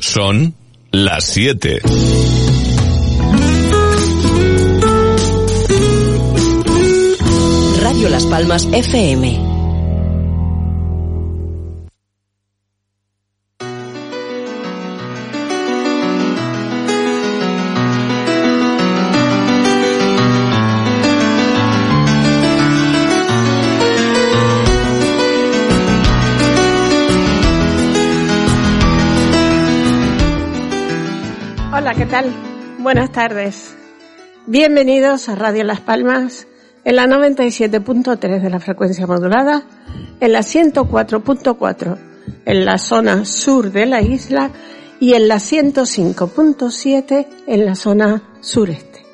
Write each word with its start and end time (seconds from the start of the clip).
Son 0.00 0.54
las 0.92 1.24
7. 1.24 1.80
Radio 7.80 8.08
Las 8.08 8.24
Palmas 8.26 8.68
FM. 8.72 9.47
Tardes. 33.18 33.74
Bienvenidos 34.46 35.28
a 35.28 35.34
Radio 35.34 35.64
Las 35.64 35.80
Palmas 35.80 36.46
en 36.84 36.94
la 36.94 37.06
97.3 37.06 38.40
de 38.40 38.48
la 38.48 38.60
frecuencia 38.60 39.08
modulada, 39.08 39.64
en 40.20 40.30
la 40.30 40.38
104.4 40.38 41.98
en 42.44 42.64
la 42.64 42.78
zona 42.78 43.24
sur 43.24 43.72
de 43.72 43.86
la 43.86 44.02
isla 44.02 44.52
y 45.00 45.14
en 45.14 45.26
la 45.26 45.38
105.7 45.38 47.26
en 47.48 47.66
la 47.66 47.74
zona 47.74 48.22
sureste. 48.40 49.04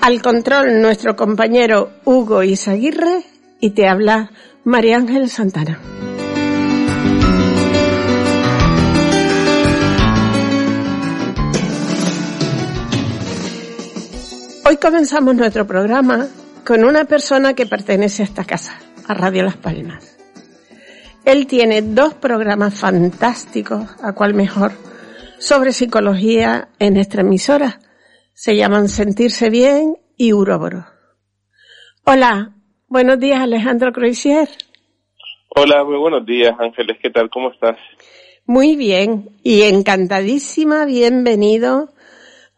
Al 0.00 0.22
control 0.22 0.80
nuestro 0.80 1.14
compañero 1.14 1.90
Hugo 2.06 2.42
Izaguirre 2.42 3.22
y 3.60 3.72
te 3.72 3.86
habla 3.86 4.30
María 4.64 4.96
Ángel 4.96 5.28
Santana. 5.28 5.78
Hoy 14.70 14.76
comenzamos 14.76 15.34
nuestro 15.34 15.66
programa 15.66 16.28
con 16.64 16.84
una 16.84 17.04
persona 17.04 17.54
que 17.54 17.66
pertenece 17.66 18.22
a 18.22 18.26
esta 18.26 18.44
casa, 18.44 18.78
a 19.08 19.14
Radio 19.14 19.42
Las 19.42 19.56
Palmas. 19.56 20.16
Él 21.24 21.48
tiene 21.48 21.82
dos 21.82 22.14
programas 22.14 22.78
fantásticos, 22.78 23.90
a 24.00 24.12
cual 24.12 24.34
mejor, 24.34 24.70
sobre 25.40 25.72
psicología 25.72 26.68
en 26.78 26.94
nuestra 26.94 27.22
emisora. 27.22 27.80
Se 28.32 28.54
llaman 28.54 28.88
Sentirse 28.88 29.50
Bien 29.50 29.96
y 30.16 30.32
Uroboro. 30.32 30.86
Hola, 32.04 32.54
buenos 32.86 33.18
días 33.18 33.40
Alejandro 33.40 33.90
Croisier. 33.90 34.48
Hola, 35.48 35.82
muy 35.82 35.98
buenos 35.98 36.24
días 36.24 36.54
Ángeles, 36.60 36.96
¿qué 37.02 37.10
tal? 37.10 37.28
¿Cómo 37.28 37.50
estás? 37.50 37.76
Muy 38.46 38.76
bien 38.76 39.30
y 39.42 39.62
encantadísima, 39.62 40.84
bienvenido 40.84 41.88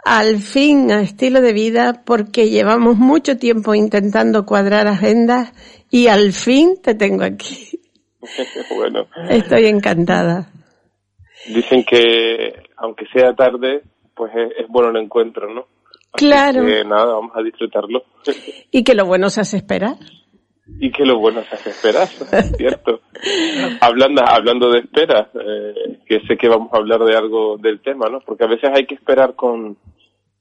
al 0.04 0.38
fin 0.38 0.90
a 0.90 1.00
estilo 1.00 1.40
de 1.40 1.52
vida 1.52 2.02
porque 2.04 2.50
llevamos 2.50 2.96
mucho 2.96 3.36
tiempo 3.36 3.74
intentando 3.74 4.44
cuadrar 4.44 4.88
agendas 4.88 5.52
y 5.90 6.08
al 6.08 6.32
fin 6.32 6.80
te 6.82 6.94
tengo 6.94 7.24
aquí. 7.24 7.80
bueno. 8.76 9.06
Estoy 9.28 9.66
encantada. 9.66 10.50
Dicen 11.46 11.84
que 11.84 12.52
aunque 12.76 13.06
sea 13.12 13.34
tarde, 13.34 13.82
pues 14.14 14.32
es, 14.34 14.64
es 14.64 14.68
bueno 14.68 14.90
el 14.90 14.96
encuentro, 14.96 15.52
¿no? 15.52 15.66
Así 16.12 16.26
Claro. 16.26 16.64
Que 16.64 16.84
nada, 16.84 17.14
vamos 17.14 17.32
a 17.34 17.42
disfrutarlo. 17.42 18.04
Y 18.70 18.84
que 18.84 18.94
lo 18.94 19.06
bueno 19.06 19.30
se 19.30 19.40
hace 19.40 19.56
esperar. 19.56 19.96
Y 20.80 20.90
que 20.90 21.04
lo 21.04 21.18
bueno 21.18 21.42
se 21.44 21.54
hace 21.54 21.70
esperar, 21.70 22.08
¿cierto? 22.56 23.00
hablando, 23.80 24.22
hablando 24.26 24.70
de 24.70 24.80
esperas, 24.80 25.28
eh, 25.34 25.98
que 26.06 26.20
sé 26.26 26.36
que 26.36 26.48
vamos 26.48 26.72
a 26.72 26.78
hablar 26.78 27.00
de 27.04 27.16
algo 27.16 27.56
del 27.58 27.80
tema, 27.80 28.08
¿no? 28.08 28.20
Porque 28.20 28.44
a 28.44 28.48
veces 28.48 28.70
hay 28.74 28.86
que 28.86 28.94
esperar 28.94 29.34
con, 29.34 29.76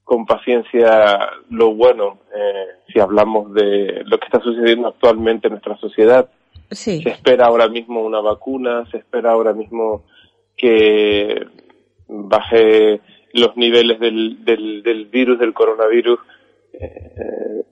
con 0.04 0.26
paciencia 0.26 1.18
lo 1.50 1.74
bueno, 1.74 2.18
eh, 2.34 2.66
si 2.92 3.00
hablamos 3.00 3.52
de 3.54 4.02
lo 4.04 4.18
que 4.18 4.26
está 4.26 4.40
sucediendo 4.40 4.88
actualmente 4.88 5.46
en 5.46 5.52
nuestra 5.52 5.76
sociedad. 5.78 6.28
Sí. 6.70 7.02
Se 7.02 7.10
espera 7.10 7.46
ahora 7.46 7.68
mismo 7.68 8.02
una 8.02 8.20
vacuna, 8.20 8.84
se 8.90 8.98
espera 8.98 9.32
ahora 9.32 9.52
mismo 9.52 10.04
que 10.56 11.46
baje 12.08 13.00
los 13.32 13.56
niveles 13.56 13.98
del, 14.00 14.44
del, 14.44 14.82
del 14.82 15.06
virus, 15.06 15.38
del 15.38 15.54
coronavirus. 15.54 16.18
Eh, 16.74 17.64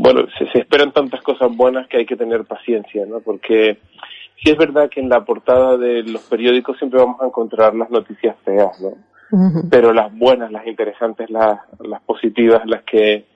bueno, 0.00 0.26
se, 0.38 0.50
se 0.50 0.60
esperan 0.60 0.92
tantas 0.92 1.20
cosas 1.22 1.54
buenas 1.54 1.86
que 1.88 1.98
hay 1.98 2.06
que 2.06 2.16
tener 2.16 2.44
paciencia, 2.44 3.04
¿no? 3.04 3.20
Porque 3.20 3.78
sí 4.42 4.50
es 4.50 4.56
verdad 4.56 4.88
que 4.88 5.00
en 5.00 5.10
la 5.10 5.24
portada 5.24 5.76
de 5.76 6.02
los 6.02 6.22
periódicos 6.22 6.78
siempre 6.78 7.00
vamos 7.00 7.20
a 7.20 7.26
encontrar 7.26 7.74
las 7.74 7.90
noticias 7.90 8.34
feas, 8.44 8.80
¿no? 8.80 8.94
Pero 9.70 9.92
las 9.92 10.12
buenas, 10.16 10.50
las 10.50 10.66
interesantes, 10.66 11.30
las, 11.30 11.60
las 11.78 12.00
positivas, 12.02 12.66
las 12.66 12.82
que 12.82 13.26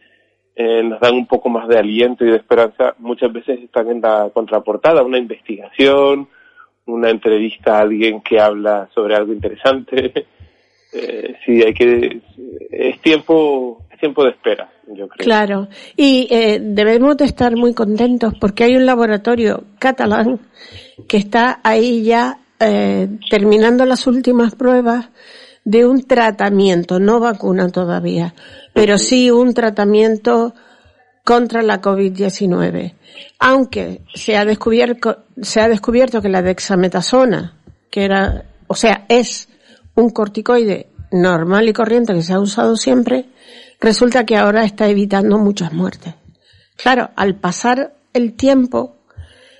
eh, 0.57 0.83
nos 0.83 0.99
dan 0.99 1.15
un 1.15 1.27
poco 1.27 1.49
más 1.49 1.69
de 1.69 1.79
aliento 1.79 2.25
y 2.25 2.31
de 2.31 2.39
esperanza, 2.39 2.95
muchas 2.99 3.33
veces 3.33 3.61
están 3.61 3.89
en 3.91 4.01
la 4.01 4.29
contraportada, 4.35 5.05
una 5.05 5.19
investigación, 5.19 6.29
una 6.87 7.11
entrevista 7.11 7.79
a 7.79 7.83
alguien 7.83 8.23
que 8.23 8.41
habla 8.41 8.89
sobre 8.95 9.15
algo 9.15 9.33
interesante. 9.33 10.27
Eh, 10.97 11.35
sí, 11.45 11.61
hay 11.61 11.75
que, 11.75 12.21
es 12.71 13.01
tiempo, 13.01 13.83
tiempo 13.99 14.25
de 14.25 14.31
espera, 14.31 14.71
yo 14.87 15.09
creo. 15.09 15.25
Claro. 15.25 15.69
Y 15.97 16.29
eh, 16.31 16.61
debemos 16.61 17.17
de 17.17 17.25
estar 17.25 17.57
muy 17.57 17.75
contentos 17.75 18.35
porque 18.41 18.65
hay 18.65 18.77
un 18.77 18.87
laboratorio 18.87 19.65
catalán 19.79 20.41
que 21.09 21.17
está 21.17 21.61
ahí 21.63 22.05
ya 22.05 22.39
eh, 22.61 23.09
terminando 23.31 23.85
las 23.85 24.07
últimas 24.07 24.55
pruebas 24.55 25.09
de 25.65 25.87
un 25.87 26.03
tratamiento, 26.03 27.01
no 27.01 27.21
vacuna 27.21 27.69
todavía, 27.71 28.35
pero 28.73 28.99
sí 28.99 29.31
un 29.31 29.55
tratamiento 29.55 30.55
contra 31.25 31.63
la 31.63 31.81
COVID-19. 31.81 32.95
Aunque 33.39 34.03
se 34.15 34.37
ha 34.37 34.45
descubierto, 34.45 35.25
se 35.41 35.61
ha 35.61 35.69
descubierto 35.69 36.21
que 36.21 36.29
la 36.29 36.43
dexametasona, 36.43 37.55
que 37.91 38.05
era, 38.05 38.45
o 38.67 38.75
sea, 38.75 39.07
es 39.09 39.49
un 39.95 40.11
corticoide 40.11 40.89
normal 41.11 41.69
y 41.69 41.73
corriente 41.73 42.13
que 42.13 42.23
se 42.23 42.35
ha 42.35 42.41
usado 42.41 42.77
siempre, 42.77 43.27
resulta 43.81 44.25
que 44.25 44.37
ahora 44.37 44.65
está 44.65 44.89
evitando 44.89 45.39
muchas 45.39 45.73
muertes. 45.73 46.15
Claro, 46.77 47.11
al 47.17 47.37
pasar 47.37 47.95
el 48.13 48.35
tiempo, 48.35 48.97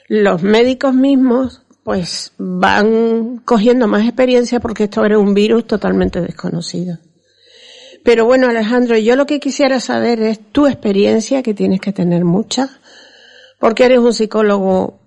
los 0.09 0.43
médicos 0.43 0.95
mismos 0.95 1.63
pues 1.83 2.33
van 2.39 3.43
cogiendo 3.45 3.87
más 3.87 4.05
experiencia 4.05 4.59
porque 4.59 4.85
esto 4.85 5.05
era 5.05 5.19
un 5.19 5.35
virus 5.35 5.67
totalmente 5.67 6.21
desconocido. 6.21 6.99
Pero 8.03 8.25
bueno, 8.25 8.49
Alejandro, 8.49 8.99
yo 8.99 9.17
lo 9.17 9.27
que 9.27 9.41
quisiera 9.41 9.81
saber 9.81 10.21
es 10.23 10.41
tu 10.53 10.67
experiencia, 10.67 11.43
que 11.43 11.55
tienes 11.55 11.81
que 11.81 11.93
tener 11.93 12.25
mucha, 12.25 12.69
porque 13.59 13.85
eres 13.85 13.99
un 13.99 14.13
psicólogo 14.13 14.99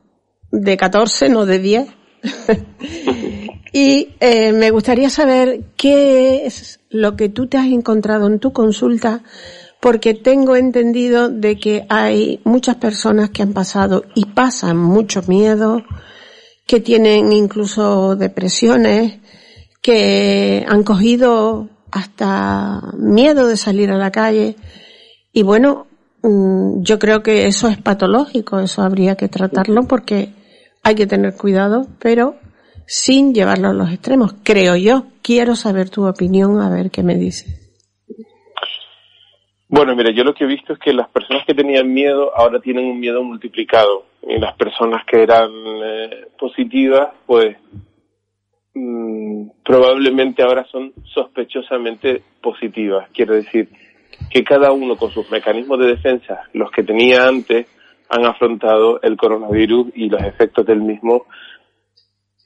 de 0.52 0.78
14, 0.78 1.30
no 1.30 1.46
de 1.46 1.60
10. 1.60 1.88
y 3.74 4.16
eh, 4.20 4.52
me 4.52 4.72
gustaría 4.72 5.10
saber 5.10 5.62
qué 5.76 6.46
es 6.48 6.77
lo 6.90 7.16
que 7.16 7.30
tú 7.30 7.48
te 7.48 7.58
has 7.58 7.68
encontrado 7.68 8.28
en 8.28 8.40
tu 8.40 8.54
consulta, 8.54 9.24
porque 9.82 10.14
tengo 10.14 10.56
entendido 10.56 11.30
de 11.30 11.58
que 11.58 11.86
hay 11.90 12.42
muchas 12.44 12.76
personas 12.76 13.30
que 13.30 13.44
han 13.44 13.54
pasado 13.54 14.04
y 14.16 14.26
pasan 14.26 14.78
mucho 14.78 15.22
miedo, 15.28 15.84
que 16.66 16.80
tienen 16.80 17.32
incluso 17.32 18.16
depresiones, 18.16 19.20
que 19.82 20.66
han 20.68 20.84
cogido 20.84 21.70
hasta 21.92 22.82
miedo 22.98 23.48
de 23.48 23.58
salir 23.58 23.92
a 23.92 23.98
la 23.98 24.12
calle. 24.12 24.56
Y 25.32 25.44
bueno, 25.44 25.88
mm, 26.24 26.82
yo 26.82 27.00
creo 27.00 27.24
que 27.24 27.48
eso 27.48 27.68
es 27.68 27.78
patológico, 27.78 28.60
eso 28.60 28.82
habría 28.82 29.16
que 29.16 29.30
tratarlo 29.30 29.84
porque 29.84 30.34
hay 30.84 30.96
que 30.96 31.08
tener 31.08 31.36
cuidado, 31.36 31.88
pero 32.00 32.36
sin 32.88 33.34
llevarlo 33.34 33.68
a 33.68 33.74
los 33.74 33.92
extremos, 33.92 34.34
creo 34.44 34.76
yo. 34.78 35.04
Quiero 35.22 35.56
saber 35.56 35.90
tu 35.90 36.08
opinión, 36.08 36.62
a 36.62 36.70
ver 36.70 36.90
qué 36.90 37.04
me 37.04 37.16
dices. 37.16 37.68
Bueno, 39.68 39.94
mira, 39.94 40.12
yo 40.12 40.24
lo 40.24 40.34
que 40.34 40.46
he 40.46 40.48
visto 40.48 40.74
es 40.74 40.80
que 40.80 40.94
las 40.94 41.10
personas 41.10 41.46
que 41.46 41.54
tenían 41.54 41.94
miedo 41.94 42.32
ahora 42.34 42.62
tienen 42.62 42.86
un 42.86 43.00
miedo 43.00 43.22
multiplicado. 43.22 44.06
Y 44.26 44.40
las 44.40 44.56
personas 44.56 45.06
que 45.06 45.22
eran 45.22 45.52
eh, 45.84 46.28
positivas, 46.40 47.10
pues 47.26 47.58
mm, 48.74 49.50
probablemente 49.66 50.42
ahora 50.42 50.66
son 50.72 50.94
sospechosamente 51.14 52.24
positivas. 52.42 53.10
Quiero 53.14 53.34
decir 53.34 53.68
que 54.32 54.46
cada 54.46 54.72
uno 54.72 54.96
con 54.96 55.12
sus 55.12 55.30
mecanismos 55.30 55.80
de 55.80 55.88
defensa, 55.88 56.44
los 56.54 56.72
que 56.72 56.84
tenía 56.84 57.28
antes, 57.28 57.68
han 58.10 58.26
afrontado 58.26 59.02
el 59.02 59.18
coronavirus 59.18 59.88
y 59.96 60.08
los 60.08 60.24
efectos 60.24 60.66
del 60.66 60.80
mismo 60.80 61.26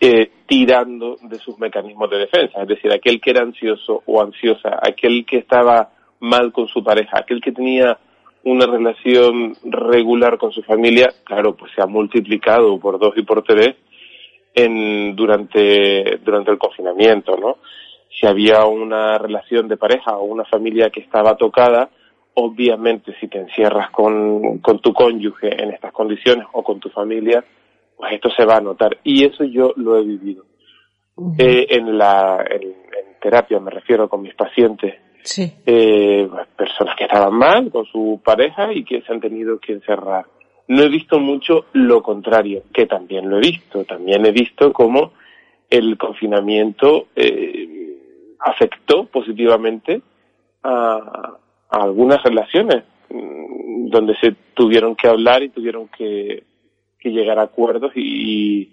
eh, 0.03 0.31
tirando 0.47 1.17
de 1.21 1.37
sus 1.37 1.59
mecanismos 1.59 2.09
de 2.09 2.17
defensa. 2.17 2.63
Es 2.63 2.67
decir, 2.67 2.91
aquel 2.91 3.21
que 3.21 3.29
era 3.29 3.43
ansioso 3.43 4.01
o 4.07 4.19
ansiosa, 4.19 4.79
aquel 4.81 5.23
que 5.27 5.37
estaba 5.37 5.91
mal 6.19 6.51
con 6.51 6.67
su 6.67 6.83
pareja, 6.83 7.19
aquel 7.19 7.39
que 7.39 7.51
tenía 7.51 7.99
una 8.43 8.65
relación 8.65 9.55
regular 9.63 10.39
con 10.39 10.51
su 10.51 10.63
familia, 10.63 11.13
claro, 11.23 11.55
pues 11.55 11.71
se 11.75 11.83
ha 11.83 11.85
multiplicado 11.85 12.79
por 12.79 12.97
dos 12.97 13.13
y 13.15 13.21
por 13.21 13.43
tres 13.43 13.75
en, 14.55 15.15
durante, 15.15 16.17
durante 16.17 16.49
el 16.49 16.57
confinamiento, 16.57 17.37
¿no? 17.37 17.57
Si 18.09 18.25
había 18.25 18.65
una 18.65 19.19
relación 19.19 19.67
de 19.67 19.77
pareja 19.77 20.17
o 20.17 20.23
una 20.23 20.45
familia 20.45 20.89
que 20.89 21.01
estaba 21.01 21.37
tocada, 21.37 21.91
obviamente 22.33 23.15
si 23.19 23.27
te 23.27 23.37
encierras 23.37 23.91
con, 23.91 24.57
con 24.57 24.79
tu 24.79 24.93
cónyuge 24.93 25.61
en 25.61 25.71
estas 25.71 25.91
condiciones 25.93 26.47
o 26.53 26.63
con 26.63 26.79
tu 26.79 26.89
familia, 26.89 27.45
pues 28.01 28.13
esto 28.13 28.29
se 28.35 28.45
va 28.45 28.57
a 28.57 28.61
notar. 28.61 28.97
Y 29.03 29.23
eso 29.25 29.43
yo 29.43 29.73
lo 29.77 29.97
he 29.99 30.03
vivido. 30.03 30.43
eh, 31.37 31.67
en, 31.69 31.97
la, 31.99 32.43
en, 32.49 32.63
en, 32.63 33.19
terapia, 33.21 33.59
me 33.59 33.69
refiero 33.69 34.09
con 34.09 34.23
mis 34.23 34.33
pacientes. 34.33 34.95
Sí. 35.23 35.53
Eh, 35.67 36.27
pues, 36.27 36.47
personas 36.57 36.95
que 36.95 37.03
estaban 37.03 37.35
mal 37.35 37.69
con 37.69 37.85
su 37.85 38.19
pareja 38.25 38.73
y 38.73 38.83
que 38.83 39.01
se 39.03 39.13
han 39.13 39.19
tenido 39.21 39.59
que 39.59 39.73
encerrar. 39.73 40.25
No 40.67 40.81
he 40.81 40.89
visto 40.89 41.19
mucho 41.19 41.65
lo 41.73 42.01
contrario, 42.01 42.63
que 42.73 42.87
también 42.87 43.29
lo 43.29 43.37
he 43.37 43.41
visto. 43.41 43.83
También 43.83 44.25
he 44.25 44.31
visto 44.31 44.73
cómo 44.73 45.13
el 45.69 45.95
confinamiento 45.99 47.09
eh, 47.15 47.67
afectó 48.39 49.05
positivamente 49.05 50.01
a, 50.63 51.37
a 51.69 51.77
algunas 51.83 52.23
relaciones 52.23 52.83
mm, 53.11 53.89
donde 53.89 54.15
se 54.19 54.35
tuvieron 54.55 54.95
que 54.95 55.07
hablar 55.07 55.43
y 55.43 55.49
tuvieron 55.49 55.87
que, 55.89 56.43
que 57.01 57.09
llegar 57.09 57.39
a 57.39 57.43
acuerdos 57.43 57.91
y, 57.95 58.69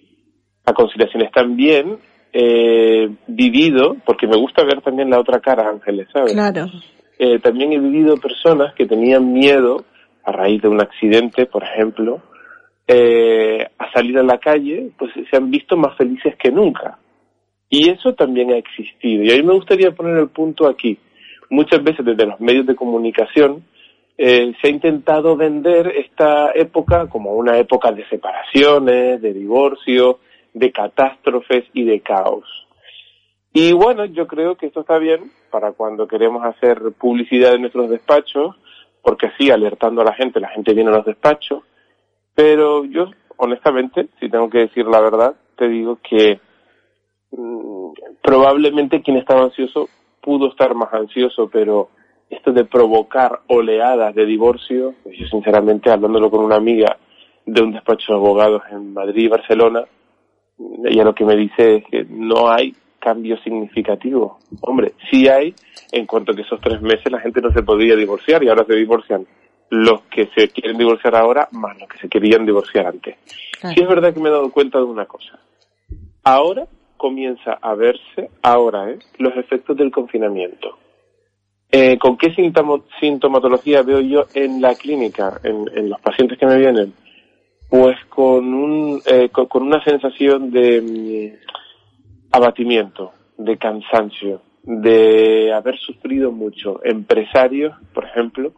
a 0.64 0.72
conciliaciones 0.72 1.32
también 1.32 1.98
eh, 2.32 3.08
vivido 3.26 3.96
porque 4.04 4.26
me 4.26 4.36
gusta 4.36 4.62
ver 4.62 4.82
también 4.82 5.10
la 5.10 5.18
otra 5.18 5.40
cara 5.40 5.68
Ángeles 5.68 6.08
sabes 6.12 6.34
Claro. 6.34 6.66
eh, 7.18 7.38
también 7.38 7.72
he 7.72 7.78
vivido 7.78 8.16
personas 8.18 8.74
que 8.74 8.86
tenían 8.86 9.32
miedo 9.32 9.84
a 10.24 10.32
raíz 10.32 10.60
de 10.60 10.68
un 10.68 10.80
accidente 10.80 11.46
por 11.46 11.64
ejemplo 11.64 12.22
eh, 12.90 13.68
a 13.76 13.92
salir 13.92 14.18
a 14.18 14.22
la 14.22 14.38
calle 14.38 14.90
pues 14.98 15.12
se 15.30 15.36
han 15.36 15.50
visto 15.50 15.76
más 15.76 15.94
felices 15.96 16.34
que 16.36 16.50
nunca. 16.50 16.98
Y 17.68 17.90
eso 17.90 18.14
también 18.14 18.50
ha 18.50 18.56
existido. 18.56 19.24
Y 19.24 19.30
a 19.30 19.36
mí 19.36 19.42
me 19.42 19.52
gustaría 19.52 19.90
poner 19.90 20.16
el 20.16 20.28
punto 20.28 20.66
aquí. 20.66 20.98
Muchas 21.50 21.84
veces 21.84 22.02
desde 22.04 22.24
los 22.24 22.40
medios 22.40 22.66
de 22.66 22.74
comunicación 22.74 23.62
eh, 24.20 24.52
se 24.60 24.66
ha 24.66 24.70
intentado 24.70 25.36
vender 25.36 25.86
esta 25.96 26.50
época 26.52 27.08
como 27.08 27.34
una 27.34 27.56
época 27.56 27.92
de 27.92 28.04
separaciones, 28.08 29.22
de 29.22 29.32
divorcio, 29.32 30.18
de 30.52 30.72
catástrofes 30.72 31.64
y 31.72 31.84
de 31.84 32.00
caos. 32.00 32.44
Y 33.52 33.72
bueno, 33.72 34.04
yo 34.06 34.26
creo 34.26 34.56
que 34.56 34.66
esto 34.66 34.80
está 34.80 34.98
bien 34.98 35.30
para 35.52 35.70
cuando 35.70 36.08
queremos 36.08 36.44
hacer 36.44 36.80
publicidad 36.98 37.54
en 37.54 37.60
nuestros 37.60 37.88
despachos, 37.88 38.56
porque 39.02 39.26
así, 39.26 39.52
alertando 39.52 40.02
a 40.02 40.06
la 40.06 40.14
gente, 40.14 40.40
la 40.40 40.48
gente 40.48 40.74
viene 40.74 40.90
a 40.90 40.96
los 40.96 41.06
despachos, 41.06 41.62
pero 42.34 42.84
yo, 42.84 43.10
honestamente, 43.36 44.08
si 44.18 44.28
tengo 44.28 44.50
que 44.50 44.58
decir 44.58 44.84
la 44.86 45.00
verdad, 45.00 45.36
te 45.56 45.68
digo 45.68 45.98
que 46.02 46.40
mmm, 47.30 47.92
probablemente 48.20 49.00
quien 49.00 49.16
estaba 49.16 49.44
ansioso 49.44 49.88
pudo 50.20 50.48
estar 50.48 50.74
más 50.74 50.92
ansioso, 50.92 51.48
pero 51.48 51.90
esto 52.30 52.52
de 52.52 52.64
provocar 52.64 53.40
oleadas 53.48 54.14
de 54.14 54.26
divorcio, 54.26 54.94
pues 55.02 55.18
yo 55.18 55.26
sinceramente 55.28 55.90
hablándolo 55.90 56.30
con 56.30 56.44
una 56.44 56.56
amiga 56.56 56.98
de 57.46 57.62
un 57.62 57.72
despacho 57.72 58.12
de 58.12 58.18
abogados 58.18 58.62
en 58.70 58.92
Madrid 58.92 59.24
y 59.24 59.28
Barcelona, 59.28 59.84
ella 60.84 61.04
lo 61.04 61.14
que 61.14 61.24
me 61.24 61.36
dice 61.36 61.76
es 61.76 61.84
que 61.84 62.04
no 62.08 62.50
hay 62.50 62.74
cambio 62.98 63.38
significativo. 63.38 64.38
Hombre, 64.60 64.92
sí 65.10 65.28
hay 65.28 65.54
en 65.92 66.06
cuanto 66.06 66.32
a 66.32 66.34
que 66.34 66.42
esos 66.42 66.60
tres 66.60 66.82
meses 66.82 67.10
la 67.10 67.20
gente 67.20 67.40
no 67.40 67.50
se 67.52 67.62
podía 67.62 67.96
divorciar 67.96 68.42
y 68.42 68.48
ahora 68.48 68.64
se 68.66 68.74
divorcian 68.74 69.26
los 69.70 70.02
que 70.02 70.28
se 70.34 70.48
quieren 70.48 70.78
divorciar 70.78 71.14
ahora 71.14 71.48
más 71.52 71.78
los 71.78 71.88
que 71.88 71.98
se 71.98 72.08
querían 72.08 72.44
divorciar 72.44 72.86
antes. 72.86 73.16
Claro. 73.60 73.74
Sí 73.74 73.82
es 73.82 73.88
verdad 73.88 74.12
que 74.12 74.20
me 74.20 74.28
he 74.28 74.32
dado 74.32 74.50
cuenta 74.50 74.78
de 74.78 74.84
una 74.84 75.06
cosa. 75.06 75.38
Ahora 76.24 76.66
comienza 76.96 77.58
a 77.62 77.74
verse, 77.74 78.30
ahora, 78.42 78.90
¿eh? 78.90 78.98
los 79.18 79.36
efectos 79.36 79.76
del 79.76 79.90
confinamiento. 79.90 80.76
Eh, 81.70 81.98
¿Con 81.98 82.16
qué 82.16 82.34
sintomatología 83.00 83.82
veo 83.82 84.00
yo 84.00 84.24
en 84.32 84.60
la 84.60 84.74
clínica, 84.74 85.38
en, 85.44 85.66
en 85.74 85.90
los 85.90 86.00
pacientes 86.00 86.38
que 86.38 86.46
me 86.46 86.56
vienen? 86.56 86.94
Pues 87.68 87.96
con, 88.08 88.54
un, 88.54 89.02
eh, 89.04 89.28
con, 89.28 89.46
con, 89.46 89.64
una 89.64 89.84
sensación 89.84 90.50
de 90.50 90.80
um, 90.80 91.38
abatimiento, 92.32 93.12
de 93.36 93.58
cansancio, 93.58 94.40
de 94.62 95.52
haber 95.52 95.78
sufrido 95.78 96.32
mucho. 96.32 96.80
Empresarios, 96.82 97.74
por 97.92 98.06
ejemplo, 98.06 98.54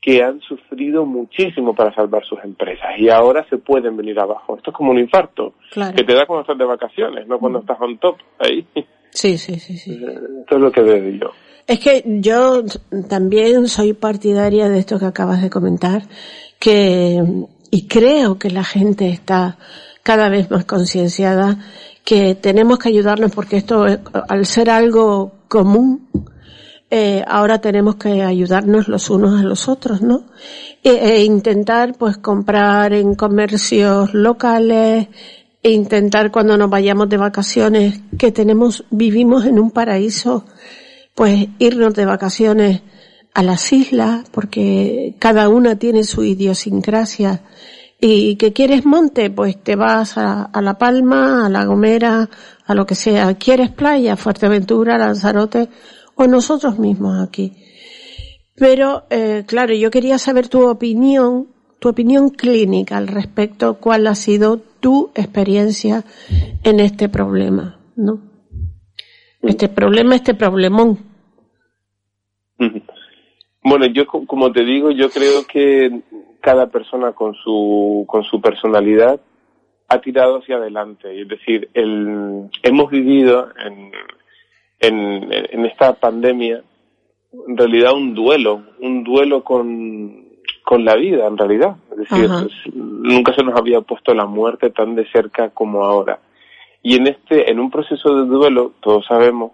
que 0.00 0.20
han 0.24 0.40
sufrido 0.40 1.06
muchísimo 1.06 1.76
para 1.76 1.94
salvar 1.94 2.24
sus 2.24 2.42
empresas 2.42 2.98
y 2.98 3.08
ahora 3.08 3.46
se 3.48 3.58
pueden 3.58 3.96
venir 3.96 4.18
abajo. 4.18 4.56
Esto 4.56 4.70
es 4.72 4.76
como 4.76 4.90
un 4.90 4.98
infarto 4.98 5.54
claro. 5.70 5.94
que 5.94 6.02
te 6.02 6.12
da 6.12 6.26
cuando 6.26 6.40
estás 6.40 6.58
de 6.58 6.64
vacaciones, 6.64 7.28
no 7.28 7.38
cuando 7.38 7.60
estás 7.60 7.80
on 7.80 7.96
top 7.98 8.16
ahí. 8.40 8.66
Sí, 9.10 9.38
sí, 9.38 9.60
sí, 9.60 9.76
sí. 9.76 9.92
Esto 10.40 10.56
es 10.56 10.60
lo 10.60 10.72
que 10.72 10.80
veo 10.80 11.08
yo. 11.10 11.30
Es 11.66 11.78
que 11.78 12.04
yo 12.20 12.64
también 13.08 13.68
soy 13.68 13.92
partidaria 13.92 14.68
de 14.68 14.78
esto 14.78 14.98
que 14.98 15.06
acabas 15.06 15.42
de 15.42 15.50
comentar, 15.50 16.02
que 16.58 17.22
y 17.70 17.86
creo 17.88 18.38
que 18.38 18.50
la 18.50 18.64
gente 18.64 19.08
está 19.08 19.56
cada 20.02 20.28
vez 20.28 20.50
más 20.50 20.64
concienciada 20.64 21.58
que 22.04 22.34
tenemos 22.34 22.78
que 22.78 22.90
ayudarnos 22.90 23.32
porque 23.32 23.56
esto 23.56 23.86
al 24.28 24.46
ser 24.46 24.68
algo 24.68 25.32
común 25.48 26.08
eh, 26.90 27.24
ahora 27.26 27.62
tenemos 27.62 27.96
que 27.96 28.22
ayudarnos 28.22 28.86
los 28.88 29.08
unos 29.08 29.40
a 29.40 29.44
los 29.44 29.66
otros, 29.66 30.02
¿no? 30.02 30.24
E, 30.84 30.90
e 30.90 31.24
intentar 31.24 31.94
pues 31.94 32.18
comprar 32.18 32.92
en 32.92 33.14
comercios 33.14 34.12
locales 34.12 35.08
e 35.62 35.70
intentar 35.70 36.30
cuando 36.30 36.58
nos 36.58 36.68
vayamos 36.68 37.08
de 37.08 37.16
vacaciones 37.16 38.00
que 38.18 38.32
tenemos 38.32 38.84
vivimos 38.90 39.46
en 39.46 39.58
un 39.58 39.70
paraíso 39.70 40.44
pues 41.14 41.48
irnos 41.58 41.94
de 41.94 42.06
vacaciones 42.06 42.82
a 43.34 43.42
las 43.42 43.72
islas, 43.72 44.28
porque 44.30 45.14
cada 45.18 45.48
una 45.48 45.76
tiene 45.76 46.04
su 46.04 46.24
idiosincrasia. 46.24 47.42
Y 48.00 48.34
que 48.36 48.52
quieres 48.52 48.84
monte, 48.84 49.30
pues 49.30 49.62
te 49.62 49.76
vas 49.76 50.18
a, 50.18 50.42
a, 50.42 50.60
La 50.60 50.76
Palma, 50.76 51.46
a 51.46 51.48
La 51.48 51.64
Gomera, 51.64 52.28
a 52.66 52.74
lo 52.74 52.84
que 52.84 52.96
sea. 52.96 53.34
¿Quieres 53.34 53.70
playa? 53.70 54.16
Fuerteventura, 54.16 54.98
Lanzarote, 54.98 55.68
o 56.16 56.26
nosotros 56.26 56.78
mismos 56.78 57.22
aquí. 57.22 57.52
Pero, 58.56 59.04
eh, 59.10 59.44
claro, 59.46 59.74
yo 59.74 59.90
quería 59.90 60.18
saber 60.18 60.48
tu 60.48 60.68
opinión, 60.68 61.48
tu 61.78 61.88
opinión 61.88 62.30
clínica 62.30 62.96
al 62.96 63.08
respecto, 63.08 63.78
cuál 63.78 64.06
ha 64.06 64.14
sido 64.14 64.58
tu 64.58 65.10
experiencia 65.14 66.04
en 66.64 66.80
este 66.80 67.08
problema, 67.08 67.80
¿no? 67.96 68.31
Este 69.42 69.68
problema, 69.68 70.14
este 70.14 70.34
problemón. 70.34 70.98
Bueno, 73.64 73.86
yo 73.86 74.06
como 74.06 74.52
te 74.52 74.64
digo, 74.64 74.90
yo 74.90 75.10
creo 75.10 75.46
que 75.46 76.02
cada 76.40 76.68
persona 76.68 77.12
con 77.12 77.34
su 77.34 78.04
con 78.06 78.24
su 78.24 78.40
personalidad 78.40 79.20
ha 79.88 80.00
tirado 80.00 80.38
hacia 80.38 80.56
adelante. 80.56 81.20
Es 81.20 81.28
decir, 81.28 81.68
el, 81.74 82.48
hemos 82.62 82.90
vivido 82.90 83.48
en, 83.64 83.92
en, 84.80 85.32
en 85.32 85.66
esta 85.66 85.94
pandemia 85.94 86.62
en 87.48 87.56
realidad 87.56 87.94
un 87.94 88.14
duelo, 88.14 88.62
un 88.80 89.04
duelo 89.04 89.42
con, 89.42 90.26
con 90.64 90.84
la 90.84 90.96
vida 90.96 91.26
en 91.26 91.38
realidad. 91.38 91.76
Es 91.92 91.98
decir, 91.98 92.28
pues, 92.28 92.74
nunca 92.74 93.34
se 93.34 93.42
nos 93.42 93.58
había 93.58 93.80
puesto 93.80 94.14
la 94.14 94.26
muerte 94.26 94.70
tan 94.70 94.94
de 94.94 95.10
cerca 95.10 95.50
como 95.50 95.84
ahora. 95.84 96.18
Y 96.82 96.96
en 96.96 97.06
este, 97.06 97.50
en 97.50 97.60
un 97.60 97.70
proceso 97.70 98.14
de 98.14 98.26
duelo, 98.26 98.72
todos 98.80 99.06
sabemos 99.06 99.52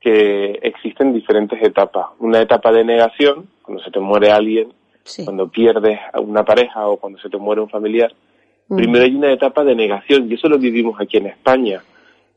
que 0.00 0.58
existen 0.62 1.12
diferentes 1.12 1.60
etapas. 1.62 2.08
Una 2.18 2.40
etapa 2.40 2.70
de 2.72 2.84
negación, 2.84 3.48
cuando 3.62 3.82
se 3.82 3.90
te 3.90 4.00
muere 4.00 4.30
alguien, 4.30 4.72
sí. 5.04 5.24
cuando 5.24 5.48
pierdes 5.48 5.98
a 6.12 6.20
una 6.20 6.44
pareja 6.44 6.86
o 6.86 6.98
cuando 6.98 7.18
se 7.18 7.30
te 7.30 7.38
muere 7.38 7.62
un 7.62 7.70
familiar. 7.70 8.12
Mm. 8.68 8.76
Primero 8.76 9.04
hay 9.04 9.14
una 9.14 9.32
etapa 9.32 9.64
de 9.64 9.74
negación 9.74 10.30
y 10.30 10.34
eso 10.34 10.48
lo 10.48 10.58
vivimos 10.58 11.00
aquí 11.00 11.16
en 11.16 11.26
España. 11.26 11.82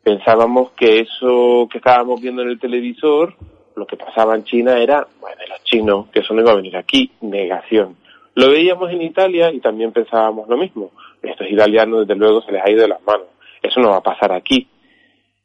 Pensábamos 0.01 0.71
que 0.71 1.01
eso 1.01 1.67
que 1.71 1.77
estábamos 1.77 2.19
viendo 2.21 2.41
en 2.41 2.49
el 2.49 2.59
televisor, 2.59 3.35
lo 3.75 3.85
que 3.85 3.97
pasaba 3.97 4.35
en 4.35 4.43
China 4.43 4.79
era, 4.79 5.07
bueno, 5.19 5.37
de 5.39 5.47
los 5.47 5.63
chinos, 5.63 6.07
que 6.07 6.21
eso 6.21 6.33
no 6.33 6.41
iba 6.41 6.51
a 6.51 6.55
venir 6.55 6.75
aquí, 6.75 7.11
negación. 7.21 7.95
Lo 8.33 8.49
veíamos 8.49 8.91
en 8.91 9.01
Italia 9.01 9.51
y 9.51 9.59
también 9.59 9.91
pensábamos 9.91 10.47
lo 10.47 10.57
mismo. 10.57 10.91
Estos 11.21 11.47
italianos, 11.49 12.07
desde 12.07 12.19
luego, 12.19 12.41
se 12.41 12.51
les 12.51 12.63
ha 12.65 12.69
ido 12.71 12.81
de 12.81 12.87
las 12.87 13.03
manos. 13.03 13.27
Eso 13.71 13.79
no 13.79 13.91
va 13.91 13.97
a 13.97 14.03
pasar 14.03 14.33
aquí 14.33 14.67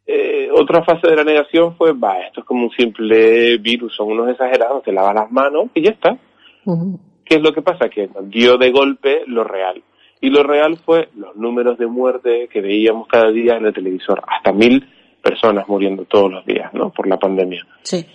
eh, 0.07 0.49
otra 0.53 0.85
fase 0.85 1.09
de 1.09 1.17
la 1.17 1.25
negación 1.25 1.75
fue, 1.77 1.93
va, 1.93 2.21
esto 2.21 2.41
es 2.41 2.47
como 2.47 2.65
un 2.65 2.71
simple 2.71 3.59
virus, 3.59 3.95
son 3.97 4.13
unos 4.13 4.31
exagerados, 4.31 4.85
te 4.85 4.93
lavas 4.93 5.15
las 5.15 5.33
manos 5.33 5.67
y 5.75 5.83
ya 5.83 5.91
está. 5.91 6.17
Uh 6.65 6.73
-huh. 6.73 7.01
¿Qué 7.25 7.37
es 7.37 7.43
lo 7.43 7.53
que 7.53 7.63
pasa? 7.63 7.89
Que 7.89 8.07
nos 8.07 8.31
dio 8.31 8.57
de 8.57 8.71
golpe 8.71 9.23
lo 9.27 9.43
real. 9.43 9.83
Y 10.21 10.31
lo 10.31 10.45
real 10.45 10.77
fue 10.77 11.09
los 11.17 11.35
números 11.35 11.77
de 11.77 11.89
muerte 11.89 12.49
que 12.53 12.61
veíamos 12.61 13.09
cada 13.09 13.31
día 13.33 13.57
en 13.57 13.67
el 13.67 13.75
televisor. 13.75 14.23
Hasta 14.29 14.53
mil 14.53 14.89
personas 15.23 15.69
muriendo 15.69 16.05
todos 16.05 16.31
los 16.31 16.47
días, 16.47 16.73
¿no? 16.73 16.91
Por 16.91 17.09
la 17.09 17.19
pandemia. 17.19 17.67
Sí. 17.83 18.07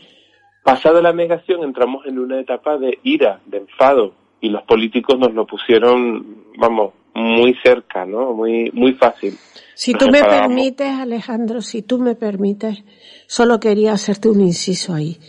Pasada 0.63 1.01
la 1.01 1.11
negación 1.11 1.63
entramos 1.63 2.05
en 2.05 2.19
una 2.19 2.39
etapa 2.39 2.77
de 2.77 2.99
ira, 3.03 3.41
de 3.45 3.57
enfado. 3.57 4.13
y 4.43 4.49
los 4.49 4.63
políticos 4.63 5.19
nos 5.19 5.35
lo 5.35 5.45
pusieron, 5.45 6.45
vamos, 6.57 6.93
muy 7.13 7.55
cerca, 7.63 8.05
¿no? 8.05 8.33
Muy, 8.33 8.71
muy 8.73 8.93
fácil. 8.93 9.37
Si 9.75 9.93
tú 9.93 10.09
me 10.09 10.21
permites, 10.21 10.87
Alejandro, 10.87 11.61
si 11.61 11.81
tú 11.81 11.97
me 11.99 12.15
permites, 12.15 12.83
solo 13.27 13.59
quería 13.59 13.93
hacerte 13.93 14.29
un 14.29 14.41
inciso 14.41 14.93
ahí. 14.93 15.19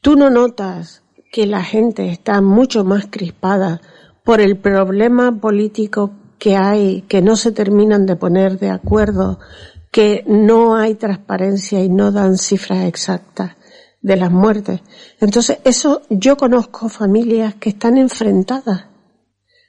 ¿Tú 0.00 0.16
no 0.16 0.30
notas 0.30 1.02
que 1.32 1.46
la 1.46 1.62
gente 1.62 2.08
está 2.08 2.40
mucho 2.40 2.84
más 2.84 3.06
crispada 3.10 3.80
por 4.24 4.40
el 4.40 4.58
problema 4.58 5.40
político 5.40 6.12
que 6.38 6.56
hay, 6.56 7.02
que 7.02 7.20
no 7.20 7.36
se 7.36 7.52
terminan 7.52 8.06
de 8.06 8.16
poner 8.16 8.58
de 8.58 8.70
acuerdo, 8.70 9.38
que 9.90 10.24
no 10.26 10.76
hay 10.76 10.94
transparencia 10.94 11.82
y 11.82 11.88
no 11.88 12.12
dan 12.12 12.38
cifras 12.38 12.84
exactas 12.84 13.56
de 14.00 14.16
las 14.16 14.30
muertes? 14.30 14.80
Entonces, 15.20 15.58
eso 15.64 16.02
yo 16.08 16.36
conozco 16.36 16.88
familias 16.88 17.56
que 17.56 17.70
están 17.70 17.98
enfrentadas. 17.98 18.89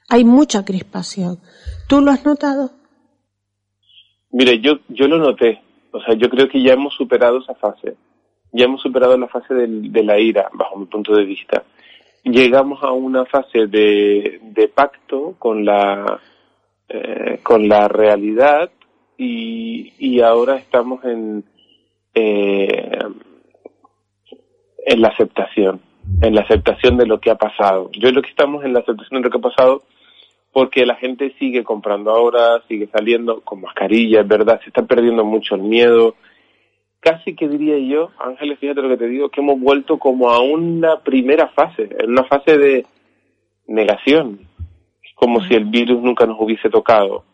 Hay 0.08 0.24
mucha 0.24 0.64
crispación. 0.64 1.38
¿Tú 1.88 2.00
lo 2.00 2.10
has 2.10 2.24
notado? 2.24 2.70
Mire, 4.30 4.60
yo, 4.60 4.78
yo 4.88 5.06
lo 5.08 5.18
noté. 5.18 5.60
O 5.92 6.00
sea, 6.00 6.14
yo 6.14 6.28
creo 6.30 6.48
que 6.48 6.62
ya 6.62 6.72
hemos 6.72 6.94
superado 6.94 7.38
esa 7.38 7.54
fase. 7.54 7.96
Ya 8.52 8.64
hemos 8.64 8.82
superado 8.82 9.16
la 9.16 9.28
fase 9.28 9.54
de 9.54 10.02
la 10.02 10.18
ira, 10.18 10.48
bajo 10.52 10.78
mi 10.78 10.86
punto 10.86 11.14
de 11.14 11.24
vista. 11.24 11.64
Llegamos 12.24 12.82
a 12.82 12.92
una 12.92 13.24
fase 13.24 13.66
de, 13.66 14.70
pacto 14.74 15.34
con 15.38 15.64
la, 15.64 16.20
eh, 16.88 17.40
con 17.42 17.68
la 17.68 17.88
realidad 17.88 18.70
y, 19.16 19.92
y 19.98 20.20
ahora 20.20 20.56
estamos 20.56 21.04
en, 21.04 21.44
eh, 22.14 22.98
en 24.86 25.00
la 25.00 25.08
aceptación, 25.08 25.80
en 26.20 26.34
la 26.34 26.42
aceptación 26.42 26.96
de 26.96 27.06
lo 27.06 27.20
que 27.20 27.30
ha 27.30 27.36
pasado. 27.36 27.90
Yo 27.92 28.10
creo 28.10 28.22
que 28.22 28.30
estamos 28.30 28.64
en 28.64 28.72
la 28.72 28.80
aceptación 28.80 29.20
de 29.20 29.28
lo 29.28 29.30
que 29.30 29.38
ha 29.38 29.50
pasado 29.50 29.82
porque 30.52 30.84
la 30.84 30.96
gente 30.96 31.34
sigue 31.38 31.64
comprando 31.64 32.10
ahora, 32.10 32.62
sigue 32.68 32.86
saliendo 32.88 33.40
con 33.40 33.62
mascarilla, 33.62 34.20
es 34.20 34.28
verdad, 34.28 34.60
se 34.60 34.68
está 34.68 34.82
perdiendo 34.82 35.24
mucho 35.24 35.54
el 35.54 35.62
miedo. 35.62 36.14
Casi 37.00 37.34
que 37.34 37.48
diría 37.48 37.78
yo, 37.78 38.10
Ángeles, 38.18 38.58
fíjate 38.58 38.82
lo 38.82 38.90
que 38.90 38.98
te 38.98 39.08
digo, 39.08 39.30
que 39.30 39.40
hemos 39.40 39.58
vuelto 39.58 39.98
como 39.98 40.30
a 40.30 40.40
una 40.40 41.00
primera 41.00 41.48
fase, 41.48 41.88
en 41.98 42.10
una 42.10 42.24
fase 42.24 42.58
de 42.58 42.86
negación, 43.66 44.40
como 45.14 45.42
si 45.46 45.54
el 45.54 45.64
virus 45.64 46.02
nunca 46.02 46.26
nos 46.26 46.38
hubiese 46.38 46.68
tocado. 46.68 47.24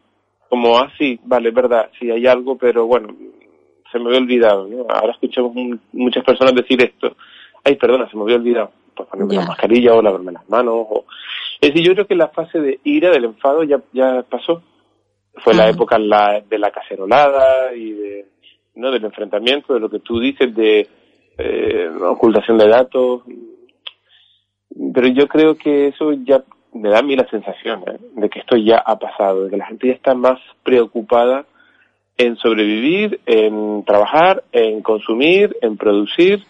Como, 0.48 0.78
ah, 0.78 0.90
sí, 0.96 1.18
vale, 1.24 1.48
es 1.48 1.54
verdad, 1.54 1.90
sí 1.98 2.10
hay 2.10 2.26
algo, 2.26 2.56
pero 2.56 2.86
bueno, 2.86 3.08
se 3.90 3.98
me 3.98 4.06
había 4.06 4.20
olvidado, 4.20 4.68
¿no? 4.68 4.86
Ahora 4.88 5.12
escuchamos 5.12 5.52
muchas 5.92 6.24
personas 6.24 6.54
decir 6.54 6.82
esto, 6.82 7.16
ay, 7.68 7.76
perdona, 7.76 8.08
se 8.10 8.16
me 8.16 8.22
había 8.22 8.36
olvidado, 8.36 8.72
pues 8.94 9.08
ponerme 9.08 9.34
la 9.34 9.46
mascarilla 9.46 9.94
o 9.94 10.02
lavarme 10.02 10.32
las 10.32 10.48
manos 10.48 10.74
o 10.74 11.04
es 11.60 11.70
decir, 11.70 11.86
yo 11.86 11.94
creo 11.94 12.06
que 12.06 12.14
la 12.14 12.28
fase 12.28 12.60
de 12.60 12.78
ira, 12.84 13.10
del 13.10 13.24
enfado, 13.24 13.64
ya, 13.64 13.80
ya 13.92 14.22
pasó. 14.22 14.62
Fue 15.42 15.54
la 15.54 15.68
época 15.68 15.98
la, 15.98 16.40
de 16.48 16.58
la 16.58 16.70
cacerolada 16.70 17.74
y 17.74 17.92
de, 17.92 18.26
¿no? 18.76 18.90
del 18.90 19.04
enfrentamiento, 19.04 19.74
de 19.74 19.80
lo 19.80 19.90
que 19.90 19.98
tú 20.00 20.20
dices, 20.20 20.54
de 20.54 20.88
eh, 21.36 21.90
ocultación 22.00 22.58
de 22.58 22.68
datos. 22.68 23.22
Pero 24.94 25.08
yo 25.08 25.26
creo 25.26 25.56
que 25.56 25.88
eso 25.88 26.12
ya 26.12 26.44
me 26.72 26.90
da 26.90 27.00
a 27.00 27.02
mí 27.02 27.16
la 27.16 27.28
sensación 27.28 27.82
¿eh? 27.88 27.98
de 28.14 28.28
que 28.28 28.40
esto 28.40 28.56
ya 28.56 28.78
ha 28.78 28.98
pasado, 28.98 29.44
de 29.44 29.50
que 29.50 29.56
la 29.56 29.66
gente 29.66 29.88
ya 29.88 29.94
está 29.94 30.14
más 30.14 30.38
preocupada 30.62 31.44
en 32.16 32.36
sobrevivir, 32.36 33.20
en 33.26 33.84
trabajar, 33.84 34.44
en 34.52 34.82
consumir, 34.82 35.56
en 35.60 35.76
producir, 35.76 36.44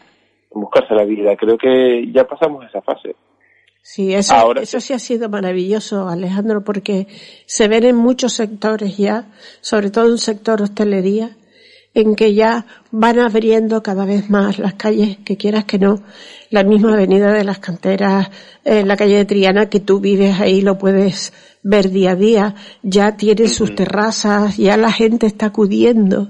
buscarse 0.51 0.95
la 0.95 1.05
vida. 1.05 1.37
Creo 1.37 1.57
que 1.57 2.11
ya 2.13 2.27
pasamos 2.27 2.65
esa 2.65 2.83
fase. 2.83 3.15
Sí, 3.83 4.13
eso, 4.13 4.55
eso 4.55 4.81
sí 4.81 4.93
ha 4.93 4.99
sido 4.99 5.29
maravilloso, 5.31 6.09
Alejandro, 6.09 6.63
porque 6.63 7.07
se 7.47 7.69
ven 7.69 7.85
en 7.85 7.97
muchos 7.97 8.35
sectores 8.35 8.99
ya, 8.99 9.31
sobre 9.63 9.91
todo 9.91 10.07
en 10.07 10.13
el 10.13 10.19
sector 10.19 10.61
hostelería, 10.61 11.37
en 11.95 12.15
que 12.15 12.35
ya 12.35 12.67
van 12.91 13.19
abriendo 13.19 13.83
cada 13.83 14.05
vez 14.05 14.29
más 14.29 14.59
las 14.59 14.75
calles, 14.75 15.17
que 15.25 15.39
quieras 15.39 15.65
que 15.65 15.79
no, 15.79 16.03
la 16.51 16.65
misma 16.65 16.93
avenida 16.93 17.33
de 17.33 17.45
las 17.45 17.61
canteras, 17.61 18.31
eh, 18.65 18.85
la 18.85 18.97
calle 18.97 19.17
de 19.17 19.25
Triana, 19.25 19.71
que 19.71 19.81
tú 19.81 20.01
vives 20.01 20.39
ahí, 20.39 20.61
lo 20.61 20.77
puedes 20.77 21.33
ver 21.63 21.91
día 21.91 22.11
a 22.11 22.17
día, 22.17 22.55
ya 22.83 23.17
tiene 23.17 23.49
sus 23.49 23.75
terrazas, 23.75 24.59
ya 24.59 24.77
la 24.77 24.93
gente 24.93 25.27
está 25.27 25.47
acudiendo. 25.47 26.29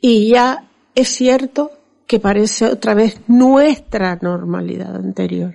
Y 0.00 0.28
ya 0.28 0.68
es 0.94 1.08
cierto 1.08 1.72
que 2.06 2.20
parece 2.20 2.66
otra 2.66 2.94
vez 2.94 3.28
nuestra 3.28 4.18
normalidad 4.20 4.94
anterior. 4.96 5.54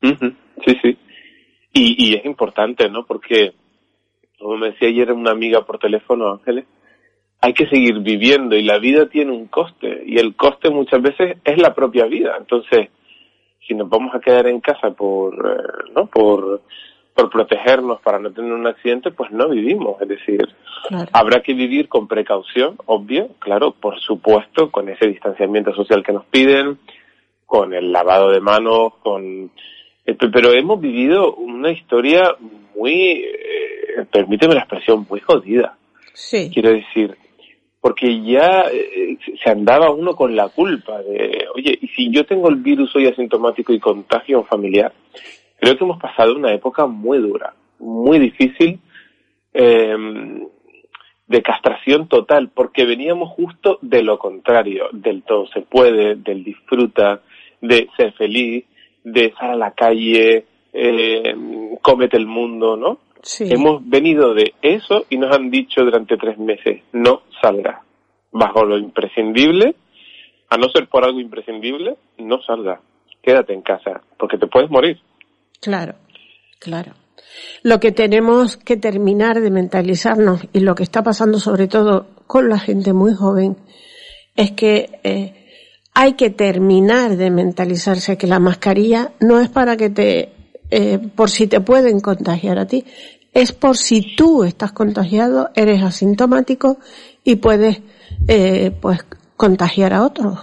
Sí, 0.00 0.76
sí. 0.82 0.98
Y, 1.72 2.10
y 2.10 2.14
es 2.16 2.24
importante, 2.24 2.88
¿no? 2.88 3.04
Porque, 3.04 3.52
como 4.38 4.56
me 4.56 4.70
decía 4.70 4.88
ayer 4.88 5.12
una 5.12 5.32
amiga 5.32 5.64
por 5.64 5.78
teléfono, 5.78 6.32
Ángeles, 6.32 6.64
hay 7.40 7.52
que 7.52 7.68
seguir 7.68 8.00
viviendo 8.00 8.56
y 8.56 8.62
la 8.62 8.78
vida 8.78 9.08
tiene 9.08 9.32
un 9.32 9.46
coste 9.46 10.02
y 10.06 10.18
el 10.18 10.34
coste 10.34 10.70
muchas 10.70 11.00
veces 11.00 11.38
es 11.44 11.60
la 11.60 11.74
propia 11.74 12.06
vida. 12.06 12.36
Entonces, 12.38 12.88
si 13.66 13.74
nos 13.74 13.88
vamos 13.88 14.14
a 14.14 14.20
quedar 14.20 14.46
en 14.46 14.60
casa 14.60 14.90
por, 14.90 15.34
eh, 15.34 15.92
¿no? 15.94 16.06
Por, 16.06 16.62
por 17.18 17.30
protegernos 17.30 18.00
para 18.00 18.20
no 18.20 18.30
tener 18.30 18.52
un 18.52 18.68
accidente, 18.68 19.10
pues 19.10 19.32
no 19.32 19.48
vivimos. 19.48 20.00
Es 20.00 20.06
decir, 20.06 20.38
habrá 21.12 21.42
que 21.42 21.52
vivir 21.52 21.88
con 21.88 22.06
precaución, 22.06 22.76
obvio, 22.86 23.30
claro, 23.40 23.72
por 23.72 23.98
supuesto, 23.98 24.70
con 24.70 24.88
ese 24.88 25.08
distanciamiento 25.08 25.74
social 25.74 26.04
que 26.04 26.12
nos 26.12 26.24
piden, 26.26 26.78
con 27.44 27.74
el 27.74 27.90
lavado 27.90 28.30
de 28.30 28.40
manos, 28.40 28.92
con 29.02 29.50
este, 30.04 30.28
pero 30.28 30.52
hemos 30.52 30.80
vivido 30.80 31.34
una 31.34 31.72
historia 31.72 32.36
muy, 32.76 33.24
eh, 33.24 34.06
permíteme 34.12 34.54
la 34.54 34.60
expresión, 34.60 35.04
muy 35.10 35.18
jodida. 35.18 35.76
Sí. 36.14 36.52
Quiero 36.54 36.70
decir, 36.70 37.16
porque 37.80 38.22
ya 38.22 38.66
eh, 38.72 39.18
se 39.42 39.50
andaba 39.50 39.90
uno 39.90 40.14
con 40.14 40.36
la 40.36 40.50
culpa 40.50 41.02
de, 41.02 41.46
oye, 41.52 41.76
y 41.82 41.88
si 41.88 42.12
yo 42.12 42.24
tengo 42.24 42.48
el 42.48 42.56
virus 42.56 42.92
soy 42.92 43.08
asintomático 43.08 43.72
y 43.72 43.80
contagio 43.80 44.36
a 44.36 44.40
un 44.42 44.46
familiar, 44.46 44.92
creo 45.58 45.76
que 45.76 45.84
hemos 45.84 46.00
pasado 46.00 46.34
una 46.34 46.52
época 46.52 46.86
muy 46.86 47.18
dura, 47.18 47.54
muy 47.78 48.18
difícil, 48.18 48.80
em, 49.52 50.46
de 51.26 51.42
castración 51.42 52.08
total, 52.08 52.50
porque 52.54 52.86
veníamos 52.86 53.30
justo 53.30 53.78
de 53.82 54.02
lo 54.02 54.18
contrario, 54.18 54.88
del 54.92 55.22
todo 55.22 55.46
se 55.48 55.60
puede, 55.60 56.14
del 56.16 56.42
disfruta, 56.42 57.20
de 57.60 57.88
ser 57.96 58.12
feliz, 58.14 58.64
de 59.04 59.32
sal 59.38 59.50
a 59.50 59.56
la 59.56 59.70
calle, 59.72 60.46
eh, 60.72 61.34
cómete 61.82 62.16
el 62.16 62.26
mundo, 62.26 62.76
¿no? 62.76 62.98
Hemos 63.40 63.86
venido 63.88 64.32
de 64.32 64.54
eso 64.62 65.04
y 65.10 65.18
nos 65.18 65.34
han 65.34 65.50
dicho 65.50 65.84
durante 65.84 66.16
tres 66.16 66.38
meses, 66.38 66.82
no 66.92 67.22
salga. 67.42 67.82
Bajo 68.30 68.64
lo 68.64 68.78
imprescindible, 68.78 69.74
a 70.48 70.56
no 70.56 70.68
ser 70.68 70.86
por 70.88 71.04
algo 71.04 71.20
imprescindible, 71.20 71.96
no 72.18 72.40
salga. 72.42 72.80
Quédate 73.22 73.52
en 73.52 73.62
casa, 73.62 74.02
porque 74.16 74.38
te 74.38 74.46
puedes 74.46 74.70
morir. 74.70 74.98
Claro, 75.60 75.96
claro. 76.58 76.94
Lo 77.62 77.80
que 77.80 77.92
tenemos 77.92 78.56
que 78.56 78.76
terminar 78.76 79.40
de 79.40 79.50
mentalizarnos 79.50 80.40
y 80.52 80.60
lo 80.60 80.74
que 80.74 80.82
está 80.82 81.02
pasando 81.02 81.38
sobre 81.38 81.68
todo 81.68 82.06
con 82.26 82.48
la 82.48 82.58
gente 82.58 82.92
muy 82.92 83.14
joven 83.14 83.56
es 84.36 84.52
que 84.52 85.00
eh, 85.02 85.34
hay 85.94 86.14
que 86.14 86.30
terminar 86.30 87.16
de 87.16 87.30
mentalizarse 87.30 88.16
que 88.16 88.26
la 88.26 88.38
mascarilla 88.38 89.12
no 89.20 89.40
es 89.40 89.48
para 89.48 89.76
que 89.76 89.90
te, 89.90 90.32
eh, 90.70 90.98
por 90.98 91.30
si 91.30 91.48
te 91.48 91.60
pueden 91.60 92.00
contagiar 92.00 92.58
a 92.58 92.66
ti, 92.66 92.84
es 93.34 93.52
por 93.52 93.76
si 93.76 94.14
tú 94.16 94.44
estás 94.44 94.72
contagiado, 94.72 95.50
eres 95.54 95.82
asintomático 95.82 96.78
y 97.24 97.36
puedes, 97.36 97.80
eh, 98.26 98.70
pues, 98.80 99.00
contagiar 99.36 99.92
a 99.92 100.04
otros. 100.04 100.38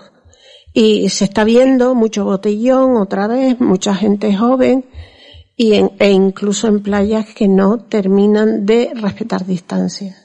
Y 0.78 1.08
se 1.08 1.24
está 1.24 1.46
viendo 1.46 1.96
mucho 1.96 2.26
botellón 2.26 2.98
otra 2.98 3.28
vez, 3.28 3.62
mucha 3.62 3.96
gente 3.96 4.36
joven 4.36 4.84
y 5.56 5.72
e 5.74 6.12
incluso 6.12 6.68
en 6.68 6.84
playas 6.84 7.28
que 7.34 7.48
no 7.48 7.78
terminan 7.78 8.66
de 8.66 8.92
respetar 8.94 9.46
distancias. 9.46 10.18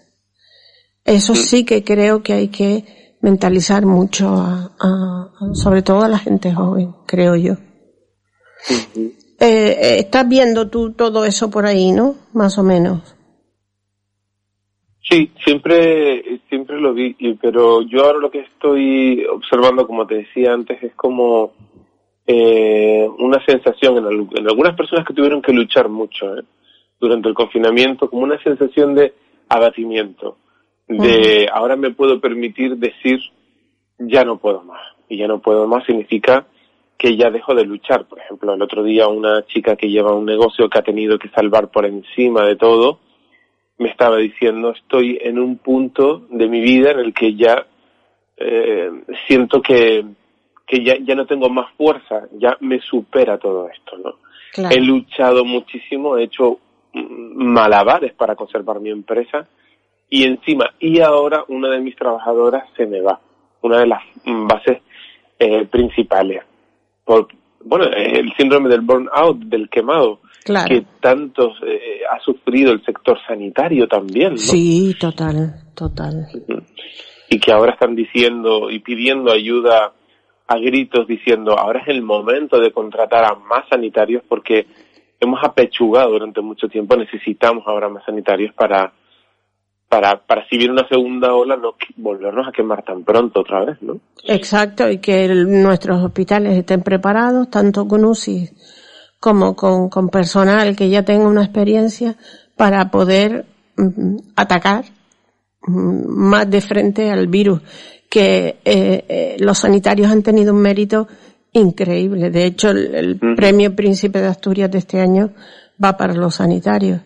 Eso 1.05 1.37
sí 1.37 1.65
que 1.65 1.85
creo 1.85 2.25
que 2.25 2.33
hay 2.33 2.49
que 2.49 3.17
mentalizar 3.21 3.87
mucho 3.87 4.29
a, 4.29 5.31
sobre 5.55 5.83
todo 5.83 6.03
a 6.03 6.09
la 6.09 6.19
gente 6.19 6.53
joven, 6.53 6.97
creo 7.07 7.37
yo. 7.37 7.53
Eh, 8.73 8.89
eh, 9.39 9.97
estás 10.01 10.29
viendo 10.29 10.69
tú 10.69 10.95
todo 10.95 11.25
eso 11.25 11.49
por 11.49 11.65
ahí, 11.65 11.93
¿no? 11.93 12.17
Más 12.33 12.59
o 12.59 12.65
menos. 12.65 13.15
Sí, 15.11 15.33
siempre, 15.45 16.41
siempre 16.49 16.81
lo 16.81 16.95
vi, 16.95 17.17
pero 17.43 17.83
yo 17.83 18.05
ahora 18.05 18.21
lo 18.21 18.31
que 18.31 18.41
estoy 18.41 19.27
observando, 19.27 19.87
como 19.87 20.07
te 20.07 20.15
decía 20.15 20.53
antes, 20.53 20.81
es 20.83 20.95
como 20.95 21.53
eh, 22.27 23.09
una 23.19 23.45
sensación 23.45 23.99
en, 23.99 24.29
en, 24.37 24.49
algunas 24.49 24.77
personas 24.77 25.05
que 25.05 25.15
tuvieron 25.15 25.43
que 25.43 25.53
luchar 25.53 25.89
mucho 25.89 26.27
durante 27.01 27.29
el 27.29 27.35
confinamiento, 27.35 28.09
como 28.09 28.23
una 28.23 28.41
sensación 28.43 28.95
de 28.95 29.13
abatimiento 29.49 30.37
de 30.99 31.49
ahora 31.53 31.77
me 31.77 31.91
puedo 31.91 32.21
permitir 32.21 32.77
decir 32.77 33.21
ya 33.99 34.25
no 34.25 34.39
puedo 34.39 34.63
más. 34.63 34.81
Y 35.09 35.19
ya 35.19 35.27
no 35.27 35.41
puedo 35.41 35.67
más 35.67 35.85
significa 35.85 36.47
que 36.97 37.17
ya 37.17 37.31
dejo 37.31 37.55
de 37.55 37.65
luchar. 37.65 38.07
Por 38.07 38.19
ejemplo, 38.19 38.55
el 38.55 38.63
otro 38.63 38.83
día 38.83 39.09
una 39.09 39.45
chica 39.47 39.77
que 39.77 39.89
lleva 39.89 40.15
un 40.15 40.25
negocio 40.25 40.69
que 40.69 40.79
ha 40.79 40.83
tenido 40.83 41.19
que 41.19 41.29
salvar 41.29 41.71
por 41.71 41.87
encima 41.87 42.45
de 42.45 42.57
todo, 42.57 42.99
me 43.81 43.89
estaba 43.89 44.19
diciendo, 44.19 44.73
estoy 44.73 45.19
en 45.23 45.39
un 45.39 45.57
punto 45.57 46.27
de 46.29 46.49
mi 46.49 46.61
vida 46.61 46.91
en 46.91 46.99
el 46.99 47.15
que 47.15 47.35
ya 47.35 47.67
eh, 48.37 48.91
siento 49.27 49.63
que, 49.63 50.05
que 50.67 50.85
ya, 50.85 50.97
ya 51.01 51.15
no 51.15 51.25
tengo 51.25 51.49
más 51.49 51.73
fuerza, 51.79 52.29
ya 52.33 52.59
me 52.61 52.79
supera 52.81 53.39
todo 53.39 53.71
esto, 53.71 53.97
¿no? 53.97 54.17
He 54.69 54.81
luchado 54.81 55.47
muchísimo, 55.47 56.19
he 56.19 56.25
hecho 56.25 56.59
malabares 56.93 58.13
para 58.13 58.37
conservar 58.37 58.81
mi 58.81 58.91
empresa 58.91 59.49
y 60.11 60.25
encima, 60.25 60.75
y 60.79 61.01
ahora 61.01 61.45
una 61.49 61.71
de 61.71 61.81
mis 61.81 61.97
trabajadoras 61.97 62.69
se 62.77 62.85
me 62.85 63.01
va, 63.01 63.19
una 63.63 63.79
de 63.79 63.87
las 63.87 64.03
bases 64.25 64.83
eh, 65.39 65.65
principales. 65.65 66.43
Por, 67.03 67.29
bueno, 67.65 67.87
el 67.87 68.33
síndrome 68.37 68.69
del 68.69 68.81
burnout, 68.81 69.39
del 69.45 69.69
quemado, 69.69 70.21
que 70.45 70.85
tanto 71.01 71.53
eh, 71.67 72.01
ha 72.11 72.19
sufrido 72.21 72.73
el 72.73 72.85
sector 72.85 73.19
sanitario 73.27 73.87
también. 73.87 74.33
¿no? 74.33 74.39
Sí, 74.39 74.95
total, 74.99 75.63
total. 75.75 76.27
Y 77.29 77.39
que 77.39 77.53
ahora 77.53 77.73
están 77.73 77.95
diciendo 77.95 78.71
y 78.71 78.81
pidiendo 78.81 79.31
ayuda 79.31 79.93
a 80.47 80.59
gritos 80.59 81.07
diciendo 81.07 81.57
ahora 81.57 81.81
es 81.81 81.89
el 81.89 82.03
momento 82.03 82.59
de 82.59 82.73
contratar 82.73 83.25
a 83.25 83.37
más 83.37 83.69
sanitarios 83.69 84.25
porque 84.29 84.67
hemos 85.21 85.39
apechugado 85.45 86.11
durante 86.11 86.41
mucho 86.41 86.67
tiempo, 86.67 86.97
necesitamos 86.97 87.63
ahora 87.67 87.89
más 87.89 88.05
sanitarios 88.05 88.53
para, 88.55 88.93
para, 89.91 90.25
para 90.25 90.47
si 90.49 90.57
viene 90.57 90.73
una 90.73 90.87
segunda 90.89 91.35
ola 91.35 91.57
no 91.57 91.75
volvernos 91.97 92.47
a 92.47 92.53
quemar 92.53 92.85
tan 92.85 93.03
pronto 93.03 93.41
otra 93.41 93.65
vez, 93.65 93.83
¿no? 93.83 93.99
Exacto, 94.25 94.89
y 94.89 94.99
que 94.99 95.27
nuestros 95.29 96.01
hospitales 96.01 96.57
estén 96.57 96.83
preparados, 96.83 97.51
tanto 97.51 97.89
con 97.89 98.05
UCI 98.05 98.51
como 99.19 99.57
con, 99.57 99.89
con 99.89 100.09
personal 100.09 100.77
que 100.77 100.89
ya 100.89 101.05
tenga 101.05 101.27
una 101.27 101.43
experiencia 101.43 102.17
para 102.57 102.89
poder 102.93 103.47
mm, 103.77 104.17
atacar 104.37 104.85
mm, 105.67 106.07
más 106.07 106.49
de 106.49 106.61
frente 106.61 107.11
al 107.11 107.27
virus, 107.27 107.61
que 108.09 108.61
eh, 108.65 109.05
eh, 109.09 109.37
los 109.41 109.59
sanitarios 109.59 110.09
han 110.09 110.23
tenido 110.23 110.55
un 110.55 110.63
mérito 110.63 111.09
increíble. 111.53 112.31
De 112.31 112.45
hecho, 112.45 112.71
el, 112.71 113.19
premio 113.35 113.75
Príncipe 113.75 114.21
de 114.21 114.29
Asturias 114.29 114.71
de 114.71 114.79
este 114.79 115.01
año 115.01 115.31
va 115.83 115.97
para 115.97 116.15
los 116.15 116.37
sanitarios. 116.37 117.01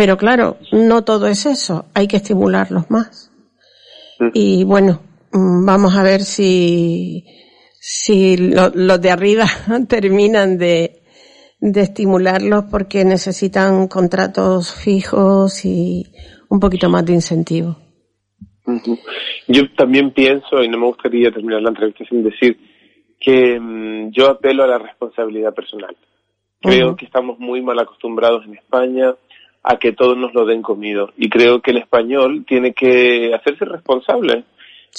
Pero 0.00 0.16
claro, 0.16 0.56
no 0.72 1.04
todo 1.04 1.26
es 1.26 1.44
eso, 1.44 1.84
hay 1.92 2.08
que 2.08 2.16
estimularlos 2.16 2.90
más. 2.90 3.30
Y 4.32 4.64
bueno, 4.64 5.02
mm, 5.30 5.66
vamos 5.66 5.94
a 5.94 6.02
ver 6.02 6.22
si, 6.22 7.26
si 7.78 8.34
los 8.38 9.00
de 9.02 9.10
arriba 9.10 9.44
terminan 9.90 10.56
de, 10.56 11.02
de 11.60 11.80
estimularlos 11.82 12.64
porque 12.70 13.04
necesitan 13.04 13.88
contratos 13.88 14.72
fijos 14.72 15.66
y 15.66 16.06
un 16.48 16.58
poquito 16.60 16.88
más 16.88 17.04
de 17.04 17.12
incentivo. 17.12 17.76
Yo 19.48 19.70
también 19.76 20.12
pienso, 20.12 20.64
y 20.64 20.68
no 20.70 20.78
me 20.78 20.86
gustaría 20.86 21.30
terminar 21.30 21.60
la 21.60 21.68
entrevista 21.68 22.06
sin 22.08 22.24
decir, 22.24 22.58
que 23.20 23.60
mm, 23.60 24.12
yo 24.12 24.30
apelo 24.30 24.64
a 24.64 24.66
la 24.66 24.78
responsabilidad 24.78 25.52
personal. 25.52 25.94
Creo 26.62 26.96
que 26.96 27.04
estamos 27.04 27.38
muy 27.38 27.60
mal 27.60 27.78
acostumbrados 27.78 28.46
en 28.46 28.54
España 28.54 29.14
a 29.62 29.76
que 29.76 29.92
todos 29.92 30.16
nos 30.16 30.34
lo 30.34 30.46
den 30.46 30.62
comido 30.62 31.12
y 31.16 31.28
creo 31.28 31.60
que 31.60 31.72
el 31.72 31.78
español 31.78 32.44
tiene 32.46 32.72
que 32.72 33.34
hacerse 33.34 33.64
responsable, 33.64 34.44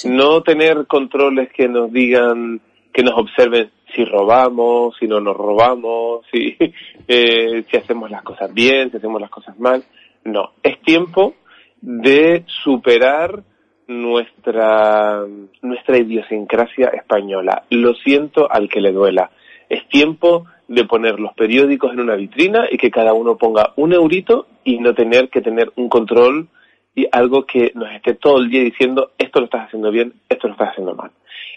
no 0.04 0.42
tener 0.42 0.86
controles 0.86 1.52
que 1.52 1.68
nos 1.68 1.92
digan, 1.92 2.60
que 2.92 3.02
nos 3.02 3.18
observen 3.18 3.70
si 3.94 4.04
robamos, 4.04 4.96
si 4.98 5.06
no 5.06 5.20
nos 5.20 5.36
robamos, 5.36 6.24
si, 6.32 6.56
eh, 7.08 7.64
si 7.70 7.76
hacemos 7.76 8.10
las 8.10 8.22
cosas 8.22 8.52
bien, 8.52 8.90
si 8.90 8.96
hacemos 8.96 9.20
las 9.20 9.30
cosas 9.30 9.58
mal. 9.58 9.84
No, 10.24 10.52
es 10.62 10.80
tiempo 10.80 11.34
de 11.80 12.44
superar 12.46 13.42
nuestra, 13.88 15.24
nuestra 15.60 15.98
idiosincrasia 15.98 16.88
española. 16.88 17.64
Lo 17.70 17.94
siento 17.94 18.50
al 18.50 18.68
que 18.68 18.80
le 18.80 18.92
duela. 18.92 19.30
Es 19.68 19.88
tiempo 19.88 20.46
de 20.72 20.84
poner 20.84 21.20
los 21.20 21.34
periódicos 21.34 21.92
en 21.92 22.00
una 22.00 22.16
vitrina 22.16 22.66
y 22.70 22.78
que 22.78 22.90
cada 22.90 23.12
uno 23.12 23.36
ponga 23.36 23.74
un 23.76 23.92
eurito 23.92 24.46
y 24.64 24.78
no 24.78 24.94
tener 24.94 25.28
que 25.28 25.42
tener 25.42 25.70
un 25.76 25.90
control 25.90 26.48
y 26.94 27.06
algo 27.12 27.44
que 27.44 27.72
nos 27.74 27.92
esté 27.92 28.14
todo 28.14 28.38
el 28.38 28.48
día 28.48 28.62
diciendo 28.62 29.10
esto 29.18 29.40
lo 29.40 29.44
estás 29.44 29.66
haciendo 29.66 29.90
bien, 29.90 30.14
esto 30.30 30.48
lo 30.48 30.54
estás 30.54 30.70
haciendo 30.70 30.94
mal. 30.94 31.10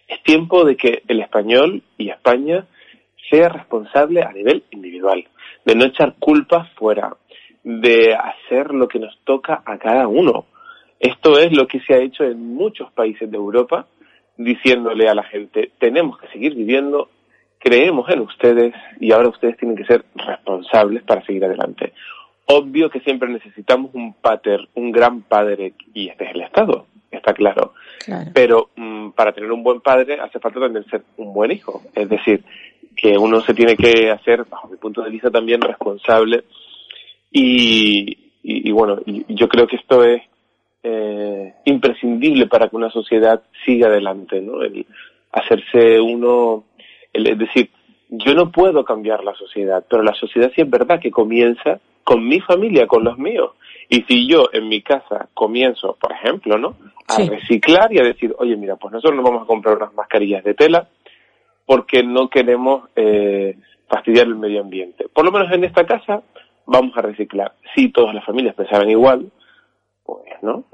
Es 0.05 0.21
tiempo 0.23 0.65
de 0.65 0.75
que 0.75 1.01
el 1.07 1.21
español 1.21 1.81
y 1.97 2.09
España 2.09 2.65
sea 3.29 3.47
responsable 3.47 4.21
a 4.21 4.33
nivel 4.33 4.63
individual, 4.71 5.25
de 5.63 5.75
no 5.75 5.85
echar 5.85 6.15
culpas 6.19 6.69
fuera, 6.73 7.15
de 7.63 8.13
hacer 8.13 8.73
lo 8.73 8.89
que 8.89 8.99
nos 8.99 9.17
toca 9.23 9.63
a 9.65 9.77
cada 9.77 10.09
uno. 10.09 10.45
Esto 10.99 11.39
es 11.39 11.55
lo 11.55 11.67
que 11.67 11.79
se 11.79 11.93
ha 11.93 11.99
hecho 11.99 12.25
en 12.25 12.53
muchos 12.53 12.91
países 12.91 13.31
de 13.31 13.37
Europa, 13.37 13.87
diciéndole 14.35 15.07
a 15.07 15.15
la 15.15 15.23
gente, 15.23 15.71
tenemos 15.79 16.19
que 16.19 16.27
seguir 16.27 16.53
viviendo, 16.53 17.09
creemos 17.59 18.09
en 18.09 18.21
ustedes 18.21 18.73
y 18.99 19.11
ahora 19.11 19.29
ustedes 19.29 19.57
tienen 19.57 19.77
que 19.77 19.85
ser 19.85 20.05
responsables 20.15 21.03
para 21.03 21.25
seguir 21.25 21.45
adelante. 21.45 21.93
Obvio 22.47 22.89
que 22.89 22.99
siempre 22.99 23.29
necesitamos 23.29 23.91
un 23.93 24.13
pater, 24.13 24.67
un 24.75 24.91
gran 24.91 25.21
padre, 25.21 25.73
y 25.93 26.09
este 26.09 26.25
es 26.25 26.35
el 26.35 26.41
Estado, 26.41 26.85
está 27.09 27.33
claro. 27.33 27.73
Pero 28.33 28.69
mm, 28.75 29.09
para 29.11 29.33
tener 29.33 29.51
un 29.51 29.63
buen 29.63 29.81
padre 29.81 30.19
hace 30.19 30.39
falta 30.39 30.59
también 30.59 30.85
ser 30.85 31.03
un 31.17 31.33
buen 31.33 31.51
hijo. 31.51 31.81
Es 31.95 32.07
decir, 32.07 32.43
que 32.95 33.17
uno 33.17 33.41
se 33.41 33.53
tiene 33.53 33.75
que 33.75 34.11
hacer, 34.11 34.45
bajo 34.45 34.67
mi 34.67 34.77
punto 34.77 35.01
de 35.01 35.09
vista, 35.09 35.31
también 35.31 35.59
responsable. 35.61 36.43
Y, 37.31 38.31
y 38.43 38.71
bueno, 38.71 38.99
yo 39.05 39.49
creo 39.49 39.65
que 39.65 39.77
esto 39.77 40.03
es 40.03 40.21
eh, 40.87 41.51
imprescindible 41.65 42.45
para 42.45 42.69
que 42.69 42.75
una 42.75 42.91
sociedad 42.91 43.41
siga 43.65 43.87
adelante, 43.87 44.39
¿no? 44.39 44.61
El 44.61 44.85
hacerse 45.31 45.99
uno, 45.99 46.65
es 47.15 47.37
decir, 47.37 47.69
yo 48.09 48.33
no 48.33 48.51
puedo 48.51 48.83
cambiar 48.83 49.23
la 49.23 49.33
sociedad, 49.35 49.83
pero 49.89 50.03
la 50.03 50.13
sociedad 50.13 50.51
sí 50.55 50.61
es 50.61 50.69
verdad 50.69 50.99
que 50.99 51.11
comienza 51.11 51.79
con 52.03 52.27
mi 52.27 52.39
familia, 52.39 52.87
con 52.87 53.03
los 53.03 53.17
míos. 53.17 53.51
Y 53.89 54.03
si 54.03 54.27
yo 54.27 54.49
en 54.51 54.67
mi 54.67 54.81
casa 54.81 55.27
comienzo, 55.33 55.97
por 55.99 56.11
ejemplo, 56.11 56.57
¿no? 56.57 56.75
A 57.07 57.17
reciclar 57.17 57.93
y 57.93 57.99
a 57.99 58.03
decir, 58.03 58.33
oye, 58.37 58.55
mira, 58.55 58.75
pues 58.75 58.93
nosotros 58.93 59.15
nos 59.15 59.25
vamos 59.25 59.43
a 59.43 59.47
comprar 59.47 59.77
unas 59.77 59.93
mascarillas 59.93 60.43
de 60.43 60.53
tela 60.53 60.87
porque 61.65 62.03
no 62.03 62.29
queremos 62.29 62.89
eh, 62.95 63.57
fastidiar 63.87 64.27
el 64.27 64.35
medio 64.35 64.61
ambiente. 64.61 65.05
Por 65.11 65.25
lo 65.25 65.31
menos 65.31 65.51
en 65.51 65.63
esta 65.63 65.85
casa 65.85 66.21
vamos 66.65 66.97
a 66.97 67.01
reciclar. 67.01 67.53
Si 67.75 67.89
todas 67.89 68.13
las 68.15 68.25
familias 68.25 68.55
pensaran 68.55 68.89
igual, 68.89 69.31
pues, 70.05 70.23
¿no? 70.41 70.65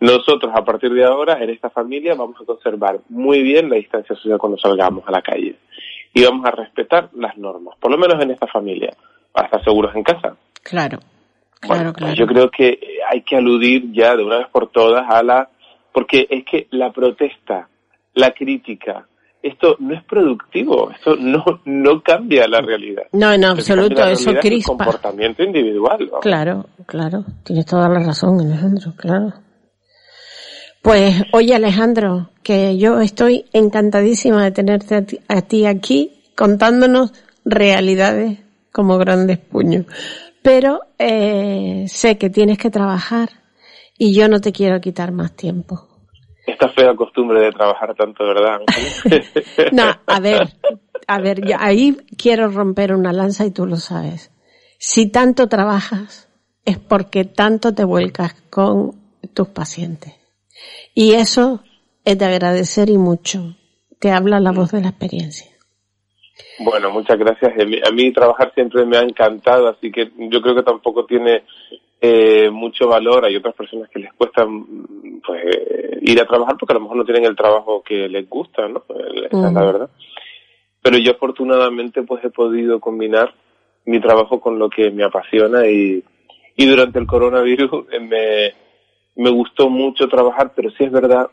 nosotros 0.00 0.52
a 0.54 0.64
partir 0.64 0.92
de 0.92 1.04
ahora 1.04 1.42
en 1.42 1.50
esta 1.50 1.70
familia 1.70 2.14
vamos 2.14 2.36
a 2.40 2.44
conservar 2.44 3.00
muy 3.08 3.42
bien 3.42 3.70
la 3.70 3.76
distancia 3.76 4.14
social 4.14 4.38
cuando 4.38 4.58
salgamos 4.58 5.02
a 5.06 5.10
la 5.10 5.22
calle 5.22 5.56
y 6.12 6.24
vamos 6.24 6.46
a 6.46 6.50
respetar 6.50 7.08
las 7.14 7.36
normas, 7.38 7.76
por 7.80 7.90
lo 7.90 7.98
menos 7.98 8.22
en 8.22 8.30
esta 8.30 8.46
familia, 8.46 8.94
para 9.32 9.46
estar 9.46 9.64
seguros 9.64 9.94
en 9.96 10.04
casa. 10.04 10.36
Claro, 10.62 10.98
claro, 11.60 11.92
pues 11.92 11.94
claro. 11.94 12.14
yo 12.14 12.26
creo 12.26 12.50
que 12.50 12.78
hay 13.10 13.22
que 13.22 13.36
aludir 13.36 13.90
ya 13.92 14.14
de 14.14 14.22
una 14.22 14.38
vez 14.38 14.48
por 14.48 14.70
todas 14.70 15.04
a 15.08 15.22
la, 15.22 15.48
porque 15.92 16.26
es 16.30 16.44
que 16.44 16.68
la 16.70 16.92
protesta, 16.92 17.68
la 18.14 18.30
crítica, 18.32 19.08
esto 19.44 19.76
no 19.78 19.94
es 19.94 20.02
productivo, 20.04 20.90
esto 20.90 21.16
no, 21.16 21.44
no 21.66 22.02
cambia 22.02 22.48
la 22.48 22.62
realidad. 22.62 23.02
No, 23.12 23.30
en 23.30 23.44
absoluto, 23.44 24.02
eso 24.04 24.32
crispa. 24.40 24.72
Es 24.72 24.78
comportamiento 24.78 25.42
individual. 25.42 26.10
Claro, 26.22 26.66
claro, 26.86 27.24
tienes 27.44 27.66
toda 27.66 27.88
la 27.90 28.00
razón, 28.00 28.40
Alejandro, 28.40 28.94
claro. 28.96 29.34
Pues, 30.82 31.22
oye 31.32 31.54
Alejandro, 31.54 32.30
que 32.42 32.78
yo 32.78 33.00
estoy 33.00 33.44
encantadísima 33.52 34.42
de 34.44 34.50
tenerte 34.50 35.20
a 35.28 35.42
ti, 35.42 35.66
aquí 35.66 36.22
contándonos 36.36 37.12
realidades 37.44 38.38
como 38.72 38.96
grandes 38.96 39.38
puños. 39.38 39.84
Pero 40.42 40.80
eh, 40.98 41.84
sé 41.88 42.16
que 42.16 42.30
tienes 42.30 42.58
que 42.58 42.70
trabajar 42.70 43.30
y 43.96 44.14
yo 44.14 44.28
no 44.28 44.40
te 44.40 44.52
quiero 44.52 44.80
quitar 44.80 45.12
más 45.12 45.32
tiempo 45.32 45.93
esta 46.54 46.68
fea 46.68 46.94
costumbre 46.94 47.40
de 47.40 47.52
trabajar 47.52 47.94
tanto, 47.94 48.24
¿verdad? 48.24 48.60
no, 49.72 49.84
a 50.06 50.20
ver, 50.20 50.48
a 51.06 51.20
ver, 51.20 51.42
ahí 51.58 51.96
quiero 52.16 52.48
romper 52.48 52.94
una 52.94 53.12
lanza 53.12 53.44
y 53.44 53.50
tú 53.50 53.66
lo 53.66 53.76
sabes. 53.76 54.32
Si 54.78 55.10
tanto 55.10 55.48
trabajas 55.48 56.30
es 56.64 56.78
porque 56.78 57.24
tanto 57.24 57.74
te 57.74 57.84
vuelcas 57.84 58.34
con 58.50 58.92
tus 59.34 59.48
pacientes. 59.48 60.14
Y 60.94 61.12
eso 61.12 61.62
es 62.04 62.18
de 62.18 62.24
agradecer 62.24 62.88
y 62.88 62.98
mucho. 62.98 63.56
Te 64.00 64.10
habla 64.10 64.40
la 64.40 64.52
voz 64.52 64.72
de 64.72 64.80
la 64.80 64.88
experiencia. 64.88 65.50
Bueno, 66.58 66.90
muchas 66.90 67.18
gracias. 67.18 67.52
A 67.86 67.90
mí, 67.90 68.12
trabajar 68.12 68.52
siempre 68.54 68.84
me 68.86 68.96
ha 68.96 69.02
encantado, 69.02 69.68
así 69.68 69.90
que 69.90 70.10
yo 70.16 70.40
creo 70.40 70.54
que 70.54 70.62
tampoco 70.62 71.04
tiene 71.04 71.44
eh, 72.06 72.50
mucho 72.50 72.86
valor. 72.86 73.24
Hay 73.24 73.34
otras 73.36 73.54
personas 73.54 73.88
que 73.88 73.98
les 73.98 74.12
cuesta 74.12 74.46
pues, 75.24 75.42
ir 76.02 76.20
a 76.20 76.26
trabajar 76.26 76.56
porque 76.58 76.74
a 76.74 76.76
lo 76.76 76.82
mejor 76.82 76.98
no 76.98 77.04
tienen 77.04 77.24
el 77.24 77.34
trabajo 77.34 77.82
que 77.82 78.08
les 78.08 78.28
gusta, 78.28 78.68
¿no? 78.68 78.84
Esa 79.30 79.48
es 79.48 79.54
la 79.54 79.64
verdad. 79.64 79.90
pero 80.82 80.98
yo 80.98 81.12
afortunadamente 81.12 82.02
pues 82.02 82.22
he 82.24 82.30
podido 82.30 82.78
combinar 82.78 83.32
mi 83.86 84.00
trabajo 84.00 84.38
con 84.38 84.58
lo 84.58 84.68
que 84.68 84.90
me 84.90 85.02
apasiona 85.02 85.66
y, 85.66 86.04
y 86.56 86.66
durante 86.66 86.98
el 86.98 87.06
coronavirus 87.06 87.86
me, 88.00 88.52
me 89.16 89.30
gustó 89.30 89.70
mucho 89.70 90.06
trabajar, 90.06 90.52
pero 90.54 90.70
sí 90.72 90.84
es 90.84 90.92
verdad 90.92 91.30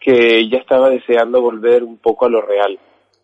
que 0.00 0.48
ya 0.48 0.58
estaba 0.58 0.90
deseando 0.90 1.40
volver 1.40 1.84
un 1.84 1.98
poco 1.98 2.26
a 2.26 2.30
lo 2.30 2.42
real. 2.42 2.78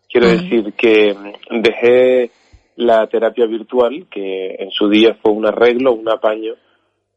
Quiero 0.09 0.27
decir 0.27 0.73
que 0.73 1.15
dejé 1.49 2.31
la 2.75 3.07
terapia 3.07 3.45
virtual, 3.45 4.07
que 4.09 4.55
en 4.59 4.71
su 4.71 4.89
día 4.89 5.17
fue 5.21 5.31
un 5.31 5.45
arreglo, 5.45 5.93
un 5.93 6.09
apaño, 6.09 6.53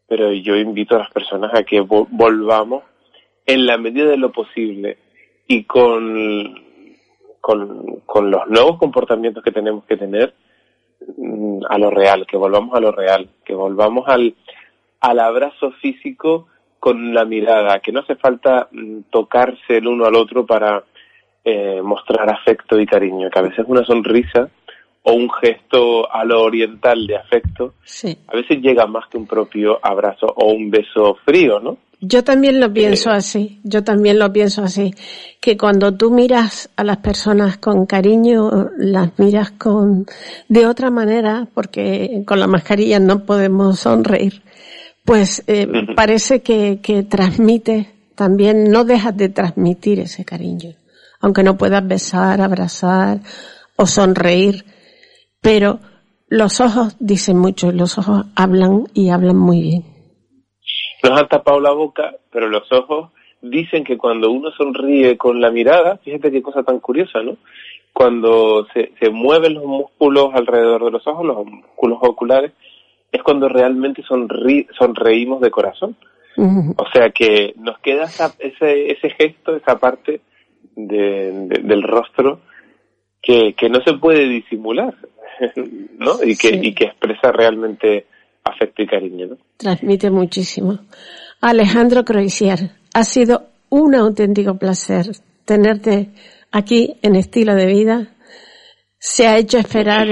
pero 0.06 0.32
yo 0.32 0.56
invito 0.56 0.96
a 0.96 1.00
las 1.00 1.10
personas 1.10 1.52
a 1.54 1.62
que 1.62 1.80
volvamos 1.80 2.84
en 3.46 3.66
la 3.66 3.78
medida 3.78 4.06
de 4.06 4.16
lo 4.16 4.32
posible 4.32 4.98
y 5.46 5.64
con, 5.64 6.62
con, 7.40 8.00
con 8.06 8.30
los 8.30 8.46
nuevos 8.48 8.78
comportamientos 8.78 9.42
que 9.42 9.52
tenemos 9.52 9.84
que 9.84 9.96
tener 9.96 10.34
mm, 11.16 11.62
a 11.68 11.78
lo 11.78 11.90
real, 11.90 12.26
que 12.26 12.36
volvamos 12.36 12.74
a 12.74 12.80
lo 12.80 12.92
real, 12.92 13.28
que 13.44 13.54
volvamos 13.54 14.08
al, 14.08 14.34
al 15.00 15.20
abrazo 15.20 15.72
físico 15.72 16.48
con 16.78 17.14
la 17.14 17.24
mirada, 17.24 17.80
que 17.80 17.92
no 17.92 18.00
hace 18.00 18.16
falta 18.16 18.68
mm, 18.70 19.02
tocarse 19.10 19.78
el 19.78 19.86
uno 19.86 20.04
al 20.06 20.16
otro 20.16 20.44
para 20.44 20.84
eh, 21.44 21.80
mostrar 21.82 22.30
afecto 22.30 22.80
y 22.80 22.86
cariño, 22.86 23.30
que 23.30 23.38
a 23.38 23.42
veces 23.42 23.64
una 23.68 23.84
sonrisa 23.84 24.48
o 25.04 25.12
un 25.12 25.30
gesto 25.30 26.10
a 26.10 26.24
lo 26.24 26.42
oriental 26.42 27.06
de 27.06 27.16
afecto, 27.16 27.74
a 28.26 28.36
veces 28.36 28.60
llega 28.60 28.86
más 28.86 29.06
que 29.08 29.18
un 29.18 29.26
propio 29.26 29.78
abrazo 29.82 30.26
o 30.34 30.52
un 30.52 30.70
beso 30.70 31.16
frío, 31.24 31.60
¿no? 31.60 31.76
Yo 32.00 32.24
también 32.24 32.60
lo 32.60 32.72
pienso 32.72 33.10
eh, 33.10 33.16
así, 33.16 33.60
yo 33.64 33.84
también 33.84 34.18
lo 34.18 34.32
pienso 34.32 34.62
así, 34.62 34.94
que 35.40 35.56
cuando 35.56 35.94
tú 35.94 36.10
miras 36.10 36.70
a 36.76 36.84
las 36.84 36.98
personas 36.98 37.56
con 37.58 37.86
cariño, 37.86 38.70
las 38.76 39.18
miras 39.18 39.52
con 39.52 40.06
de 40.48 40.66
otra 40.66 40.90
manera, 40.90 41.48
porque 41.54 42.22
con 42.26 42.40
la 42.40 42.46
mascarilla 42.46 42.98
no 42.98 43.24
podemos 43.24 43.80
sonreír, 43.80 44.42
pues 45.04 45.44
eh, 45.46 45.66
parece 45.94 46.42
que, 46.42 46.80
que 46.82 47.02
transmite, 47.04 47.90
también 48.14 48.70
no 48.70 48.84
dejas 48.84 49.16
de 49.16 49.28
transmitir 49.28 50.00
ese 50.00 50.24
cariño, 50.24 50.74
aunque 51.20 51.42
no 51.42 51.56
puedas 51.56 51.86
besar, 51.86 52.40
abrazar 52.40 53.20
o 53.76 53.86
sonreír, 53.86 54.64
pero 55.44 55.78
los 56.28 56.60
ojos 56.62 56.96
dicen 56.98 57.36
mucho, 57.36 57.70
los 57.70 57.98
ojos 57.98 58.24
hablan 58.34 58.84
y 58.94 59.10
hablan 59.10 59.36
muy 59.36 59.60
bien. 59.60 59.82
Nos 61.02 61.20
han 61.20 61.28
tapado 61.28 61.60
la 61.60 61.72
boca, 61.72 62.16
pero 62.32 62.48
los 62.48 62.72
ojos 62.72 63.10
dicen 63.42 63.84
que 63.84 63.98
cuando 63.98 64.30
uno 64.30 64.50
sonríe 64.52 65.18
con 65.18 65.40
la 65.42 65.50
mirada, 65.50 65.98
fíjate 65.98 66.32
qué 66.32 66.40
cosa 66.40 66.62
tan 66.62 66.80
curiosa, 66.80 67.22
¿no? 67.22 67.36
Cuando 67.92 68.66
se, 68.72 68.92
se 68.98 69.10
mueven 69.10 69.54
los 69.54 69.66
músculos 69.66 70.30
alrededor 70.32 70.86
de 70.86 70.90
los 70.92 71.06
ojos, 71.06 71.26
los 71.26 71.44
músculos 71.46 71.98
oculares, 72.00 72.52
es 73.12 73.22
cuando 73.22 73.48
realmente 73.48 74.02
sonreímos 74.02 75.40
de 75.42 75.50
corazón. 75.50 75.94
O 76.36 76.84
sea 76.92 77.10
que 77.10 77.54
nos 77.58 77.78
queda 77.78 78.06
ese, 78.40 78.90
ese 78.90 79.10
gesto, 79.10 79.54
esa 79.54 79.78
parte 79.78 80.22
del 80.74 81.82
rostro 81.84 82.40
que, 83.22 83.54
que 83.54 83.68
no 83.68 83.80
se 83.82 83.92
puede 83.94 84.28
disimular. 84.28 84.94
¿no? 85.98 86.22
Y 86.22 86.36
que, 86.36 86.48
y 86.62 86.74
que 86.74 86.84
expresa 86.84 87.32
realmente 87.32 88.06
afecto 88.44 88.82
y 88.82 88.86
cariño, 88.86 89.26
¿no? 89.26 89.38
Transmite 89.56 90.10
muchísimo. 90.10 90.78
Alejandro 91.40 92.04
Croisier, 92.04 92.70
ha 92.94 93.04
sido 93.04 93.48
un 93.68 93.94
auténtico 93.94 94.56
placer 94.56 95.06
tenerte 95.44 96.10
aquí 96.52 96.96
en 97.02 97.16
Estilo 97.16 97.54
de 97.54 97.66
Vida. 97.66 98.08
Se 98.98 99.26
ha 99.26 99.36
hecho 99.36 99.58
esperar 99.58 100.06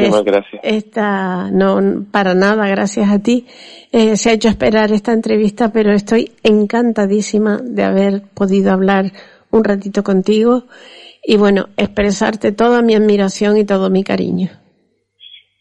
esta, 0.62 1.50
no, 1.50 2.04
para 2.10 2.34
nada, 2.34 2.68
gracias 2.68 3.08
a 3.08 3.20
ti. 3.20 3.46
Eh, 3.90 4.16
se 4.16 4.30
ha 4.30 4.32
hecho 4.34 4.48
esperar 4.48 4.92
esta 4.92 5.12
entrevista, 5.12 5.72
pero 5.72 5.92
estoy 5.92 6.32
encantadísima 6.42 7.58
de 7.62 7.84
haber 7.84 8.22
podido 8.34 8.72
hablar 8.72 9.12
un 9.50 9.64
ratito 9.64 10.02
contigo 10.02 10.64
y 11.24 11.36
bueno, 11.36 11.68
expresarte 11.76 12.52
toda 12.52 12.82
mi 12.82 12.94
admiración 12.94 13.56
y 13.56 13.64
todo 13.64 13.88
mi 13.88 14.02
cariño. 14.02 14.50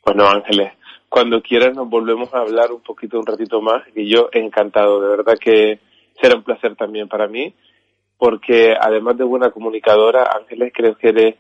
Bueno, 0.04 0.28
Ángeles, 0.28 0.74
cuando 1.10 1.42
quieras 1.42 1.76
nos 1.76 1.90
volvemos 1.90 2.34
a 2.34 2.40
hablar 2.40 2.72
un 2.72 2.82
poquito, 2.82 3.20
un 3.20 3.26
ratito 3.26 3.62
más, 3.62 3.84
y 3.96 4.10
yo 4.10 4.30
encantado, 4.32 5.02
de 5.02 5.10
verdad 5.10 5.38
que 5.40 5.80
será 6.20 6.36
un 6.36 6.44
placer 6.44 6.76
también 6.76 7.08
para 7.08 7.28
mí, 7.28 7.54
porque 8.18 8.74
además 8.80 9.18
de 9.18 9.24
buena 9.24 9.52
comunicadora, 9.52 10.30
Ángeles, 10.40 10.72
creo 10.74 10.96
que 10.96 11.10
eres 11.10 11.36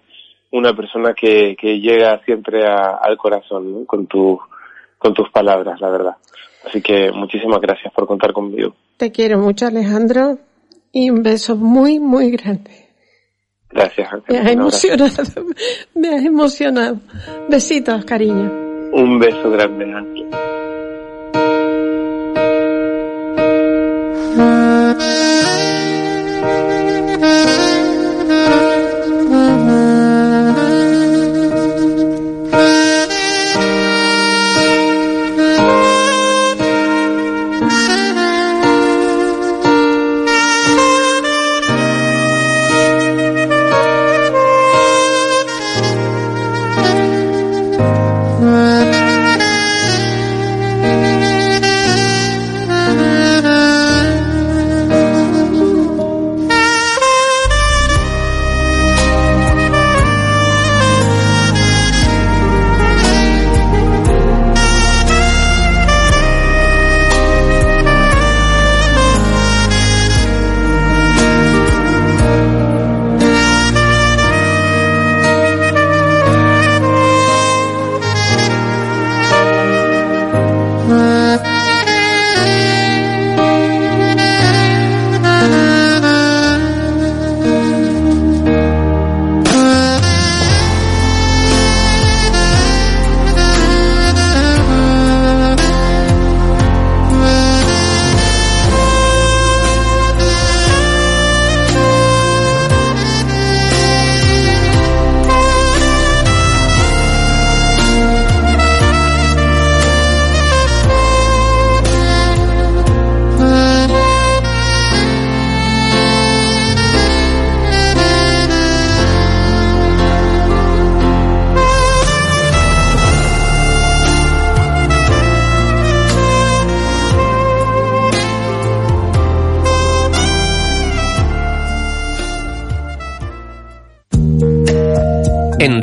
una 0.51 0.75
persona 0.75 1.13
que, 1.13 1.55
llega 1.61 2.19
siempre 2.25 2.65
al 2.65 3.17
corazón 3.17 3.85
con, 3.85 4.07
tu, 4.07 4.39
con 4.97 5.13
tus 5.13 5.29
palabras, 5.31 5.79
la 5.79 5.89
verdad. 5.89 6.15
Así 6.65 6.81
que 6.81 7.11
muchísimas 7.11 7.59
gracias 7.61 7.93
por 7.93 8.05
contar 8.05 8.33
conmigo. 8.33 8.75
Te 8.97 9.11
quiero 9.11 9.39
mucho, 9.39 9.65
Alejandro, 9.65 10.37
y 10.91 11.09
un 11.09 11.23
beso 11.23 11.55
muy, 11.55 11.99
muy 11.99 12.31
grande. 12.31 12.90
Gracias, 13.73 14.09
Me 14.27 14.37
has 14.39 14.51
emocionado, 14.51 15.23
me 15.95 16.15
has 16.15 16.25
emocionado. 16.25 16.97
Besitos, 17.49 18.05
cariño. 18.05 18.51
Un 18.93 19.19
beso 19.19 19.49
grande, 19.49 19.85
Ángel. 19.93 20.40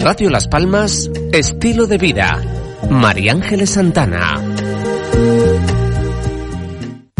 Radio 0.08 0.30
Las 0.30 0.48
Palmas, 0.48 1.10
Estilo 1.34 1.86
de 1.86 1.98
Vida. 1.98 2.42
María 2.88 3.32
Ángeles 3.32 3.68
Santana. 3.68 4.42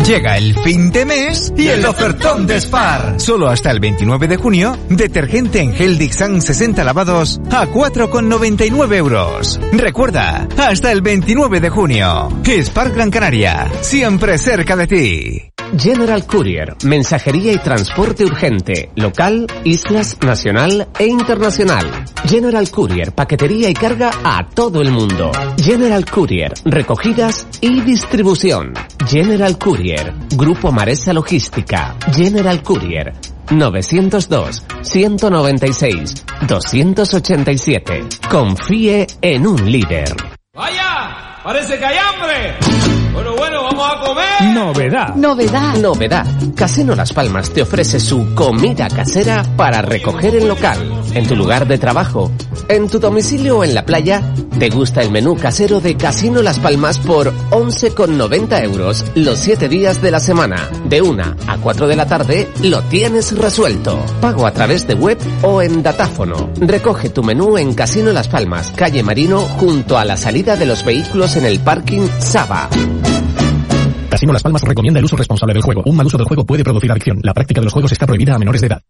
Llega 0.07 0.39
el 0.39 0.59
fin 0.61 0.91
de 0.91 1.05
mes 1.05 1.53
y 1.55 1.69
el 1.69 1.85
ofertón 1.85 2.47
de 2.47 2.59
Spar. 2.63 3.21
Solo 3.21 3.51
hasta 3.51 3.73
el 3.73 3.81
29 3.81 4.27
de 4.27 4.39
junio, 4.39 4.75
detergente 4.89 5.61
en 5.61 5.75
gel 5.75 5.99
Dixan 5.99 6.41
60 6.41 6.83
lavados 6.83 7.39
a 7.51 7.67
4,99 7.67 8.95
euros. 8.95 9.61
Recuerda, 9.71 10.49
hasta 10.57 10.91
el 10.91 11.03
29 11.03 11.61
de 11.61 11.69
junio. 11.69 12.31
Spar 12.43 12.93
Gran 12.93 13.11
Canaria, 13.11 13.71
siempre 13.83 14.39
cerca 14.39 14.77
de 14.77 14.87
ti. 14.87 15.48
General 15.79 16.27
Courier, 16.27 16.75
mensajería 16.85 17.53
y 17.53 17.59
transporte 17.59 18.25
urgente, 18.25 18.91
local, 18.97 19.47
islas, 19.63 20.19
nacional 20.27 20.89
e 20.99 21.07
internacional. 21.07 22.05
General 22.27 22.69
Courier, 22.69 23.13
paquetería 23.13 23.71
y 23.71 23.75
carga 23.75 24.11
a 24.25 24.49
todo 24.49 24.83
el 24.83 24.91
mundo. 24.91 25.31
General 25.57 26.05
Courier, 26.05 26.53
recogidas 26.65 27.47
y 27.61 27.81
distribución. 27.83 28.73
General 29.07 29.57
Courier, 29.57 30.15
Grupo 30.35 30.73
Maresa 30.73 31.13
Logística. 31.13 31.95
General 32.13 32.61
Courier, 32.61 33.13
902 33.51 34.65
196 34.83 36.25
287. 36.49 38.05
Confíe 38.29 39.07
en 39.23 39.47
un 39.47 39.71
líder. 39.71 40.13
¡Vaya! 40.55 41.39
¡Parece 41.45 41.79
que 41.79 41.85
hay 41.85 41.97
hambre! 41.99 42.98
Bueno, 43.19 43.35
bueno, 43.35 43.65
vamos 43.65 43.89
a 43.91 44.07
comer. 44.07 44.55
Novedad. 44.55 45.15
Novedad. 45.17 45.75
Novedad. 45.79 46.27
Casino 46.55 46.95
Las 46.95 47.13
Palmas 47.13 47.51
te 47.51 47.63
ofrece 47.63 47.99
su 47.99 48.33
comida 48.33 48.87
casera 48.89 49.45
para 49.57 49.83
recoger 49.83 50.37
en 50.37 50.47
local, 50.47 51.03
en 51.15 51.27
tu 51.27 51.35
lugar 51.35 51.67
de 51.67 51.79
trabajo, 51.79 52.31
en 52.69 52.89
tu 52.89 53.01
domicilio 53.01 53.59
o 53.59 53.65
en 53.65 53.75
la 53.75 53.85
playa. 53.85 54.23
Te 54.57 54.71
gusta 54.71 55.03
el 55.03 55.11
menú 55.11 55.37
casero 55.37 55.81
de 55.81 55.97
Casino 55.97 56.43
Las 56.43 56.61
Palmas 56.61 57.01
por 57.01 57.33
11,90 57.51 58.63
euros 58.63 59.05
los 59.17 59.41
7 59.41 59.69
días 59.69 60.01
de 60.01 60.13
la 60.13 60.21
semana. 60.21 60.71
De 60.85 61.03
1 61.03 61.37
a 61.49 61.57
4 61.59 61.89
de 61.89 61.97
la 61.97 62.07
tarde 62.07 62.49
lo 62.63 62.83
tienes 62.83 63.37
resuelto. 63.37 63.99
Pago 64.21 64.47
a 64.47 64.53
través 64.53 64.87
de 64.87 64.95
web 64.95 65.19
o 65.43 65.61
en 65.61 65.83
datáfono. 65.83 66.51
Recoge 66.61 67.09
tu 67.09 67.25
menú 67.25 67.59
en 67.59 67.75
Casino 67.75 68.13
Las 68.13 68.29
Palmas, 68.29 68.73
calle 68.77 69.03
Marino, 69.03 69.41
junto 69.41 69.99
a 69.99 70.05
la 70.05 70.17
salida 70.17 70.55
de 70.55 70.67
los 70.67 70.85
vehículos 70.85 71.35
en 71.35 71.47
el 71.47 71.59
parking 71.59 72.07
Saba. 72.21 72.69
Casino 74.09 74.33
Las 74.33 74.43
Palmas 74.43 74.63
recomienda 74.63 74.99
el 74.99 75.05
uso 75.05 75.17
responsable 75.17 75.55
del 75.55 75.63
juego. 75.63 75.83
Un 75.85 75.97
mal 75.97 76.07
uso 76.07 76.19
del 76.19 76.27
juego 76.27 76.45
puede 76.45 76.65
producir 76.65 76.91
adicción. 76.91 77.21
La 77.23 77.35
práctica 77.35 77.61
de 77.61 77.67
los 77.67 77.73
juegos 77.73 77.93
está 77.93 78.07
prohibida 78.07 78.35
a 78.35 78.39
menores 78.39 78.61
de 78.61 78.69
edad. 78.69 78.83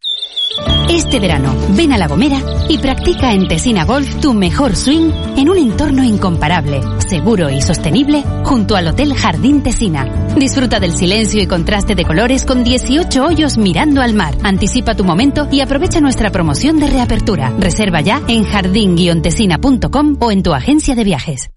Este 0.89 1.21
verano, 1.21 1.55
ven 1.77 1.93
a 1.93 1.99
La 1.99 2.09
Gomera 2.09 2.41
y 2.69 2.79
practica 2.79 3.33
en 3.33 3.47
Tesina 3.47 3.85
Golf 3.85 4.21
tu 4.21 4.33
mejor 4.33 4.75
swing 4.75 5.11
en 5.37 5.49
un 5.51 5.59
entorno 5.59 6.03
incomparable, 6.03 6.81
seguro 7.07 7.51
y 7.51 7.61
sostenible 7.61 8.25
junto 8.45 8.75
al 8.75 8.89
Hotel 8.89 9.15
Jardín 9.15 9.63
Tesina. 9.63 10.35
Disfruta 10.37 10.81
del 10.81 10.93
silencio 10.93 11.43
y 11.43 11.47
contraste 11.47 11.95
de 11.95 12.05
colores 12.05 12.45
con 12.45 12.65
18 12.65 13.25
hoyos 13.25 13.59
mirando 13.59 14.01
al 14.01 14.15
mar. 14.15 14.35
Anticipa 14.43 14.95
tu 14.95 15.05
momento 15.05 15.47
y 15.51 15.61
aprovecha 15.61 16.01
nuestra 16.01 16.31
promoción 16.31 16.81
de 16.81 16.89
reapertura. 16.89 17.53
Reserva 17.59 18.01
ya 18.01 18.23
en 18.27 18.45
jardín-tesina.com 18.45 20.17
o 20.21 20.33
en 20.33 20.43
tu 20.43 20.55
agencia 20.55 20.95
de 20.95 21.05
viajes. 21.05 21.51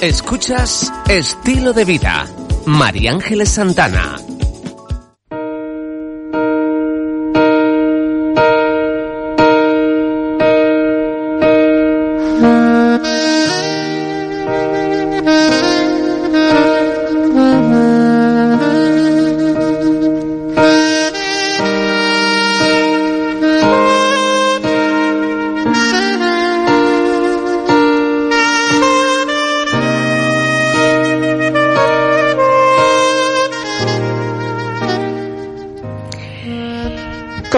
Escuchas 0.00 0.92
Estilo 1.08 1.72
de 1.72 1.84
Vida. 1.84 2.26
María 2.66 3.12
Ángeles 3.12 3.50
Santana. 3.50 4.16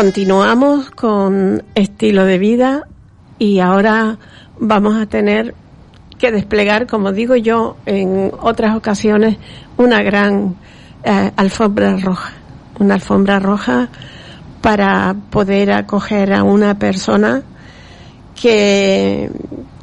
Continuamos 0.07 0.88
con 0.90 1.64
estilo 1.75 2.25
de 2.27 2.38
vida 2.38 2.87
y 3.40 3.59
ahora 3.59 4.19
vamos 4.57 4.95
a 4.95 5.07
tener 5.07 5.53
que 6.16 6.31
desplegar, 6.31 6.87
como 6.87 7.11
digo 7.11 7.35
yo 7.35 7.77
en 7.87 8.31
otras 8.40 8.77
ocasiones, 8.77 9.37
una 9.77 10.05
gran 10.05 10.55
eh, 11.03 11.33
alfombra 11.35 11.97
roja. 11.97 12.35
Una 12.79 12.95
alfombra 12.95 13.40
roja 13.40 13.88
para 14.62 15.16
poder 15.29 15.73
acoger 15.73 16.33
a 16.33 16.45
una 16.45 16.79
persona 16.79 17.42
que, 18.40 19.29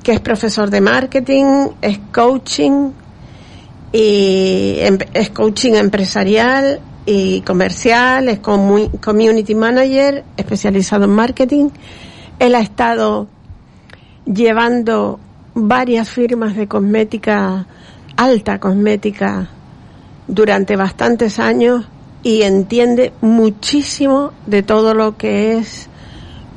que 0.03 0.13
es 0.13 0.21
profesor 0.21 0.69
de 0.69 0.79
marketing, 0.79 1.67
es 1.81 1.99
coaching 2.13 2.91
y 3.91 4.77
em, 4.79 4.97
es 5.13 5.31
coaching 5.31 5.73
empresarial 5.73 6.79
y 7.05 7.41
comercial, 7.41 8.29
es 8.29 8.39
community 8.39 9.55
manager 9.55 10.23
especializado 10.37 11.05
en 11.05 11.11
marketing. 11.11 11.69
Él 12.39 12.55
ha 12.55 12.61
estado 12.61 13.27
llevando 14.25 15.19
varias 15.53 16.09
firmas 16.09 16.55
de 16.55 16.67
cosmética, 16.67 17.65
alta 18.15 18.59
cosmética, 18.59 19.49
durante 20.27 20.75
bastantes 20.75 21.39
años 21.39 21.85
y 22.23 22.43
entiende 22.43 23.11
muchísimo 23.21 24.31
de 24.45 24.63
todo 24.63 24.93
lo 24.93 25.17
que 25.17 25.57
es 25.57 25.89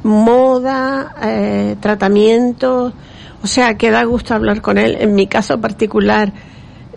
moda, 0.04 1.14
eh, 1.22 1.76
tratamiento, 1.80 2.92
o 3.42 3.46
sea 3.46 3.76
que 3.76 3.90
da 3.90 4.04
gusto 4.04 4.35
hablar 4.35 4.62
con 4.62 4.78
él. 4.78 4.96
En 5.00 5.14
mi 5.14 5.26
caso 5.26 5.61
particular, 5.61 6.32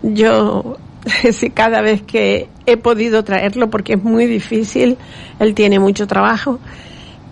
yo 0.02 0.76
sí, 1.32 1.50
cada 1.50 1.80
vez 1.80 2.02
que 2.02 2.48
he 2.66 2.76
podido 2.76 3.24
traerlo, 3.24 3.70
porque 3.70 3.94
es 3.94 4.02
muy 4.02 4.26
difícil, 4.26 4.98
él 5.38 5.54
tiene 5.54 5.78
mucho 5.78 6.06
trabajo, 6.06 6.58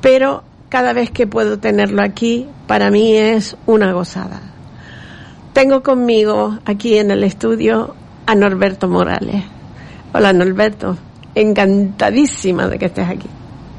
pero 0.00 0.42
cada 0.68 0.92
vez 0.92 1.10
que 1.10 1.26
puedo 1.26 1.58
tenerlo 1.58 2.02
aquí, 2.02 2.46
para 2.66 2.90
mí 2.90 3.16
es 3.16 3.56
una 3.66 3.92
gozada. 3.92 4.40
Tengo 5.52 5.82
conmigo 5.82 6.58
aquí 6.64 6.98
en 6.98 7.10
el 7.10 7.24
estudio 7.24 7.94
a 8.26 8.34
Norberto 8.34 8.88
Morales. 8.88 9.44
Hola 10.12 10.32
Norberto, 10.32 10.96
encantadísima 11.34 12.68
de 12.68 12.78
que 12.78 12.86
estés 12.86 13.08
aquí. 13.08 13.28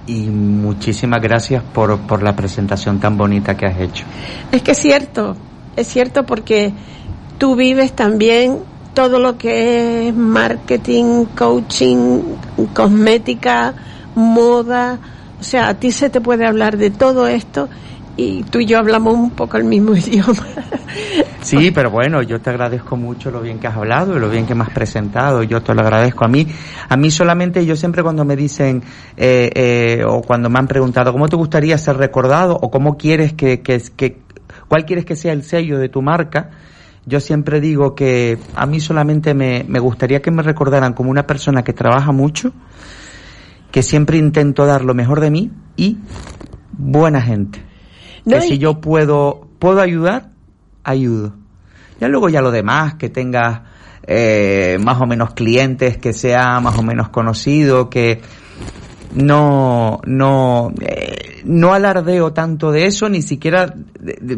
Y 0.08 0.22
muchísimas 0.30 1.22
gracias 1.22 1.64
por, 1.64 2.00
por 2.02 2.24
la 2.24 2.36
presentación 2.36 3.00
tan 3.00 3.18
bonita 3.18 3.56
que 3.56 3.68
has 3.68 3.80
hecho. 3.80 4.06
Es 4.52 4.64
que 4.64 4.72
es 4.72 4.78
cierto, 4.78 5.36
es 5.76 5.88
cierto 5.88 6.26
porque 6.26 6.74
tú 7.38 7.56
vives 7.56 7.94
también 7.94 8.60
todo 8.94 9.20
lo 9.20 9.38
que 9.38 10.10
es 10.10 10.16
marketing, 10.16 11.26
coaching, 11.38 12.22
cosmética, 12.74 13.74
moda. 14.16 15.00
O 15.40 15.44
sea, 15.44 15.70
a 15.70 15.74
ti 15.76 15.92
se 15.92 16.10
te 16.10 16.22
puede 16.22 16.46
hablar 16.46 16.78
de 16.78 16.90
todo 16.90 17.28
esto 17.28 17.70
y 18.20 18.44
tú 18.44 18.60
y 18.60 18.66
yo 18.66 18.78
hablamos 18.78 19.14
un 19.14 19.32
poco 19.32 19.56
el 19.58 19.64
mismo 19.64 19.96
idioma. 19.96 20.46
Sí, 21.42 21.72
pero 21.72 21.90
bueno, 21.90 22.22
yo 22.22 22.42
te 22.42 22.50
agradezco 22.50 22.98
mucho 22.98 23.32
lo 23.32 23.42
bien 23.42 23.60
que 23.60 23.68
has 23.68 23.78
hablado 23.78 24.18
y 24.18 24.20
lo 24.20 24.30
bien 24.30 24.46
que 24.46 24.56
me 24.56 24.64
has 24.64 24.72
presentado. 24.72 25.44
Yo 25.44 25.62
te 25.62 25.74
lo 25.74 25.82
agradezco 25.82 26.26
a 26.26 26.28
mí. 26.28 26.46
A 26.90 26.98
mí 26.98 27.12
solamente, 27.12 27.66
yo 27.66 27.78
siempre 27.78 28.04
cuando 28.04 28.26
me 28.26 28.36
dicen 28.36 28.84
eh, 29.16 29.50
eh, 29.56 30.04
o 30.06 30.22
cuando 30.22 30.50
me 30.50 30.60
han 30.60 30.68
preguntado 30.68 31.14
cómo 31.14 31.30
te 31.30 31.38
gustaría 31.38 31.78
ser 31.78 31.96
recordado 31.96 32.58
o 32.62 32.70
cómo 32.70 32.98
quieres 32.98 33.34
que, 33.34 33.62
que, 33.62 33.82
que 33.96 34.18
cuál 34.68 34.86
quieres 34.86 35.06
que 35.06 35.16
sea 35.16 35.32
el 35.32 35.44
sello 35.44 35.80
de 35.80 35.88
tu 35.88 36.02
marca, 36.02 36.50
yo 37.10 37.20
siempre 37.20 37.60
digo 37.60 37.96
que 37.96 38.38
a 38.56 38.68
mí 38.68 38.80
solamente 38.80 39.34
me, 39.34 39.64
gustaría 39.80 40.22
que 40.22 40.30
me 40.30 40.44
recordaran 40.44 40.94
como 40.94 41.10
una 41.10 41.26
persona 41.26 41.64
que 41.64 41.74
trabaja 41.74 42.12
mucho, 42.12 42.54
que 43.72 43.82
siempre 43.82 44.18
intento 44.18 44.68
dar 44.68 44.86
lo 44.86 44.94
mejor 44.94 45.20
de 45.20 45.32
mí 45.32 45.52
y 45.76 45.98
buena 46.72 47.20
gente. 47.20 47.64
que 48.28 48.42
si 48.42 48.60
yo 48.60 48.80
puedo, 48.80 49.48
puedo 49.58 49.82
ayudar, 49.82 50.30
ayudo. 50.84 51.34
Ya 52.00 52.08
luego 52.08 52.30
ya 52.30 52.42
lo 52.42 52.52
demás, 52.52 52.94
que 52.94 53.10
tenga 53.10 53.64
eh, 54.04 54.78
más 54.80 55.02
o 55.02 55.08
menos 55.08 55.34
clientes, 55.34 55.98
que 55.98 56.14
sea 56.14 56.60
más 56.60 56.78
o 56.78 56.84
menos 56.84 57.10
conocido, 57.10 57.90
que 57.90 58.22
no, 59.16 60.00
no, 60.06 60.72
eh, 60.80 61.42
no 61.44 61.74
alardeo 61.74 62.34
tanto 62.34 62.72
de 62.72 62.86
eso, 62.86 63.10
ni 63.10 63.24
siquiera, 63.24 63.74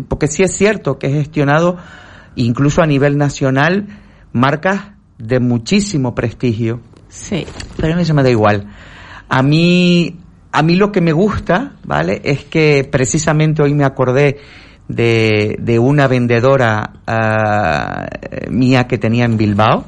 porque 0.07 0.27
sí 0.27 0.43
es 0.43 0.55
cierto 0.55 0.97
que 0.97 1.07
he 1.07 1.11
gestionado 1.11 1.77
incluso 2.35 2.81
a 2.81 2.87
nivel 2.87 3.17
nacional, 3.17 3.87
marcas 4.33 4.91
de 5.17 5.39
muchísimo 5.39 6.15
prestigio. 6.15 6.79
Sí. 7.09 7.45
Pero 7.77 7.93
a 7.93 7.97
mí 7.97 8.05
se 8.05 8.13
me 8.13 8.23
da 8.23 8.29
igual. 8.29 8.67
A 9.29 9.43
mí, 9.43 10.17
a 10.51 10.61
mí 10.63 10.75
lo 10.75 10.91
que 10.91 11.01
me 11.01 11.11
gusta, 11.11 11.73
¿vale? 11.83 12.21
Es 12.23 12.45
que 12.45 12.87
precisamente 12.89 13.61
hoy 13.61 13.73
me 13.73 13.85
acordé 13.85 14.39
de, 14.87 15.57
de 15.59 15.79
una 15.79 16.07
vendedora 16.07 16.93
uh, 17.07 18.51
mía 18.51 18.87
que 18.87 18.97
tenía 18.97 19.25
en 19.25 19.37
Bilbao. 19.37 19.85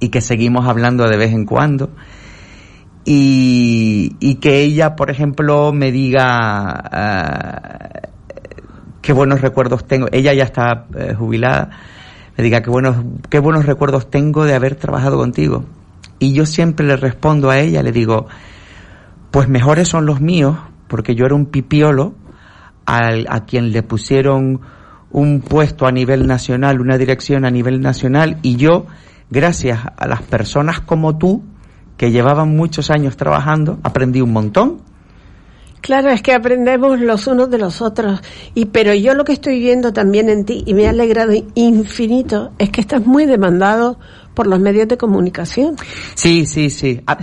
y 0.00 0.08
que 0.08 0.20
seguimos 0.20 0.66
hablando 0.68 1.08
de 1.08 1.16
vez 1.16 1.32
en 1.32 1.46
cuando. 1.46 1.90
Y, 3.04 4.16
y 4.20 4.36
que 4.36 4.62
ella, 4.62 4.96
por 4.96 5.10
ejemplo, 5.10 5.72
me 5.72 5.92
diga 5.92 6.84
uh, 6.92 8.13
qué 9.04 9.12
buenos 9.12 9.42
recuerdos 9.42 9.86
tengo. 9.86 10.08
Ella 10.12 10.32
ya 10.32 10.44
está 10.44 10.86
uh, 10.88 11.14
jubilada. 11.14 11.70
Me 12.36 12.42
diga 12.42 12.62
qué 12.62 12.70
buenos, 12.70 12.96
qué 13.28 13.38
buenos 13.38 13.66
recuerdos 13.66 14.10
tengo 14.10 14.44
de 14.44 14.54
haber 14.54 14.76
trabajado 14.76 15.18
contigo. 15.18 15.64
Y 16.18 16.32
yo 16.32 16.46
siempre 16.46 16.86
le 16.86 16.96
respondo 16.96 17.50
a 17.50 17.58
ella, 17.58 17.82
le 17.82 17.92
digo, 17.92 18.26
pues 19.30 19.48
mejores 19.48 19.88
son 19.88 20.06
los 20.06 20.20
míos, 20.20 20.56
porque 20.88 21.14
yo 21.14 21.26
era 21.26 21.34
un 21.34 21.46
pipiolo 21.46 22.14
al, 22.86 23.26
a 23.28 23.44
quien 23.44 23.72
le 23.72 23.82
pusieron 23.82 24.62
un 25.10 25.42
puesto 25.42 25.86
a 25.86 25.92
nivel 25.92 26.26
nacional, 26.26 26.80
una 26.80 26.96
dirección 26.96 27.44
a 27.44 27.50
nivel 27.50 27.80
nacional, 27.80 28.38
y 28.42 28.56
yo, 28.56 28.86
gracias 29.30 29.80
a 29.96 30.08
las 30.08 30.22
personas 30.22 30.80
como 30.80 31.18
tú, 31.18 31.44
que 31.96 32.10
llevaban 32.10 32.56
muchos 32.56 32.90
años 32.90 33.16
trabajando, 33.16 33.78
aprendí 33.82 34.20
un 34.22 34.32
montón. 34.32 34.78
Claro, 35.84 36.08
es 36.08 36.22
que 36.22 36.32
aprendemos 36.32 36.98
los 36.98 37.26
unos 37.26 37.50
de 37.50 37.58
los 37.58 37.82
otros. 37.82 38.22
Y 38.54 38.64
pero 38.64 38.94
yo 38.94 39.12
lo 39.12 39.26
que 39.26 39.34
estoy 39.34 39.60
viendo 39.60 39.92
también 39.92 40.30
en 40.30 40.46
ti 40.46 40.62
y 40.64 40.72
me 40.72 40.86
ha 40.86 40.90
alegrado 40.90 41.34
infinito 41.54 42.52
es 42.58 42.70
que 42.70 42.80
estás 42.80 43.04
muy 43.04 43.26
demandado 43.26 43.98
por 44.32 44.46
los 44.46 44.58
medios 44.60 44.88
de 44.88 44.96
comunicación. 44.96 45.76
Sí, 46.14 46.46
sí, 46.46 46.70
sí. 46.70 47.02
A, 47.06 47.18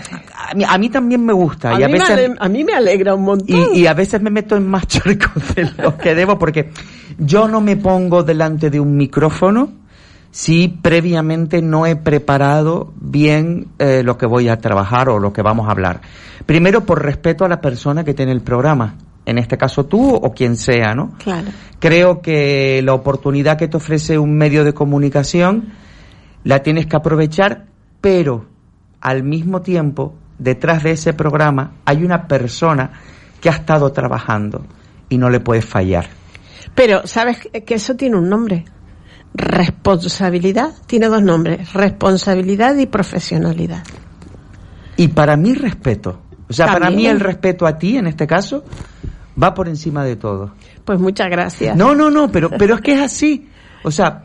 a, 0.52 0.54
mí, 0.54 0.64
a 0.64 0.78
mí, 0.78 0.90
también 0.92 1.26
me 1.26 1.34
gusta. 1.34 1.72
A, 1.72 1.80
y 1.80 1.84
a, 1.84 1.88
mí 1.88 1.94
veces, 1.94 2.10
me 2.10 2.14
ale, 2.14 2.36
a 2.40 2.50
mí 2.50 2.64
me 2.64 2.74
alegra 2.74 3.16
un 3.16 3.24
montón. 3.24 3.70
Y, 3.74 3.80
y, 3.80 3.88
a 3.88 3.96
veces 3.96 4.22
me 4.22 4.30
meto 4.30 4.56
en 4.56 4.68
más 4.68 4.86
charcos 4.88 5.56
de 5.56 5.68
lo 5.82 5.98
que 5.98 6.14
debo 6.14 6.38
porque 6.38 6.70
yo 7.18 7.48
no 7.48 7.62
me 7.62 7.78
pongo 7.78 8.22
delante 8.22 8.70
de 8.70 8.80
un 8.80 8.96
micrófono 8.96 9.81
si 10.32 10.70
previamente 10.70 11.62
no 11.62 11.86
he 11.86 11.98
preparado 11.98 12.94
bien 12.96 13.68
eh, 13.80 14.02
lo 14.04 14.18
que 14.18 14.26
voy 14.26 14.48
a 14.48 14.58
trabajar 14.58 15.10
o 15.10 15.20
lo 15.20 15.34
que 15.34 15.42
vamos 15.42 15.68
a 15.68 15.72
hablar. 15.72 16.02
Primero, 16.46 16.86
por 16.86 17.04
respeto 17.04 17.46
a 17.46 17.50
la 17.50 17.62
persona 17.62 18.04
que 18.04 18.14
tiene 18.14 18.32
el 18.32 18.42
programa. 18.42 18.96
En 19.26 19.38
este 19.38 19.58
caso 19.58 19.86
tú 19.86 20.16
o 20.16 20.34
quien 20.34 20.56
sea, 20.56 20.96
¿no? 20.96 21.12
Claro. 21.20 21.50
Creo 21.80 22.22
que 22.22 22.82
la 22.84 22.94
oportunidad 22.94 23.58
que 23.58 23.68
te 23.68 23.78
ofrece 23.78 24.18
un 24.18 24.36
medio 24.36 24.64
de 24.64 24.74
comunicación 24.74 25.74
la 26.44 26.64
tienes 26.64 26.88
que 26.88 26.96
aprovechar, 26.96 27.66
pero 28.00 28.46
al 29.00 29.24
mismo 29.24 29.62
tiempo, 29.62 30.16
detrás 30.40 30.82
de 30.82 30.92
ese 30.92 31.14
programa 31.14 31.74
hay 31.86 32.04
una 32.04 32.28
persona 32.28 32.92
que 33.40 33.50
ha 33.50 33.54
estado 33.54 33.92
trabajando 33.92 34.66
y 35.10 35.18
no 35.18 35.30
le 35.30 35.40
puedes 35.40 35.66
fallar. 35.66 36.08
Pero, 36.74 37.06
¿sabes 37.06 37.50
que 37.66 37.74
eso 37.76 37.96
tiene 37.96 38.18
un 38.18 38.30
nombre? 38.30 38.66
Responsabilidad 39.34 40.74
tiene 40.88 41.08
dos 41.08 41.24
nombres, 41.24 41.74
responsabilidad 41.74 42.76
y 42.78 42.86
profesionalidad. 42.86 43.84
Y 44.98 45.08
para 45.10 45.38
mí 45.38 45.54
respeto, 45.54 46.22
o 46.50 46.54
sea, 46.54 46.66
También. 46.66 46.82
para 46.82 46.96
mí 46.96 47.08
el 47.08 47.20
respeto 47.20 47.66
a 47.66 47.78
ti 47.78 47.98
en 47.98 48.08
este 48.08 48.28
caso 48.28 48.64
va 49.42 49.54
por 49.54 49.68
encima 49.68 50.04
de 50.04 50.16
todo. 50.18 50.54
Pues 50.84 51.00
muchas 51.00 51.30
gracias. 51.30 51.76
No, 51.78 51.96
no, 51.96 52.10
no, 52.10 52.30
pero, 52.30 52.50
pero 52.50 52.76
es 52.76 52.82
que 52.82 52.94
es 52.94 53.02
así. 53.02 53.48
O 53.84 53.92
sea, 53.92 54.24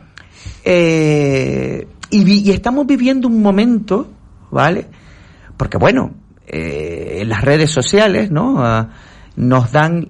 eh, 0.65 1.87
y, 2.11 2.49
y, 2.49 2.51
estamos 2.51 2.87
viviendo 2.87 3.29
un 3.29 3.41
momento, 3.41 4.09
¿vale? 4.51 4.87
Porque 5.57 5.79
bueno, 5.79 6.13
eh, 6.47 7.25
las 7.27 7.43
redes 7.43 7.71
sociales, 7.71 8.31
¿no? 8.31 8.55
Uh, 8.55 8.87
nos 9.37 9.73
dan, 9.73 10.09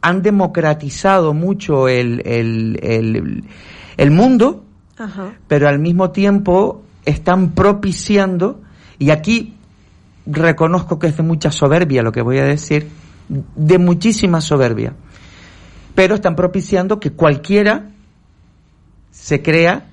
han 0.00 0.22
democratizado 0.22 1.34
mucho 1.34 1.88
el, 1.88 2.22
el, 2.26 2.78
el, 2.82 3.16
el 3.16 3.44
mundo, 4.10 4.64
Ajá. 4.96 5.34
pero 5.46 5.68
al 5.68 5.78
mismo 5.78 6.10
tiempo 6.10 6.82
están 7.04 7.50
propiciando, 7.52 8.60
y 8.98 9.10
aquí 9.10 9.54
reconozco 10.26 10.98
que 10.98 11.08
es 11.08 11.16
de 11.16 11.22
mucha 11.22 11.50
soberbia 11.50 12.02
lo 12.02 12.12
que 12.12 12.22
voy 12.22 12.38
a 12.38 12.44
decir, 12.44 12.88
de 13.28 13.78
muchísima 13.78 14.40
soberbia, 14.40 14.94
pero 15.94 16.14
están 16.14 16.36
propiciando 16.36 17.00
que 17.00 17.10
cualquiera 17.10 17.90
se 19.10 19.42
crea 19.42 19.90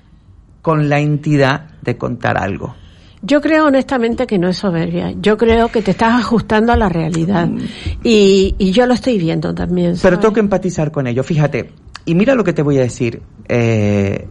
con 0.62 0.88
la 0.88 1.00
entidad 1.00 1.70
de 1.82 1.96
contar 1.96 2.38
algo. 2.38 2.74
Yo 3.22 3.40
creo 3.40 3.66
honestamente 3.66 4.26
que 4.26 4.38
no 4.38 4.48
es 4.48 4.58
soberbia. 4.58 5.12
Yo 5.20 5.36
creo 5.36 5.68
que 5.68 5.82
te 5.82 5.90
estás 5.90 6.14
ajustando 6.14 6.72
a 6.72 6.76
la 6.76 6.88
realidad. 6.88 7.48
Y, 8.04 8.54
y 8.58 8.70
yo 8.70 8.86
lo 8.86 8.94
estoy 8.94 9.18
viendo 9.18 9.54
también. 9.54 9.96
¿sabes? 9.96 10.02
Pero 10.02 10.18
tengo 10.20 10.34
que 10.34 10.40
empatizar 10.40 10.92
con 10.92 11.06
ello. 11.06 11.24
Fíjate, 11.24 11.72
y 12.06 12.14
mira 12.14 12.34
lo 12.34 12.44
que 12.44 12.54
te 12.54 12.62
voy 12.62 12.78
a 12.78 12.82
decir. 12.82 13.20
Eh, 13.48 14.26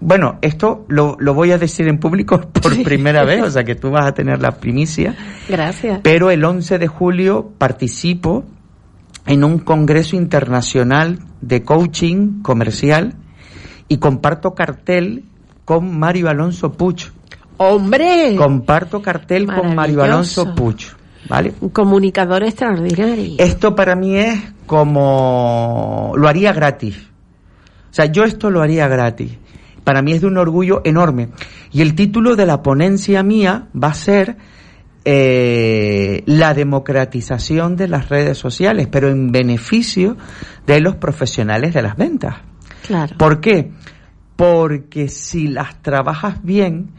bueno, 0.00 0.38
esto 0.42 0.84
lo, 0.88 1.16
lo, 1.18 1.34
voy 1.34 1.52
a 1.52 1.58
decir 1.58 1.88
en 1.88 1.98
público 1.98 2.40
por 2.62 2.74
sí. 2.74 2.82
primera 2.82 3.24
vez, 3.24 3.42
o 3.42 3.50
sea 3.50 3.64
que 3.64 3.74
tú 3.74 3.90
vas 3.90 4.06
a 4.06 4.12
tener 4.12 4.42
la 4.42 4.52
primicia. 4.52 5.14
Gracias. 5.48 6.00
Pero 6.02 6.30
el 6.30 6.44
11 6.44 6.78
de 6.78 6.86
julio 6.88 7.52
participo 7.56 8.44
en 9.26 9.44
un 9.44 9.58
congreso 9.58 10.16
internacional 10.16 11.20
de 11.40 11.62
coaching 11.62 12.42
comercial 12.42 13.14
y 13.88 13.98
comparto 13.98 14.54
cartel 14.54 15.24
con 15.64 15.98
Mario 15.98 16.28
Alonso 16.28 16.72
Puch. 16.72 17.10
¡Hombre! 17.58 18.34
Comparto 18.36 19.02
cartel 19.02 19.46
con 19.46 19.74
Mario 19.74 20.02
Alonso 20.02 20.54
Puch. 20.54 20.99
¿Vale? 21.28 21.54
Un 21.60 21.68
comunicador 21.70 22.42
extraordinario. 22.42 23.34
Esto 23.38 23.74
para 23.74 23.94
mí 23.94 24.16
es 24.16 24.38
como... 24.66 26.12
lo 26.16 26.28
haría 26.28 26.52
gratis. 26.52 26.96
O 27.90 27.94
sea, 27.94 28.06
yo 28.06 28.24
esto 28.24 28.50
lo 28.50 28.62
haría 28.62 28.88
gratis. 28.88 29.36
Para 29.84 30.02
mí 30.02 30.12
es 30.12 30.20
de 30.20 30.26
un 30.26 30.38
orgullo 30.38 30.82
enorme. 30.84 31.28
Y 31.72 31.82
el 31.82 31.94
título 31.94 32.36
de 32.36 32.46
la 32.46 32.62
ponencia 32.62 33.22
mía 33.22 33.68
va 33.74 33.88
a 33.88 33.94
ser 33.94 34.36
eh, 35.04 36.22
la 36.26 36.54
democratización 36.54 37.76
de 37.76 37.88
las 37.88 38.08
redes 38.08 38.38
sociales, 38.38 38.88
pero 38.90 39.08
en 39.08 39.32
beneficio 39.32 40.16
de 40.66 40.80
los 40.80 40.96
profesionales 40.96 41.74
de 41.74 41.82
las 41.82 41.96
ventas. 41.96 42.36
Claro. 42.86 43.16
¿Por 43.16 43.40
qué? 43.40 43.72
Porque 44.36 45.08
si 45.08 45.48
las 45.48 45.80
trabajas 45.82 46.42
bien, 46.42 46.90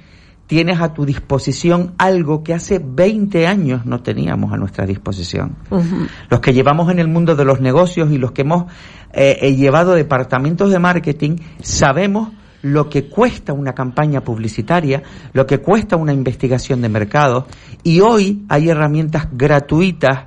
tienes 0.52 0.82
a 0.82 0.94
tu 0.94 1.06
disposición 1.06 1.94
algo 1.98 2.44
que 2.44 2.54
hace 2.54 2.82
20 2.84 3.48
años 3.48 3.86
no 3.86 4.02
teníamos 4.02 4.52
a 4.52 4.58
nuestra 4.58 4.86
disposición. 4.86 5.56
Uh 5.70 5.78
-huh. 5.78 6.10
Los 6.30 6.42
que 6.42 6.52
llevamos 6.52 6.92
en 6.92 7.00
el 7.00 7.08
mundo 7.08 7.38
de 7.38 7.46
los 7.46 7.62
negocios 7.62 8.12
y 8.12 8.18
los 8.18 8.34
que 8.34 8.42
hemos 8.42 8.66
eh, 9.14 9.56
llevado 9.56 9.94
departamentos 9.94 10.70
de 10.70 10.78
marketing, 10.78 11.38
sabemos 11.62 12.34
lo 12.64 12.90
que 12.90 13.06
cuesta 13.06 13.54
una 13.54 13.72
campaña 13.72 14.26
publicitaria, 14.26 15.02
lo 15.32 15.46
que 15.46 15.60
cuesta 15.60 15.96
una 15.96 16.12
investigación 16.12 16.82
de 16.82 16.90
mercado, 16.90 17.48
y 17.82 18.02
hoy 18.02 18.44
hay 18.50 18.68
herramientas 18.68 19.30
gratuitas 19.32 20.26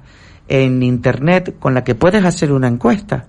en 0.49 0.83
Internet 0.83 1.57
con 1.59 1.75
las 1.75 1.83
que 1.83 1.95
puedes 1.95 2.25
hacer 2.25 2.51
una 2.51 2.69
encuesta. 2.69 3.27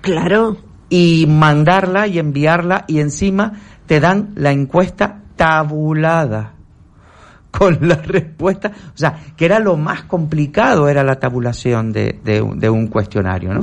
Claro. 0.00 0.58
Y 0.88 1.26
mandarla 1.28 2.06
y 2.06 2.20
enviarla 2.20 2.84
y 2.86 3.00
encima 3.00 3.54
te 3.86 3.98
dan 3.98 4.30
la 4.36 4.52
encuesta 4.52 5.19
tabulada 5.40 6.52
con 7.50 7.78
la 7.88 7.94
respuesta, 7.94 8.70
o 8.94 8.96
sea, 8.98 9.18
que 9.34 9.46
era 9.46 9.58
lo 9.58 9.78
más 9.78 10.02
complicado, 10.02 10.86
era 10.86 11.02
la 11.02 11.18
tabulación 11.18 11.92
de, 11.92 12.20
de, 12.22 12.46
de, 12.56 12.68
un 12.68 12.88
cuestionario, 12.88 13.54
¿no? 13.54 13.60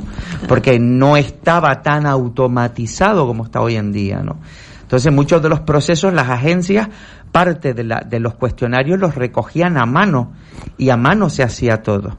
Porque 0.47 0.79
no 0.79 1.15
estaba 1.15 1.83
tan 1.83 2.07
automatizado 2.07 3.27
como 3.27 3.45
está 3.45 3.61
hoy 3.61 3.75
en 3.75 3.91
día, 3.91 4.23
¿no? 4.23 4.37
Entonces, 4.81 5.13
muchos 5.13 5.43
de 5.43 5.49
los 5.49 5.59
procesos, 5.59 6.13
las 6.13 6.29
agencias, 6.29 6.89
parte 7.31 7.75
de, 7.75 7.83
la, 7.83 8.01
de 8.01 8.19
los 8.19 8.33
cuestionarios 8.33 8.99
los 8.99 9.13
recogían 9.13 9.77
a 9.77 9.85
mano 9.85 10.33
y 10.79 10.89
a 10.89 10.97
mano 10.97 11.29
se 11.29 11.43
hacía 11.43 11.83
todo. 11.83 12.17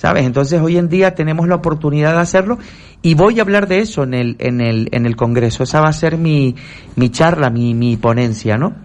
¿Sabes? 0.00 0.24
Entonces, 0.24 0.62
hoy 0.62 0.78
en 0.78 0.88
día 0.88 1.14
tenemos 1.14 1.46
la 1.46 1.56
oportunidad 1.56 2.14
de 2.14 2.20
hacerlo 2.20 2.58
y 3.02 3.12
voy 3.12 3.38
a 3.38 3.42
hablar 3.42 3.68
de 3.68 3.80
eso 3.80 4.02
en 4.02 4.14
el, 4.14 4.36
en 4.38 4.62
el, 4.62 4.88
en 4.92 5.04
el 5.04 5.14
Congreso. 5.14 5.62
Esa 5.62 5.82
va 5.82 5.90
a 5.90 5.92
ser 5.92 6.16
mi, 6.16 6.56
mi 6.96 7.10
charla, 7.10 7.50
mi, 7.50 7.74
mi 7.74 7.98
ponencia, 7.98 8.56
¿no? 8.56 8.76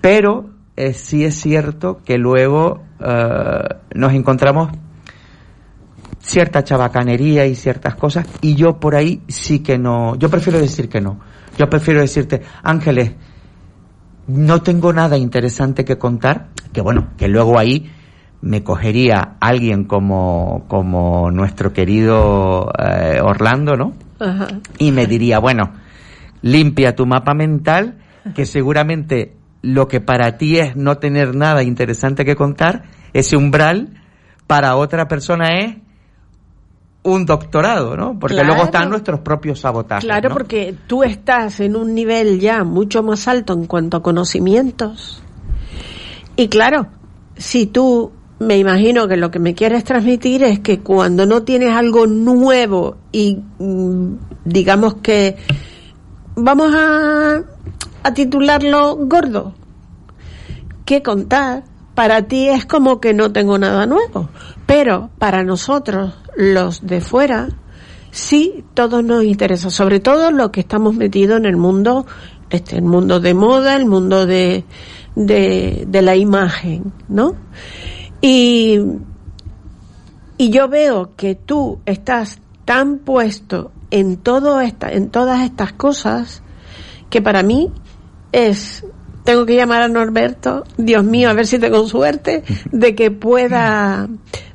Pero 0.00 0.50
eh, 0.76 0.92
sí 0.92 1.24
es 1.24 1.34
cierto 1.34 2.02
que 2.04 2.18
luego 2.18 2.84
uh, 3.00 3.98
nos 3.98 4.12
encontramos 4.12 4.70
cierta 6.20 6.62
chabacanería 6.62 7.46
y 7.46 7.56
ciertas 7.56 7.96
cosas 7.96 8.28
y 8.40 8.54
yo 8.54 8.78
por 8.78 8.94
ahí 8.94 9.22
sí 9.26 9.60
que 9.64 9.76
no, 9.76 10.14
yo 10.14 10.30
prefiero 10.30 10.60
decir 10.60 10.88
que 10.88 11.00
no. 11.00 11.18
Yo 11.58 11.68
prefiero 11.68 12.00
decirte, 12.00 12.42
Ángeles, 12.62 13.14
no 14.28 14.62
tengo 14.62 14.92
nada 14.92 15.18
interesante 15.18 15.84
que 15.84 15.98
contar, 15.98 16.50
que 16.72 16.80
bueno, 16.80 17.08
que 17.16 17.26
luego 17.26 17.58
ahí 17.58 17.90
me 18.42 18.62
cogería 18.62 19.36
alguien 19.40 19.84
como, 19.84 20.64
como 20.68 21.30
nuestro 21.30 21.72
querido 21.72 22.72
eh, 22.78 23.20
Orlando, 23.22 23.76
¿no? 23.76 23.94
Ajá. 24.18 24.48
Y 24.78 24.92
me 24.92 25.06
diría, 25.06 25.38
bueno, 25.38 25.72
limpia 26.42 26.94
tu 26.94 27.06
mapa 27.06 27.34
mental, 27.34 27.98
que 28.34 28.46
seguramente 28.46 29.34
lo 29.62 29.88
que 29.88 30.00
para 30.00 30.38
ti 30.38 30.58
es 30.58 30.76
no 30.76 30.98
tener 30.98 31.34
nada 31.34 31.62
interesante 31.62 32.24
que 32.24 32.36
contar, 32.36 32.84
ese 33.12 33.36
umbral 33.36 34.00
para 34.46 34.76
otra 34.76 35.06
persona 35.06 35.58
es 35.58 35.76
un 37.02 37.24
doctorado, 37.24 37.96
¿no? 37.96 38.18
Porque 38.18 38.36
claro. 38.36 38.48
luego 38.48 38.64
están 38.64 38.90
nuestros 38.90 39.20
propios 39.20 39.60
sabotajes. 39.60 40.04
Claro, 40.04 40.28
¿no? 40.28 40.34
porque 40.34 40.74
tú 40.86 41.02
estás 41.02 41.60
en 41.60 41.76
un 41.76 41.94
nivel 41.94 42.40
ya 42.40 42.64
mucho 42.64 43.02
más 43.02 43.26
alto 43.28 43.54
en 43.54 43.66
cuanto 43.66 43.96
a 43.96 44.02
conocimientos 44.02 45.22
Y 46.36 46.48
claro, 46.48 46.88
si 47.36 47.66
tú 47.66 48.12
me 48.40 48.56
imagino 48.56 49.06
que 49.06 49.18
lo 49.18 49.30
que 49.30 49.38
me 49.38 49.54
quieres 49.54 49.84
transmitir 49.84 50.42
es 50.42 50.60
que 50.60 50.80
cuando 50.80 51.26
no 51.26 51.42
tienes 51.42 51.74
algo 51.74 52.06
nuevo 52.06 52.96
y 53.12 53.38
mm, 53.58 54.14
digamos 54.46 54.94
que 54.94 55.36
vamos 56.36 56.74
a, 56.74 57.42
a 58.02 58.14
titularlo 58.14 58.96
gordo, 58.96 59.54
que 60.86 61.02
contar, 61.02 61.64
para 61.94 62.22
ti 62.28 62.48
es 62.48 62.64
como 62.64 62.98
que 62.98 63.12
no 63.12 63.30
tengo 63.30 63.58
nada 63.58 63.84
nuevo. 63.84 64.30
Pero 64.64 65.10
para 65.18 65.44
nosotros, 65.44 66.14
los 66.34 66.86
de 66.86 67.02
fuera, 67.02 67.48
sí, 68.10 68.64
todo 68.72 69.02
nos 69.02 69.22
interesa, 69.22 69.68
sobre 69.68 70.00
todo 70.00 70.30
lo 70.30 70.50
que 70.50 70.60
estamos 70.60 70.94
metidos 70.94 71.36
en 71.36 71.44
el 71.44 71.58
mundo, 71.58 72.06
este, 72.48 72.76
el 72.76 72.84
mundo 72.84 73.20
de 73.20 73.34
moda, 73.34 73.76
el 73.76 73.84
mundo 73.84 74.24
de, 74.24 74.64
de 75.14 76.02
la 76.02 76.16
imagen, 76.16 76.94
¿no? 77.06 77.36
Y, 78.20 78.78
y 80.36 80.50
yo 80.50 80.68
veo 80.68 81.14
que 81.16 81.34
tú 81.34 81.80
estás 81.86 82.40
tan 82.64 82.98
puesto 82.98 83.72
en 83.90 84.16
todo 84.16 84.60
esta, 84.60 84.90
en 84.92 85.10
todas 85.10 85.42
estas 85.42 85.72
cosas, 85.72 86.42
que 87.08 87.20
para 87.22 87.42
mí 87.42 87.72
es 88.32 88.84
tengo 89.24 89.46
que 89.46 89.54
llamar 89.54 89.82
a 89.82 89.88
Norberto, 89.88 90.64
Dios 90.76 91.04
mío, 91.04 91.30
a 91.30 91.34
ver 91.34 91.46
si 91.46 91.58
tengo 91.58 91.86
suerte 91.86 92.42
de 92.72 92.94
que 92.94 93.10
pueda, 93.10 94.08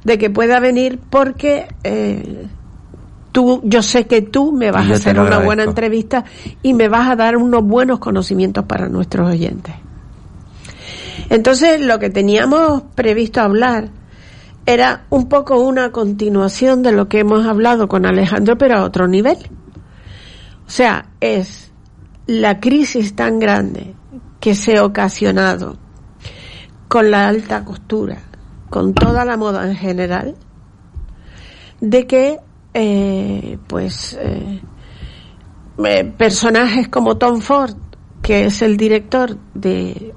de 0.04 0.18
que 0.18 0.30
pueda 0.30 0.60
venir 0.60 1.00
porque 1.10 1.68
eh, 1.84 2.48
tú, 3.32 3.62
yo 3.64 3.82
sé 3.84 4.08
que 4.08 4.22
tú 4.22 4.52
me 4.52 4.72
vas 4.72 4.90
a 4.90 4.94
hacer 4.94 5.20
una 5.20 5.40
buena 5.40 5.64
entrevista 5.64 6.26
y 6.64 6.74
me 6.74 6.88
vas 6.88 7.10
a 7.10 7.16
dar 7.16 7.38
unos 7.38 7.64
buenos 7.64 8.00
conocimientos 8.00 8.66
para 8.66 8.90
nuestros 8.90 9.30
oyentes. 9.30 9.76
Entonces, 11.30 11.82
lo 11.82 12.00
que 12.00 12.10
teníamos 12.10 12.84
previsto 12.96 13.42
hablar 13.42 13.90
era 14.66 15.06
un 15.10 15.30
poco 15.30 15.60
una 15.60 15.92
continuación 15.92 16.82
de 16.82 16.92
lo 16.92 17.08
que 17.08 17.20
hemos 17.20 17.46
hablado 17.46 17.88
con 17.88 18.06
Alejandro, 18.06 18.58
pero 18.58 18.78
a 18.78 18.84
otro 18.84 19.08
nivel. 19.08 19.38
O 20.66 20.70
sea, 20.70 21.10
es 21.20 21.72
la 22.26 22.60
crisis 22.60 23.16
tan 23.16 23.40
grande 23.40 23.94
que 24.40 24.56
se 24.56 24.78
ha 24.78 24.84
ocasionado 24.84 25.78
con 26.88 27.12
la 27.12 27.28
alta 27.28 27.64
costura, 27.64 28.18
con 28.70 28.94
toda 28.94 29.26
la 29.26 29.38
moda 29.38 29.68
en 29.68 29.76
general, 29.76 30.36
de 31.82 32.08
que, 32.08 32.40
eh, 32.74 33.58
pues, 33.68 34.18
eh, 34.20 34.62
eh, 35.84 36.14
personajes 36.18 36.88
como 36.88 37.18
Tom 37.18 37.42
Ford, 37.42 37.76
que 38.24 38.46
es 38.46 38.64
el 38.64 38.78
director 38.78 39.38
de 39.54 40.15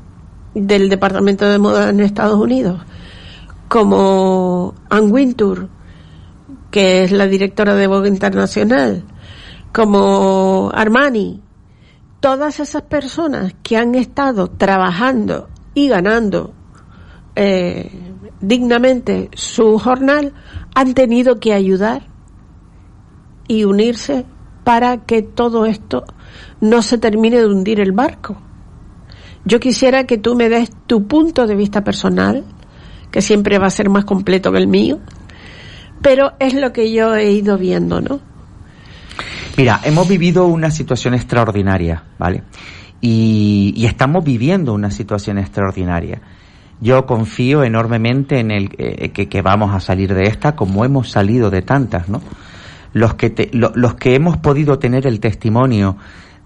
del 0.61 0.89
Departamento 0.89 1.49
de 1.49 1.59
Moda 1.59 1.91
en 1.91 2.01
Estados 2.01 2.39
Unidos, 2.39 2.81
como 3.69 4.75
Anne 4.89 5.11
Wintour, 5.11 5.69
que 6.71 7.05
es 7.05 7.13
la 7.13 7.27
directora 7.27 7.75
de 7.75 7.87
Vogue 7.87 8.09
Internacional, 8.09 9.05
como 9.73 10.71
Armani, 10.75 11.43
todas 12.21 12.61
esas 12.61 12.83
personas 12.83 13.55
que 13.63 13.77
han 13.77 13.95
estado 13.95 14.49
trabajando 14.49 15.49
y 15.75 15.89
ganando 15.89 16.53
eh, 17.37 17.91
dignamente 18.41 19.31
su 19.35 19.79
jornal 19.79 20.33
han 20.75 20.95
tenido 20.95 21.39
que 21.39 21.53
ayudar 21.53 22.03
y 23.47 23.65
unirse 23.65 24.27
para 24.65 24.99
que 24.99 25.23
todo 25.23 25.65
esto 25.65 26.05
no 26.61 26.83
se 26.83 26.99
termine 26.99 27.39
de 27.39 27.47
hundir 27.47 27.81
el 27.81 27.93
barco. 27.93 28.37
Yo 29.49 29.61
quisiera 29.61 30.05
que 30.05 30.18
tú 30.18 30.34
me 30.34 30.51
des 30.51 30.70
tu 30.86 31.07
punto 31.07 31.46
de 31.46 31.55
vista 31.55 31.82
personal, 31.82 32.44
que 33.11 33.22
siempre 33.22 33.59
va 33.59 33.68
a 33.68 33.70
ser 33.70 33.88
más 33.88 34.05
completo 34.05 34.53
que 34.53 34.59
el 34.59 34.68
mío, 34.68 35.01
pero 36.03 36.34
es 36.38 36.53
lo 36.53 36.70
que 36.74 36.92
yo 36.92 37.14
he 37.14 37.32
ido 37.32 37.57
viendo, 37.57 38.03
¿no? 38.03 38.20
Mira, 39.57 39.80
hemos 39.84 40.07
vivido 40.07 40.46
una 40.46 40.70
situación 40.70 41.14
extraordinaria, 41.14 42.05
¿vale? 42.18 42.42
Y, 43.01 43.86
estamos 43.86 44.22
viviendo 44.22 44.74
una 44.74 44.90
situación 44.90 45.38
extraordinaria. 45.38 46.20
Yo 46.82 47.07
confío 47.07 47.64
enormemente 47.64 48.40
en 48.40 48.51
el 48.51 48.68
eh, 48.76 49.12
que, 49.12 49.40
vamos 49.40 49.74
a 49.74 49.80
salir 49.80 50.12
de 50.12 50.24
esta 50.24 50.57
como 50.57 50.84
hemos 50.84 51.11
salido 51.11 51.49
de 51.49 51.62
tantas, 51.62 52.11
¿no? 52.11 52.20
Los 52.92 53.14
que, 53.14 53.51
los 53.55 53.94
que 53.94 54.14
hemos 54.14 54.36
podido 54.36 54.78
tener 54.78 55.07
el 55.07 55.20
testimonio 55.20 55.96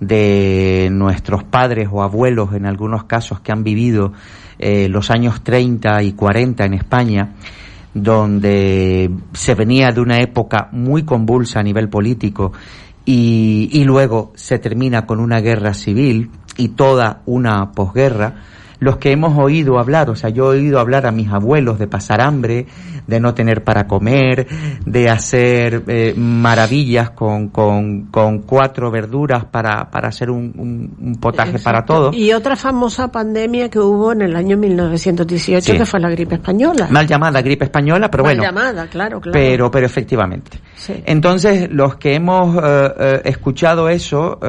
de 0.03 0.89
nuestros 0.91 1.45
padres 1.45 1.89
o 1.93 2.03
abuelos, 2.03 2.55
en 2.55 2.67
algunos 2.67 3.05
casos, 3.05 3.39
que 3.39 3.53
han 3.53 3.63
vivido 3.63 4.13
eh, 4.59 4.89
los 4.89 5.13
años 5.13 5.43
30 5.45 6.03
y 6.03 6.13
40 6.15 6.65
en 6.65 6.75
España, 6.75 7.35
donde 7.95 9.11
se 9.33 9.55
venía 9.55 9.93
de 9.93 10.01
una 10.01 10.21
época 10.21 10.69
muy 10.73 11.05
convulsa 11.05 11.61
a 11.61 11.63
nivel 11.63 11.89
político 11.89 12.53
y, 13.05 13.69
y 13.73 13.85
luego 13.85 14.33
se 14.35 14.59
termina 14.59 15.07
con 15.07 15.21
una 15.21 15.39
guerra 15.41 15.73
civil 15.73 16.31
y 16.57 16.71
toda 16.71 17.23
una 17.27 17.71
posguerra, 17.71 18.43
los 18.83 18.97
que 18.97 19.13
hemos 19.13 19.39
oído 19.39 19.79
hablar, 19.79 20.11
o 20.11 20.17
sea, 20.17 20.29
yo 20.31 20.53
he 20.53 20.59
oído 20.59 20.81
hablar 20.81 21.07
a 21.07 21.13
mis 21.13 21.31
abuelos 21.31 21.79
de 21.79 21.87
pasar 21.87 22.21
hambre, 22.21 22.67
de 23.07 23.21
no 23.21 23.33
tener 23.33 23.63
para 23.63 23.87
comer, 23.87 24.49
de 24.85 25.09
hacer 25.09 25.85
eh, 25.87 26.15
maravillas 26.17 27.11
con, 27.11 27.51
con, 27.51 28.07
con, 28.07 28.41
cuatro 28.41 28.91
verduras 28.91 29.45
para, 29.45 29.89
para 29.89 30.09
hacer 30.09 30.31
un, 30.31 30.53
un, 30.99 31.15
potaje 31.15 31.61
para 31.61 31.85
todos. 31.85 32.17
Y 32.17 32.33
otra 32.33 32.57
famosa 32.57 33.13
pandemia 33.13 33.69
que 33.69 33.79
hubo 33.79 34.11
en 34.11 34.23
el 34.23 34.35
año 34.35 34.57
1918, 34.57 35.75
que 35.75 35.87
fue 35.87 36.01
la 36.01 36.11
gripe 36.11 36.35
española. 36.35 36.89
Mal 36.91 37.07
llamada 37.07 37.41
gripe 37.41 37.67
española, 37.67 38.11
pero 38.11 38.25
Mal 38.25 38.37
bueno. 38.37 38.43
llamada, 38.43 38.89
claro, 38.89 39.21
claro. 39.21 39.33
Pero, 39.33 39.71
pero 39.71 39.87
efectivamente. 39.87 40.59
Entonces, 41.07 41.71
los 41.71 41.95
que 41.99 42.17
hemos 42.17 42.57
eh, 42.57 42.93
eh, 42.99 43.21
escuchado 43.27 43.89
eso, 43.89 44.41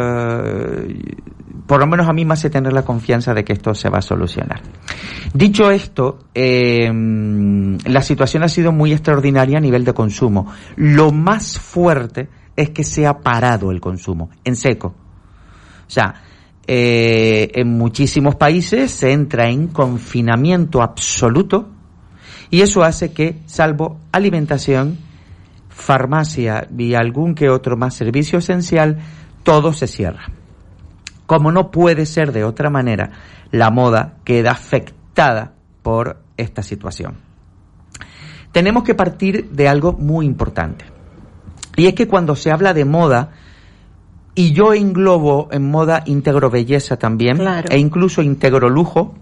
por 1.65 1.79
lo 1.79 1.87
menos 1.87 2.07
a 2.07 2.13
mí 2.13 2.25
me 2.25 2.33
hace 2.33 2.49
tener 2.49 2.73
la 2.73 2.83
confianza 2.83 3.33
de 3.33 3.43
que 3.43 3.53
esto 3.53 3.73
se 3.73 3.89
va 3.89 3.99
a 3.99 4.01
solucionar. 4.01 4.61
Dicho 5.33 5.71
esto, 5.71 6.19
eh, 6.33 6.91
la 7.85 8.01
situación 8.01 8.43
ha 8.43 8.49
sido 8.49 8.71
muy 8.71 8.91
extraordinaria 8.91 9.57
a 9.57 9.61
nivel 9.61 9.85
de 9.85 9.93
consumo. 9.93 10.47
Lo 10.75 11.11
más 11.11 11.57
fuerte 11.59 12.29
es 12.55 12.69
que 12.71 12.83
se 12.83 13.07
ha 13.07 13.19
parado 13.19 13.71
el 13.71 13.79
consumo, 13.79 14.29
en 14.43 14.55
seco. 14.55 14.95
O 15.87 15.89
sea, 15.89 16.15
eh, 16.67 17.51
en 17.55 17.77
muchísimos 17.77 18.35
países 18.35 18.91
se 18.91 19.11
entra 19.11 19.49
en 19.49 19.67
confinamiento 19.67 20.81
absoluto 20.81 21.69
y 22.49 22.61
eso 22.61 22.83
hace 22.83 23.11
que, 23.11 23.41
salvo 23.47 23.99
alimentación, 24.11 24.97
farmacia 25.69 26.67
y 26.77 26.93
algún 26.93 27.35
que 27.35 27.49
otro 27.49 27.75
más 27.77 27.95
servicio 27.95 28.39
esencial, 28.39 28.99
todo 29.43 29.73
se 29.73 29.87
cierra. 29.87 30.42
Como 31.25 31.51
no 31.51 31.71
puede 31.71 32.05
ser 32.05 32.31
de 32.31 32.43
otra 32.43 32.69
manera, 32.69 33.11
la 33.51 33.69
moda 33.69 34.15
queda 34.23 34.51
afectada 34.51 35.53
por 35.81 36.21
esta 36.37 36.63
situación. 36.63 37.17
Tenemos 38.51 38.83
que 38.83 38.95
partir 38.95 39.49
de 39.49 39.67
algo 39.67 39.93
muy 39.93 40.25
importante. 40.25 40.85
Y 41.75 41.87
es 41.87 41.93
que 41.95 42.07
cuando 42.07 42.35
se 42.35 42.51
habla 42.51 42.73
de 42.73 42.85
moda, 42.85 43.31
y 44.35 44.53
yo 44.53 44.73
englobo 44.73 45.49
en 45.51 45.69
moda 45.69 46.03
integro 46.05 46.49
belleza 46.49 46.97
también, 46.97 47.39
e 47.69 47.77
incluso 47.77 48.21
integro 48.21 48.69
lujo, 48.69 49.15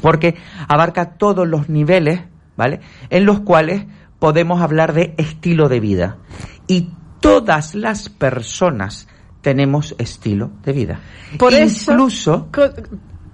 porque 0.00 0.36
abarca 0.68 1.16
todos 1.16 1.46
los 1.46 1.68
niveles, 1.68 2.20
¿vale? 2.56 2.80
En 3.10 3.24
los 3.24 3.40
cuales 3.40 3.86
podemos 4.18 4.60
hablar 4.60 4.92
de 4.92 5.14
estilo 5.18 5.68
de 5.68 5.80
vida. 5.80 6.18
Y 6.66 6.90
todas 7.20 7.74
las 7.74 8.08
personas 8.08 9.08
tenemos 9.42 9.94
estilo 9.98 10.50
de 10.64 10.72
vida. 10.72 11.00
Por 11.38 11.52
Incluso, 11.52 12.48
eso, 12.50 12.74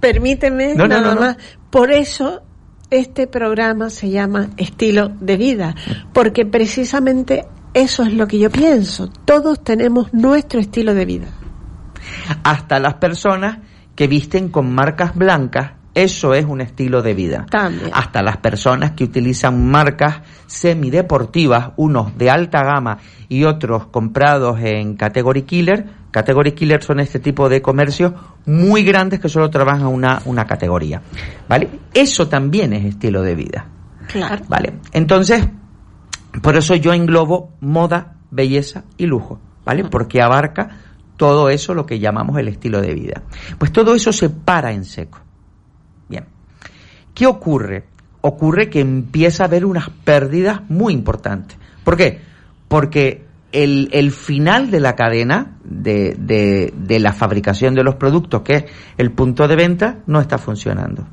permíteme 0.01 0.75
nada 0.75 1.15
más, 1.15 1.37
por 1.71 1.93
eso 1.93 2.43
este 2.91 3.27
programa 3.27 3.91
se 3.91 4.11
llama 4.11 4.49
Estilo 4.57 5.11
de 5.21 5.37
Vida, 5.37 5.75
porque 6.13 6.47
precisamente 6.47 7.47
eso 7.75 8.03
es 8.03 8.15
lo 8.15 8.27
que 8.27 8.39
yo 8.39 8.51
pienso. 8.51 9.09
Todos 9.25 9.63
tenemos 9.63 10.13
nuestro 10.13 10.59
estilo 10.59 10.95
de 10.95 11.05
vida. 11.05 11.29
Hasta 12.43 12.81
las 12.81 12.95
personas 12.95 13.59
que 13.95 14.07
visten 14.07 14.49
con 14.49 14.75
marcas 14.75 15.15
blancas 15.15 15.73
eso 16.05 16.35
es 16.35 16.45
un 16.45 16.61
estilo 16.61 17.03
de 17.03 17.15
vida. 17.15 17.47
También. 17.51 17.91
Hasta 17.93 18.23
las 18.23 18.37
personas 18.37 18.93
que 18.93 19.05
utilizan 19.05 19.69
marcas 19.69 20.21
semideportivas, 20.47 21.73
unos 21.77 22.17
de 22.17 22.31
alta 22.31 22.63
gama 22.63 22.99
y 23.29 23.45
otros 23.45 23.87
comprados 23.87 24.61
en 24.61 24.95
Category 24.95 25.43
Killer. 25.43 25.87
Category 26.11 26.53
Killer 26.53 26.83
son 26.83 27.01
este 27.01 27.19
tipo 27.19 27.49
de 27.49 27.61
comercios 27.61 28.13
muy 28.47 28.83
grandes 28.85 29.21
que 29.21 29.29
solo 29.29 29.51
trabajan 29.51 29.87
una, 29.87 30.23
una 30.25 30.47
categoría. 30.47 31.03
¿Vale? 31.49 31.69
Eso 31.93 32.29
también 32.29 32.73
es 32.73 32.85
estilo 32.85 33.23
de 33.23 33.35
vida. 33.35 33.67
Claro. 34.07 34.45
¿Vale? 34.49 34.75
Entonces, 34.93 35.49
por 36.43 36.57
eso 36.57 36.75
yo 36.77 36.93
englobo 36.93 37.55
moda, 37.61 38.15
belleza 38.31 38.85
y 38.97 39.07
lujo. 39.07 39.41
¿Vale? 39.65 39.85
Porque 39.85 40.23
abarca 40.23 40.71
todo 41.19 41.51
eso 41.51 41.75
lo 41.75 41.85
que 41.85 41.99
llamamos 41.99 42.39
el 42.39 42.49
estilo 42.49 42.81
de 42.81 42.95
vida. 42.95 43.23
Pues 43.59 43.71
todo 43.73 43.95
eso 43.95 44.13
se 44.13 44.31
para 44.31 44.73
en 44.73 44.85
seco. 44.85 45.19
¿Qué 47.19 47.27
ocurre? 47.27 47.83
Ocurre 48.21 48.71
que 48.71 48.79
empieza 48.79 49.43
a 49.43 49.47
haber 49.47 49.65
unas 49.65 49.91
pérdidas 49.91 50.61
muy 50.69 50.93
importantes. 50.93 51.59
¿Por 51.83 51.97
qué? 51.97 52.21
Porque 52.69 53.25
el, 53.51 53.89
el 53.91 54.13
final 54.13 54.71
de 54.71 54.79
la 54.79 54.95
cadena 54.95 55.57
de, 55.65 56.15
de, 56.17 56.73
de 56.77 57.01
la 57.01 57.13
fabricación 57.13 57.75
de 57.75 57.83
los 57.83 57.97
productos, 57.97 58.43
que 58.43 58.55
es 58.55 58.65
el 58.99 59.11
punto 59.11 59.49
de 59.49 59.57
venta, 59.57 59.99
no 60.07 60.21
está 60.21 60.39
funcionando. 60.39 61.09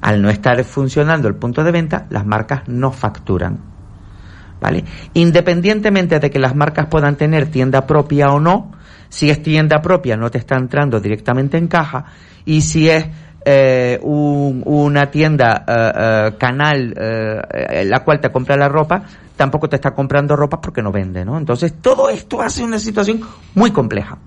Al 0.00 0.22
no 0.22 0.30
estar 0.30 0.62
funcionando 0.62 1.26
el 1.26 1.34
punto 1.34 1.64
de 1.64 1.72
venta, 1.72 2.06
las 2.08 2.24
marcas 2.24 2.62
no 2.68 2.92
facturan. 2.92 3.58
¿Vale? 4.60 4.84
Independientemente 5.14 6.20
de 6.20 6.30
que 6.30 6.38
las 6.38 6.54
marcas 6.54 6.86
puedan 6.86 7.16
tener 7.16 7.50
tienda 7.50 7.88
propia 7.88 8.28
o 8.28 8.38
no, 8.38 8.70
si 9.08 9.30
es 9.30 9.42
tienda 9.42 9.82
propia 9.82 10.16
no 10.16 10.30
te 10.30 10.38
está 10.38 10.54
entrando 10.54 11.00
directamente 11.00 11.58
en 11.58 11.66
caja 11.66 12.04
y 12.44 12.60
si 12.60 12.88
es 12.88 13.08
eh, 13.44 13.98
un- 14.02 14.62
una 14.64 15.10
tienda 15.10 15.64
eh, 15.66 15.92
eh, 16.32 16.36
canal 16.38 16.94
eh, 16.96 17.84
la 17.86 18.04
cual 18.04 18.20
te 18.20 18.30
compra 18.30 18.56
la 18.56 18.68
ropa, 18.68 19.02
tampoco 19.36 19.68
te 19.68 19.76
está 19.76 19.92
comprando 19.92 20.36
ropa 20.36 20.60
porque 20.60 20.82
no 20.82 20.92
vende, 20.92 21.24
¿no? 21.24 21.36
Entonces 21.38 21.74
todo 21.80 22.08
esto 22.08 22.40
hace 22.42 22.62
una 22.64 22.78
situación 22.78 23.20
muy 23.54 23.70
compleja. 23.70 24.18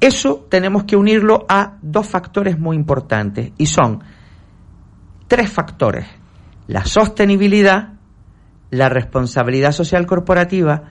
Eso 0.00 0.46
tenemos 0.48 0.84
que 0.84 0.96
unirlo 0.96 1.44
a 1.48 1.76
dos 1.82 2.06
factores 2.06 2.58
muy 2.58 2.76
importantes 2.76 3.52
y 3.58 3.66
son 3.66 4.02
tres 5.26 5.50
factores. 5.50 6.06
La 6.68 6.84
sostenibilidad, 6.84 7.94
la 8.70 8.88
responsabilidad 8.88 9.72
social 9.72 10.06
corporativa 10.06 10.82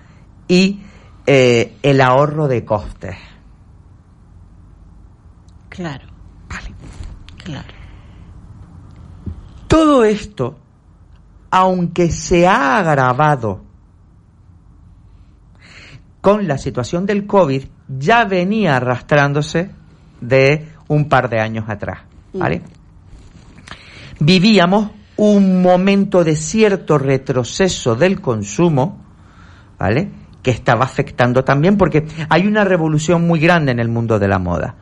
y 0.47 0.81
eh, 1.25 1.77
el 1.83 2.01
ahorro 2.01 2.47
de 2.47 2.65
costes. 2.65 3.15
Claro. 5.69 6.06
Claro. 7.47 7.73
Todo 9.69 10.03
esto, 10.03 10.59
aunque 11.49 12.11
se 12.11 12.45
ha 12.45 12.77
agravado 12.77 13.63
con 16.19 16.45
la 16.45 16.57
situación 16.57 17.05
del 17.05 17.25
COVID, 17.25 17.63
ya 17.87 18.25
venía 18.25 18.75
arrastrándose 18.75 19.71
de 20.19 20.67
un 20.89 21.07
par 21.07 21.29
de 21.29 21.39
años 21.39 21.69
atrás. 21.69 21.99
¿Vale? 22.33 22.63
Vivíamos 24.19 24.89
un 25.15 25.61
momento 25.61 26.25
de 26.25 26.35
cierto 26.35 26.97
retroceso 26.97 27.95
del 27.95 28.19
consumo, 28.19 29.05
¿vale? 29.79 30.11
Que 30.43 30.51
estaba 30.51 30.83
afectando 30.83 31.45
también 31.45 31.77
porque 31.77 32.05
hay 32.27 32.45
una 32.45 32.65
revolución 32.65 33.25
muy 33.25 33.39
grande 33.39 33.71
en 33.71 33.79
el 33.79 33.87
mundo 33.87 34.19
de 34.19 34.27
la 34.27 34.37
moda, 34.37 34.75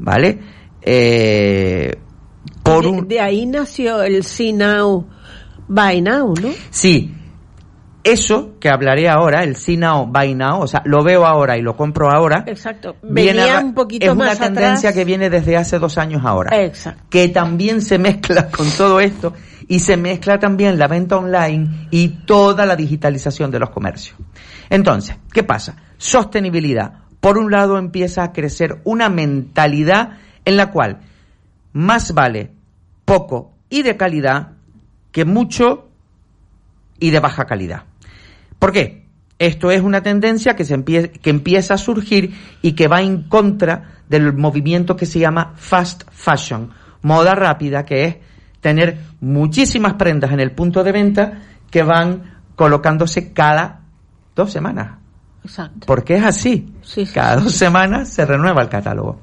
¿vale? 0.00 0.40
Eh, 0.82 1.96
por 2.62 2.82
de, 2.82 2.88
un, 2.88 3.08
de 3.08 3.20
ahí 3.20 3.46
nació 3.46 4.02
el 4.02 4.22
See 4.24 4.52
Now, 4.52 5.06
Buy 5.68 6.00
Now, 6.02 6.34
¿no? 6.40 6.48
Sí, 6.70 7.14
eso 8.04 8.52
que 8.58 8.70
hablaré 8.70 9.08
ahora, 9.08 9.42
el 9.42 9.54
see 9.56 9.76
now, 9.76 10.06
buy 10.06 10.34
now, 10.34 10.60
o 10.62 10.66
sea, 10.66 10.80
lo 10.86 11.02
veo 11.04 11.26
ahora 11.26 11.58
y 11.58 11.62
lo 11.62 11.76
compro 11.76 12.10
ahora, 12.10 12.44
Exacto. 12.46 12.96
viene 13.02 13.40
Venía 13.40 13.58
a- 13.58 13.60
un 13.64 13.74
poquito 13.74 14.06
es 14.06 14.12
una 14.12 14.26
más 14.26 14.38
tendencia 14.38 14.88
atrás. 14.90 14.94
que 14.94 15.04
viene 15.04 15.28
desde 15.28 15.56
hace 15.58 15.78
dos 15.78 15.98
años 15.98 16.22
ahora, 16.24 16.56
Exacto. 16.62 17.02
que 17.10 17.28
también 17.28 17.82
se 17.82 17.98
mezcla 17.98 18.48
con 18.50 18.70
todo 18.70 19.00
esto 19.00 19.34
y 19.66 19.80
se 19.80 19.98
mezcla 19.98 20.38
también 20.38 20.78
la 20.78 20.86
venta 20.88 21.16
online 21.18 21.88
y 21.90 22.08
toda 22.24 22.64
la 22.64 22.76
digitalización 22.76 23.50
de 23.50 23.58
los 23.58 23.70
comercios. 23.70 24.16
Entonces, 24.70 25.16
¿qué 25.32 25.42
pasa? 25.42 25.76
Sostenibilidad. 25.98 27.00
Por 27.20 27.36
un 27.36 27.50
lado 27.50 27.76
empieza 27.76 28.22
a 28.22 28.32
crecer 28.32 28.80
una 28.84 29.10
mentalidad 29.10 30.12
en 30.46 30.56
la 30.56 30.70
cual 30.70 31.00
más 31.72 32.12
vale 32.14 32.52
poco 33.04 33.52
y 33.70 33.82
de 33.82 33.96
calidad 33.96 34.52
que 35.12 35.24
mucho 35.24 35.88
y 36.98 37.10
de 37.10 37.20
baja 37.20 37.44
calidad. 37.46 37.84
¿Por 38.58 38.72
qué? 38.72 39.06
Esto 39.38 39.70
es 39.70 39.82
una 39.82 40.02
tendencia 40.02 40.56
que, 40.56 40.64
se 40.64 40.76
empie- 40.76 41.12
que 41.20 41.30
empieza 41.30 41.74
a 41.74 41.78
surgir 41.78 42.34
y 42.60 42.72
que 42.72 42.88
va 42.88 43.00
en 43.02 43.28
contra 43.28 43.98
del 44.08 44.32
movimiento 44.32 44.96
que 44.96 45.06
se 45.06 45.20
llama 45.20 45.52
fast 45.56 46.02
fashion, 46.10 46.70
moda 47.02 47.34
rápida, 47.34 47.84
que 47.84 48.04
es 48.04 48.16
tener 48.60 48.98
muchísimas 49.20 49.94
prendas 49.94 50.32
en 50.32 50.40
el 50.40 50.50
punto 50.52 50.82
de 50.82 50.90
venta 50.92 51.42
que 51.70 51.82
van 51.84 52.38
colocándose 52.56 53.32
cada 53.32 53.82
dos 54.34 54.50
semanas. 54.50 54.98
Exacto. 55.44 55.86
Porque 55.86 56.16
es 56.16 56.24
así. 56.24 56.74
Sí, 56.82 57.06
sí, 57.06 57.12
Cada 57.14 57.38
sí, 57.38 57.44
dos 57.44 57.52
semanas 57.52 58.08
se 58.08 58.26
renueva 58.26 58.62
el 58.62 58.68
catálogo. 58.68 59.22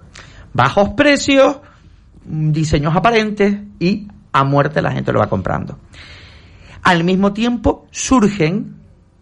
Bajos 0.53 0.91
precios, 0.91 1.57
diseños 2.25 2.95
aparentes 2.95 3.57
y 3.79 4.07
a 4.31 4.43
muerte 4.43 4.81
la 4.81 4.91
gente 4.91 5.13
lo 5.13 5.19
va 5.19 5.29
comprando. 5.29 5.79
Al 6.83 7.03
mismo 7.03 7.33
tiempo 7.33 7.87
surgen, 7.91 8.75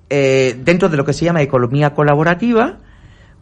eh, 0.10 0.60
dentro 0.64 0.90
de 0.90 0.98
lo 0.98 1.06
que 1.06 1.14
se 1.14 1.26
llama 1.26 1.42
economía 1.42 1.94
colaborativa, 1.94 2.80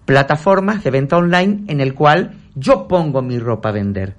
plataformas 0.06 0.84
de 0.84 0.92
venta 0.92 1.18
online 1.18 1.64
en 1.68 1.82
el 1.82 1.94
cual 1.94 2.36
yo 2.56 2.88
pongo 2.88 3.22
mi 3.22 3.40
ropa 3.40 3.70
a 3.70 3.72
vender. 3.72 4.16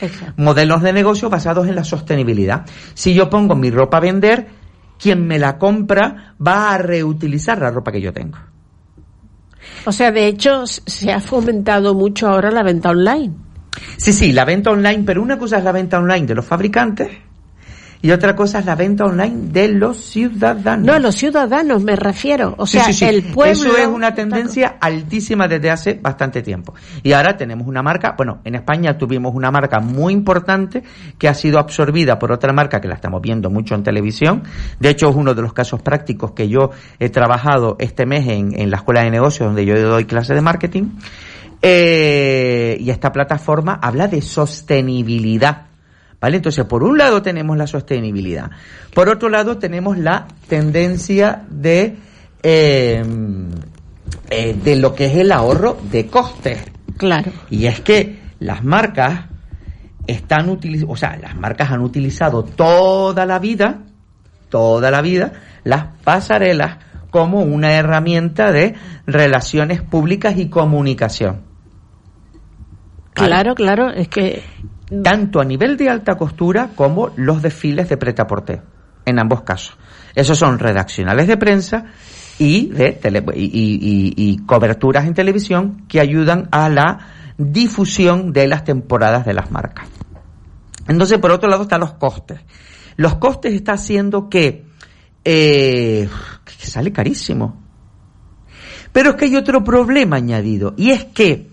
Exacto. 0.00 0.34
Modelos 0.42 0.82
de 0.82 0.92
negocio 0.92 1.30
basados 1.30 1.68
en 1.68 1.76
la 1.76 1.84
sostenibilidad. 1.84 2.66
Si 2.94 3.14
yo 3.14 3.30
pongo 3.30 3.54
mi 3.54 3.70
ropa 3.70 3.98
a 3.98 4.00
vender, 4.00 4.48
quien 4.98 5.26
me 5.26 5.38
la 5.38 5.58
compra 5.58 6.34
va 6.44 6.72
a 6.72 6.78
reutilizar 6.78 7.60
la 7.60 7.70
ropa 7.70 7.92
que 7.92 8.00
yo 8.00 8.12
tengo. 8.12 8.38
O 9.84 9.92
sea, 9.92 10.12
de 10.12 10.26
hecho, 10.26 10.66
se 10.66 11.12
ha 11.12 11.20
fomentado 11.20 11.94
mucho 11.94 12.28
ahora 12.28 12.50
la 12.50 12.62
venta 12.62 12.90
online. 12.90 13.34
Sí, 13.96 14.12
sí, 14.12 14.32
la 14.32 14.44
venta 14.44 14.70
online, 14.70 15.02
pero 15.04 15.22
una 15.22 15.38
cosa 15.38 15.58
es 15.58 15.64
la 15.64 15.72
venta 15.72 15.98
online 15.98 16.26
de 16.26 16.34
los 16.34 16.44
fabricantes 16.44 17.10
y 18.04 18.10
otra 18.10 18.34
cosa 18.34 18.58
es 18.58 18.66
la 18.66 18.74
venta 18.74 19.04
online 19.04 19.52
de 19.52 19.68
los 19.68 19.96
ciudadanos. 19.96 20.84
No, 20.84 20.98
los 20.98 21.14
ciudadanos 21.14 21.84
me 21.84 21.94
refiero. 21.94 22.56
O 22.58 22.66
sea, 22.66 22.82
sí, 22.82 22.92
sí. 22.92 23.04
el 23.04 23.22
pueblo. 23.22 23.52
Eso 23.52 23.76
es 23.76 23.86
una 23.86 24.12
tendencia 24.12 24.76
altísima 24.80 25.46
desde 25.46 25.70
hace 25.70 25.94
bastante 26.02 26.42
tiempo. 26.42 26.74
Y 27.04 27.12
ahora 27.12 27.36
tenemos 27.36 27.68
una 27.68 27.80
marca, 27.80 28.14
bueno, 28.16 28.40
en 28.44 28.56
España 28.56 28.98
tuvimos 28.98 29.32
una 29.36 29.52
marca 29.52 29.78
muy 29.78 30.12
importante 30.12 30.82
que 31.16 31.28
ha 31.28 31.34
sido 31.34 31.60
absorbida 31.60 32.18
por 32.18 32.32
otra 32.32 32.52
marca 32.52 32.80
que 32.80 32.88
la 32.88 32.96
estamos 32.96 33.22
viendo 33.22 33.50
mucho 33.50 33.76
en 33.76 33.84
televisión. 33.84 34.42
De 34.80 34.90
hecho, 34.90 35.08
es 35.08 35.14
uno 35.14 35.32
de 35.34 35.42
los 35.42 35.52
casos 35.52 35.80
prácticos 35.80 36.32
que 36.32 36.48
yo 36.48 36.70
he 36.98 37.08
trabajado 37.08 37.76
este 37.78 38.04
mes 38.04 38.26
en, 38.26 38.58
en 38.58 38.68
la 38.72 38.78
Escuela 38.78 39.04
de 39.04 39.12
Negocios 39.12 39.46
donde 39.46 39.64
yo 39.64 39.80
doy 39.80 40.06
clase 40.06 40.34
de 40.34 40.40
marketing. 40.40 40.88
Eh, 41.64 42.76
y 42.80 42.90
esta 42.90 43.12
plataforma 43.12 43.78
habla 43.80 44.08
de 44.08 44.20
sostenibilidad. 44.20 45.66
¿Vale? 46.20 46.36
Entonces, 46.36 46.64
por 46.66 46.82
un 46.82 46.98
lado 46.98 47.22
tenemos 47.22 47.56
la 47.56 47.66
sostenibilidad. 47.66 48.50
Por 48.94 49.08
otro 49.08 49.28
lado 49.28 49.58
tenemos 49.58 49.98
la 49.98 50.26
tendencia 50.48 51.44
de, 51.48 51.96
eh, 52.42 53.02
eh, 54.30 54.56
de 54.62 54.76
lo 54.76 54.94
que 54.94 55.06
es 55.06 55.16
el 55.16 55.32
ahorro 55.32 55.78
de 55.90 56.06
costes. 56.06 56.64
Claro. 56.96 57.32
Y 57.50 57.66
es 57.66 57.80
que 57.80 58.18
las 58.38 58.62
marcas 58.62 59.26
están 60.06 60.48
utilizando, 60.48 60.92
o 60.92 60.96
sea, 60.96 61.16
las 61.16 61.36
marcas 61.36 61.70
han 61.70 61.80
utilizado 61.80 62.44
toda 62.44 63.24
la 63.26 63.38
vida, 63.38 63.82
toda 64.48 64.90
la 64.90 65.00
vida, 65.00 65.32
las 65.64 65.86
pasarelas 66.04 66.78
como 67.10 67.40
una 67.40 67.74
herramienta 67.74 68.52
de 68.52 68.74
relaciones 69.06 69.82
públicas 69.82 70.36
y 70.38 70.48
comunicación. 70.48 71.51
Claro, 73.14 73.54
claro, 73.54 73.90
es 73.90 74.08
que 74.08 74.42
tanto 75.02 75.40
a 75.40 75.44
nivel 75.44 75.76
de 75.76 75.88
alta 75.88 76.16
costura 76.16 76.70
como 76.74 77.10
los 77.16 77.42
desfiles 77.42 77.88
de 77.88 77.96
pretaporté, 77.96 78.62
en 79.04 79.18
ambos 79.18 79.42
casos. 79.42 79.76
Esos 80.14 80.38
son 80.38 80.58
redaccionales 80.58 81.26
de 81.26 81.36
prensa 81.36 81.86
y 82.38 82.68
de 82.68 82.92
tele- 82.92 83.24
y- 83.34 84.12
y 84.16 84.38
coberturas 84.46 85.06
en 85.06 85.14
televisión 85.14 85.84
que 85.88 86.00
ayudan 86.00 86.48
a 86.52 86.68
la 86.68 86.98
difusión 87.38 88.32
de 88.32 88.46
las 88.48 88.64
temporadas 88.64 89.24
de 89.24 89.34
las 89.34 89.50
marcas. 89.50 89.86
Entonces, 90.88 91.18
por 91.18 91.30
otro 91.30 91.48
lado, 91.48 91.62
están 91.62 91.80
los 91.80 91.92
costes. 91.94 92.40
Los 92.96 93.14
costes 93.16 93.54
está 93.54 93.72
haciendo 93.72 94.28
que, 94.28 94.66
eh, 95.24 96.08
que 96.44 96.66
sale 96.66 96.92
carísimo. 96.92 97.62
Pero 98.92 99.10
es 99.10 99.16
que 99.16 99.24
hay 99.26 99.36
otro 99.36 99.64
problema 99.64 100.16
añadido, 100.16 100.74
y 100.76 100.90
es 100.90 101.04
que 101.04 101.48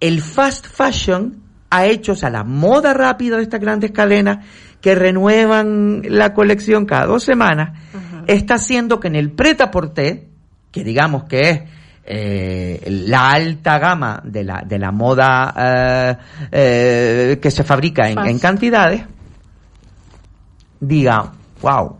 el 0.00 0.20
fast 0.20 0.66
fashion 0.66 1.42
ha 1.70 1.86
hecho, 1.86 2.12
o 2.12 2.16
sea, 2.16 2.30
la 2.30 2.44
moda 2.44 2.94
rápida 2.94 3.36
de 3.36 3.42
estas 3.42 3.60
grandes 3.60 3.90
cadenas 3.90 4.44
que 4.80 4.94
renuevan 4.94 6.02
la 6.04 6.32
colección 6.32 6.86
cada 6.86 7.06
dos 7.06 7.24
semanas, 7.24 7.78
está 8.26 8.54
haciendo 8.54 9.00
que 9.00 9.08
en 9.08 9.16
el 9.16 9.32
prêt-à-porter, 9.32 10.26
que 10.70 10.84
digamos 10.84 11.24
que 11.24 11.40
es 11.40 11.60
eh, 12.04 12.84
la 12.88 13.30
alta 13.30 13.78
gama 13.78 14.20
de 14.24 14.44
la, 14.44 14.62
de 14.64 14.78
la 14.78 14.92
moda 14.92 15.54
eh, 15.58 16.16
eh, 16.52 17.38
que 17.40 17.50
se 17.50 17.64
fabrica 17.64 18.08
en, 18.08 18.18
en 18.18 18.38
cantidades, 18.38 19.02
diga, 20.78 21.32
wow, 21.60 21.96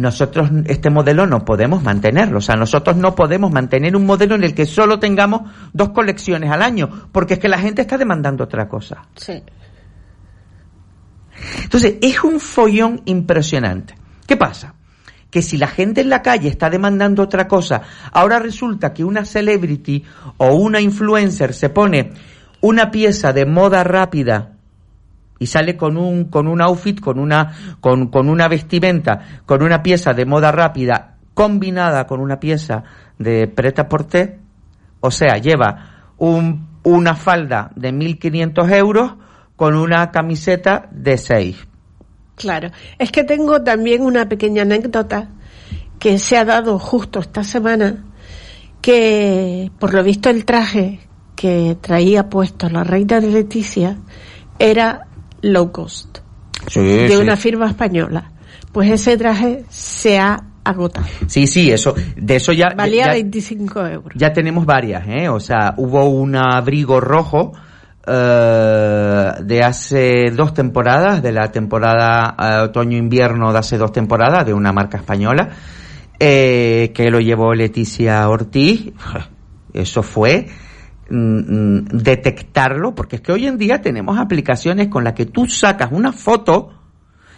nosotros 0.00 0.50
este 0.64 0.88
modelo 0.88 1.26
no 1.26 1.44
podemos 1.44 1.82
mantenerlo. 1.82 2.38
O 2.38 2.40
sea, 2.40 2.56
nosotros 2.56 2.96
no 2.96 3.14
podemos 3.14 3.52
mantener 3.52 3.94
un 3.94 4.06
modelo 4.06 4.34
en 4.34 4.44
el 4.44 4.54
que 4.54 4.64
solo 4.64 4.98
tengamos 4.98 5.42
dos 5.72 5.90
colecciones 5.90 6.50
al 6.50 6.62
año, 6.62 6.88
porque 7.12 7.34
es 7.34 7.40
que 7.40 7.48
la 7.48 7.58
gente 7.58 7.82
está 7.82 7.98
demandando 7.98 8.44
otra 8.44 8.66
cosa. 8.66 9.02
Sí. 9.14 9.42
Entonces, 11.62 11.96
es 12.00 12.24
un 12.24 12.40
follón 12.40 13.02
impresionante. 13.04 13.94
¿Qué 14.26 14.36
pasa? 14.36 14.74
Que 15.30 15.42
si 15.42 15.58
la 15.58 15.68
gente 15.68 16.00
en 16.00 16.08
la 16.08 16.22
calle 16.22 16.48
está 16.48 16.70
demandando 16.70 17.22
otra 17.22 17.46
cosa, 17.46 17.82
ahora 18.12 18.38
resulta 18.38 18.94
que 18.94 19.04
una 19.04 19.24
celebrity 19.26 20.04
o 20.38 20.54
una 20.54 20.80
influencer 20.80 21.52
se 21.52 21.68
pone 21.68 22.12
una 22.62 22.90
pieza 22.90 23.32
de 23.32 23.44
moda 23.46 23.84
rápida 23.84 24.59
y 25.40 25.46
sale 25.46 25.76
con 25.76 25.96
un, 25.96 26.26
con 26.26 26.46
un 26.46 26.62
outfit, 26.62 27.00
con 27.00 27.18
una, 27.18 27.76
con, 27.80 28.08
con 28.08 28.28
una 28.28 28.46
vestimenta, 28.46 29.42
con 29.44 29.64
una 29.64 29.82
pieza 29.82 30.12
de 30.12 30.24
moda 30.24 30.52
rápida 30.52 31.16
combinada 31.40 32.06
con 32.06 32.20
una 32.20 32.38
pieza 32.38 32.84
de 33.18 33.48
preta 33.48 33.88
porter, 33.88 34.38
o 35.00 35.10
sea, 35.10 35.38
lleva 35.38 36.12
un, 36.18 36.68
una 36.82 37.14
falda 37.14 37.70
de 37.76 37.94
1.500 37.94 38.72
euros 38.74 39.14
con 39.56 39.74
una 39.74 40.10
camiseta 40.10 40.88
de 40.90 41.16
6. 41.16 41.66
Claro. 42.36 42.70
Es 42.98 43.10
que 43.10 43.24
tengo 43.24 43.62
también 43.62 44.02
una 44.02 44.28
pequeña 44.28 44.62
anécdota 44.62 45.30
que 45.98 46.18
se 46.18 46.36
ha 46.36 46.44
dado 46.44 46.78
justo 46.78 47.20
esta 47.20 47.42
semana, 47.42 48.04
que 48.82 49.70
por 49.78 49.94
lo 49.94 50.02
visto 50.02 50.28
el 50.28 50.44
traje 50.44 51.00
que 51.36 51.78
traía 51.80 52.28
puesto 52.28 52.68
la 52.68 52.84
reina 52.84 53.18
de 53.18 53.30
Leticia 53.30 53.96
era 54.58 55.06
low 55.42 55.72
cost, 55.72 56.18
Sí, 56.66 56.80
de 56.80 57.08
sí. 57.08 57.16
una 57.16 57.36
firma 57.36 57.66
española. 57.68 58.32
Pues 58.72 58.90
ese 58.90 59.16
traje 59.16 59.64
se 59.68 60.18
ha 60.18 60.38
agotado. 60.62 61.06
Sí, 61.26 61.46
sí, 61.46 61.70
eso, 61.70 61.94
de 62.16 62.36
eso 62.36 62.52
ya, 62.52 62.68
Valía 62.76 63.06
ya, 63.06 63.12
25 63.12 63.86
euros. 63.86 64.12
ya 64.14 64.32
tenemos 64.32 64.64
varias, 64.66 65.06
¿eh? 65.08 65.28
O 65.28 65.40
sea, 65.40 65.74
hubo 65.78 66.04
un 66.08 66.36
abrigo 66.36 67.00
rojo 67.00 67.52
eh, 68.06 69.30
de 69.42 69.60
hace 69.62 70.30
dos 70.30 70.54
temporadas, 70.54 71.22
de 71.22 71.32
la 71.32 71.50
temporada 71.50 72.36
eh, 72.38 72.60
otoño-invierno 72.64 73.52
de 73.52 73.58
hace 73.58 73.78
dos 73.78 73.92
temporadas, 73.92 74.46
de 74.46 74.52
una 74.52 74.72
marca 74.72 74.98
española, 74.98 75.48
eh, 76.18 76.92
que 76.94 77.10
lo 77.10 77.20
llevó 77.20 77.54
Leticia 77.54 78.28
Ortiz. 78.28 78.92
Eso 79.72 80.02
fue 80.02 80.48
mm, 81.10 81.16
mm, 81.16 81.84
detectarlo, 81.88 82.94
porque 82.94 83.16
es 83.16 83.22
que 83.22 83.32
hoy 83.32 83.46
en 83.46 83.58
día 83.58 83.80
tenemos 83.80 84.18
aplicaciones 84.18 84.88
con 84.88 85.04
las 85.04 85.14
que 85.14 85.26
tú 85.26 85.46
sacas 85.46 85.90
una 85.92 86.12
foto, 86.12 86.72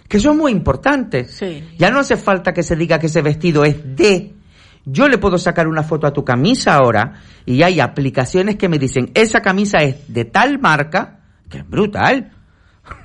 que 0.08 0.20
son 0.20 0.36
muy 0.36 0.52
importantes. 0.52 1.32
Sí. 1.32 1.64
Ya 1.78 1.90
no 1.90 2.00
hace 2.00 2.16
falta 2.16 2.52
que 2.52 2.62
se 2.62 2.76
diga 2.76 2.98
que 2.98 3.06
ese 3.06 3.22
vestido 3.22 3.64
es 3.64 3.96
de. 3.96 4.34
Yo 4.84 5.08
le 5.08 5.18
puedo 5.18 5.38
sacar 5.38 5.68
una 5.68 5.82
foto 5.82 6.06
a 6.06 6.12
tu 6.12 6.24
camisa 6.24 6.74
ahora 6.74 7.20
y 7.46 7.62
hay 7.62 7.80
aplicaciones 7.80 8.56
que 8.56 8.68
me 8.68 8.78
dicen, 8.78 9.10
esa 9.14 9.40
camisa 9.40 9.78
es 9.78 10.12
de 10.12 10.24
tal 10.24 10.58
marca, 10.58 11.20
que 11.48 11.58
es 11.58 11.68
brutal. 11.68 12.32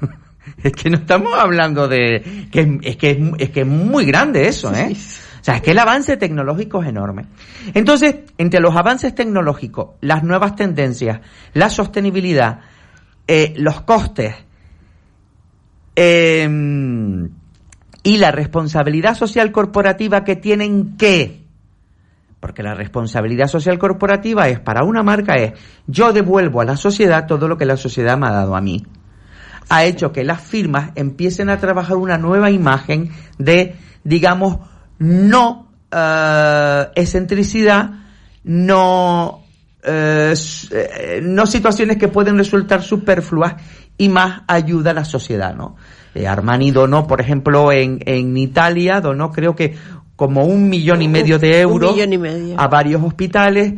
es 0.63 0.72
que 0.74 0.89
no 0.89 0.97
estamos 0.97 1.34
hablando 1.38 1.88
de... 1.88 2.47
que 2.51 2.80
es, 2.82 2.97
que, 2.97 3.11
es, 3.11 3.18
es 3.38 3.49
que 3.51 3.61
es 3.61 3.68
muy 3.68 4.05
grande 4.05 4.47
eso, 4.47 4.74
¿eh? 4.74 4.95
Sea, 5.48 5.56
es 5.56 5.62
que 5.62 5.72
el 5.72 5.80
avance 5.80 6.18
tecnológico 6.18 6.84
es 6.84 6.89
enorme. 6.89 7.26
Entonces, 7.74 8.16
entre 8.38 8.60
los 8.60 8.76
avances 8.76 9.16
tecnológicos, 9.16 9.95
las 10.02 10.24
nuevas 10.24 10.56
tendencias, 10.56 11.22
la 11.54 11.70
sostenibilidad, 11.70 12.60
eh, 13.28 13.54
los 13.58 13.82
costes, 13.82 14.36
eh, 15.95 16.50
y 18.08 18.18
la 18.20 18.32
responsabilidad 18.32 19.16
social 19.16 19.52
corporativa 19.52 20.24
que 20.24 20.38
tienen 20.38 20.95
que, 20.95 21.43
porque 22.39 22.64
la 22.64 22.74
responsabilidad 22.74 23.48
social 23.48 23.78
corporativa 23.78 24.48
es 24.48 24.62
para 24.62 24.86
una 24.86 25.04
marca 25.04 25.36
es 25.36 25.54
yo 25.88 26.14
devuelvo 26.14 26.62
a 26.62 26.66
la 26.66 26.78
sociedad 26.78 27.28
todo 27.28 27.50
lo 27.50 27.58
que 27.58 27.66
la 27.66 27.76
sociedad 27.76 28.18
me 28.18 28.28
ha 28.28 28.32
dado 28.32 28.56
a 28.56 28.62
mí. 28.62 28.86
Ha 29.68 29.84
hecho 29.84 30.14
que 30.14 30.24
las 30.24 30.39
firmas 30.39 30.91
empiecen 30.95 31.50
a 31.50 31.58
trabajar 31.58 31.98
una 31.98 32.18
nueva 32.18 32.50
imagen 32.50 33.12
de, 33.38 33.76
digamos, 34.06 34.60
no 35.00 35.68
eh, 35.91 36.86
excentricidad, 36.95 37.91
no, 38.43 39.43
eh, 39.84 40.34
no 41.24 41.45
situaciones 41.45 41.98
que 41.98 42.08
pueden 42.08 42.38
resultar 42.38 42.82
superfluas 42.82 43.56
y 43.98 44.10
más 44.10 44.41
ayuda 44.48 44.91
a 44.91 44.93
la 44.93 45.06
sociedad, 45.06 45.56
¿no? 45.56 45.76
Eh, 46.14 46.28
Armani 46.28 46.72
donó, 46.72 47.06
por 47.06 47.22
ejemplo, 47.22 47.72
en, 47.72 48.00
en 48.06 48.36
Italia, 48.38 49.02
donó 49.02 49.32
creo 49.32 49.56
que 49.56 49.76
como 50.16 50.45
un 50.45 50.68
millón 50.68 51.02
y 51.04 51.08
medio 51.08 51.38
de 51.38 51.62
euros 51.62 51.95
a 52.58 52.68
varios 52.68 53.04
hospitales, 53.04 53.74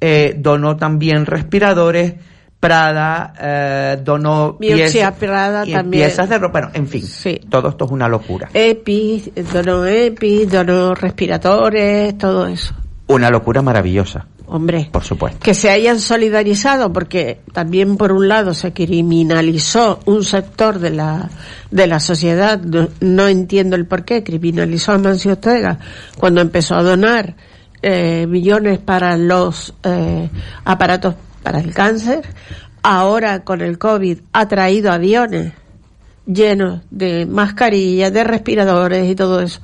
eh, 0.00 0.34
donó 0.38 0.76
también 0.76 1.26
respiradores, 1.26 2.14
Prada 2.62 3.32
eh, 3.40 3.98
donó 4.04 4.56
piezas- 4.56 5.14
Prada 5.18 5.64
también. 5.66 6.04
piezas 6.06 6.28
de 6.28 6.38
ropa, 6.38 6.60
bueno, 6.60 6.70
en 6.74 6.86
fin, 6.86 7.02
Sí. 7.02 7.40
todo 7.50 7.70
esto 7.70 7.86
es 7.86 7.90
una 7.90 8.06
locura. 8.06 8.48
EPI, 8.54 9.32
donó 9.52 9.84
EPI, 9.84 10.46
donó 10.46 10.94
respiradores, 10.94 12.16
todo 12.16 12.46
eso. 12.46 12.72
Una 13.08 13.30
locura 13.30 13.62
maravillosa, 13.62 14.26
Hombre, 14.46 14.88
por 14.92 15.02
supuesto. 15.02 15.40
que 15.42 15.54
se 15.54 15.70
hayan 15.70 15.98
solidarizado 15.98 16.92
porque 16.92 17.40
también 17.52 17.96
por 17.96 18.12
un 18.12 18.28
lado 18.28 18.54
se 18.54 18.72
criminalizó 18.72 19.98
un 20.04 20.22
sector 20.22 20.78
de 20.78 20.90
la 20.90 21.30
de 21.72 21.86
la 21.88 21.98
sociedad 21.98 22.60
no, 22.60 22.88
no 23.00 23.26
entiendo 23.26 23.74
el 23.74 23.86
por 23.86 24.04
qué 24.04 24.22
criminalizó 24.22 24.92
a 24.92 24.98
Mancio 24.98 25.32
Ortega 25.32 25.78
cuando 26.16 26.40
empezó 26.40 26.76
a 26.76 26.84
donar 26.84 27.34
eh, 27.82 28.26
millones 28.28 28.78
para 28.78 29.16
los 29.16 29.74
eh, 29.82 30.28
aparatos 30.64 31.16
para 31.42 31.60
el 31.60 31.74
cáncer 31.74 32.22
ahora 32.82 33.44
con 33.44 33.60
el 33.60 33.78
covid 33.78 34.18
ha 34.32 34.48
traído 34.48 34.92
aviones 34.92 35.52
llenos 36.26 36.80
de 36.90 37.26
mascarillas 37.26 38.12
de 38.12 38.24
respiradores 38.24 39.10
y 39.10 39.14
todo 39.14 39.40
eso 39.40 39.60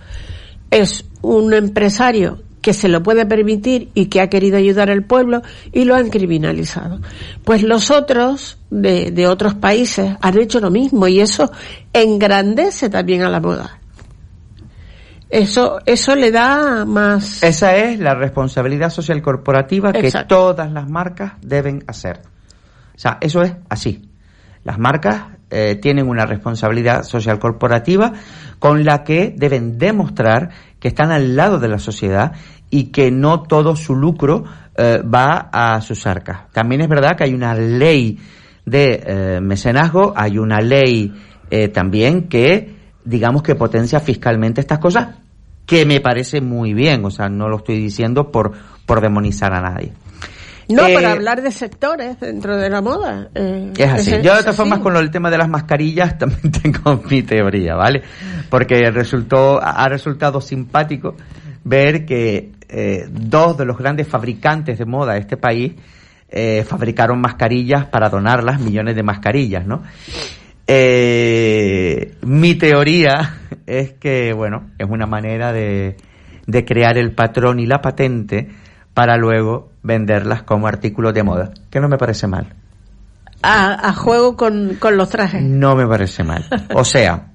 es 0.70 1.04
un 1.22 1.54
empresario 1.54 2.42
que 2.60 2.74
se 2.74 2.88
lo 2.88 3.02
puede 3.02 3.24
permitir 3.26 3.90
y 3.94 4.06
que 4.06 4.20
ha 4.20 4.28
querido 4.28 4.56
ayudar 4.56 4.90
al 4.90 5.04
pueblo 5.04 5.42
y 5.72 5.84
lo 5.84 5.94
han 5.94 6.10
criminalizado. 6.10 7.00
Pues 7.44 7.62
los 7.62 7.90
otros 7.90 8.58
de, 8.70 9.26
otros 9.26 9.54
países 9.54 10.16
han 10.20 10.38
hecho 10.38 10.60
lo 10.60 10.70
mismo 10.70 11.08
y 11.08 11.20
eso 11.20 11.50
engrandece 11.92 12.90
también 12.90 13.22
a 13.22 13.30
la 13.30 13.40
moda. 13.40 13.77
Eso, 15.30 15.78
eso 15.84 16.14
le 16.14 16.30
da 16.30 16.84
más. 16.84 17.42
Esa 17.42 17.76
es 17.76 17.98
la 17.98 18.14
responsabilidad 18.14 18.90
social 18.90 19.20
corporativa 19.20 19.92
que 19.92 20.10
todas 20.26 20.72
las 20.72 20.88
marcas 20.88 21.34
deben 21.42 21.84
hacer. 21.86 22.20
O 22.94 22.98
sea, 22.98 23.18
eso 23.20 23.42
es 23.42 23.54
así. 23.68 24.10
Las 24.64 24.78
marcas 24.78 25.24
eh, 25.50 25.76
tienen 25.76 26.08
una 26.08 26.26
responsabilidad 26.26 27.02
social 27.02 27.38
corporativa 27.38 28.12
con 28.58 28.84
la 28.84 29.04
que 29.04 29.34
deben 29.36 29.78
demostrar 29.78 30.50
que 30.80 30.88
están 30.88 31.10
al 31.10 31.36
lado 31.36 31.58
de 31.58 31.68
la 31.68 31.78
sociedad 31.78 32.32
y 32.70 32.84
que 32.84 33.10
no 33.10 33.42
todo 33.42 33.76
su 33.76 33.94
lucro 33.94 34.44
eh, 34.76 35.02
va 35.02 35.48
a 35.52 35.80
sus 35.80 36.06
arcas. 36.06 36.50
También 36.52 36.80
es 36.80 36.88
verdad 36.88 37.16
que 37.16 37.24
hay 37.24 37.34
una 37.34 37.54
ley 37.54 38.18
de 38.64 39.02
eh, 39.04 39.40
mecenazgo, 39.40 40.12
hay 40.14 40.38
una 40.38 40.60
ley 40.60 41.12
eh, 41.50 41.68
también 41.68 42.28
que, 42.28 42.76
digamos, 43.08 43.42
que 43.42 43.54
potencia 43.54 44.00
fiscalmente 44.00 44.60
estas 44.60 44.78
cosas, 44.78 45.08
que 45.66 45.84
me 45.86 46.00
parece 46.00 46.40
muy 46.40 46.74
bien, 46.74 47.04
o 47.04 47.10
sea, 47.10 47.28
no 47.28 47.48
lo 47.48 47.58
estoy 47.58 47.78
diciendo 47.78 48.30
por, 48.30 48.52
por 48.86 49.00
demonizar 49.00 49.52
a 49.52 49.60
nadie. 49.60 49.92
No, 50.70 50.86
Eh, 50.86 50.92
para 50.94 51.12
hablar 51.12 51.40
de 51.40 51.50
sectores 51.50 52.20
dentro 52.20 52.56
de 52.58 52.68
la 52.68 52.82
moda. 52.82 53.28
eh, 53.34 53.72
Es 53.76 53.90
así. 53.90 54.12
es- 54.14 54.22
Yo 54.22 54.34
de 54.34 54.40
todas 54.42 54.56
formas 54.56 54.80
con 54.80 54.94
el 54.96 55.10
tema 55.10 55.30
de 55.30 55.38
las 55.38 55.48
mascarillas 55.48 56.18
también 56.18 56.52
tengo 56.52 57.02
mi 57.10 57.22
teoría, 57.22 57.74
¿vale? 57.74 58.02
Porque 58.50 58.90
resultó, 58.90 59.60
ha 59.62 59.88
resultado 59.88 60.40
simpático 60.42 61.16
ver 61.64 62.04
que 62.04 62.52
eh, 62.68 63.06
dos 63.10 63.56
de 63.56 63.64
los 63.64 63.78
grandes 63.78 64.06
fabricantes 64.08 64.78
de 64.78 64.84
moda 64.84 65.14
de 65.14 65.20
este 65.20 65.38
país 65.38 65.72
eh, 66.28 66.62
fabricaron 66.68 67.18
mascarillas 67.18 67.86
para 67.86 68.10
donarlas, 68.10 68.60
millones 68.60 68.94
de 68.94 69.02
mascarillas, 69.02 69.66
¿no? 69.66 69.82
Eh, 70.70 72.14
mi 72.26 72.54
teoría 72.54 73.38
es 73.66 73.94
que, 73.94 74.34
bueno, 74.34 74.70
es 74.76 74.86
una 74.86 75.06
manera 75.06 75.50
de, 75.50 75.96
de 76.46 76.64
crear 76.66 76.98
el 76.98 77.12
patrón 77.12 77.58
y 77.58 77.64
la 77.64 77.80
patente 77.80 78.50
para 78.92 79.16
luego 79.16 79.70
venderlas 79.82 80.42
como 80.42 80.66
artículos 80.66 81.14
de 81.14 81.22
moda, 81.22 81.52
que 81.70 81.80
no 81.80 81.88
me 81.88 81.96
parece 81.96 82.26
mal. 82.26 82.54
A, 83.42 83.88
a 83.88 83.92
juego 83.94 84.36
con, 84.36 84.74
con 84.78 84.98
los 84.98 85.08
trajes. 85.08 85.42
No 85.42 85.74
me 85.74 85.86
parece 85.86 86.22
mal. 86.22 86.44
O 86.74 86.84
sea, 86.84 87.28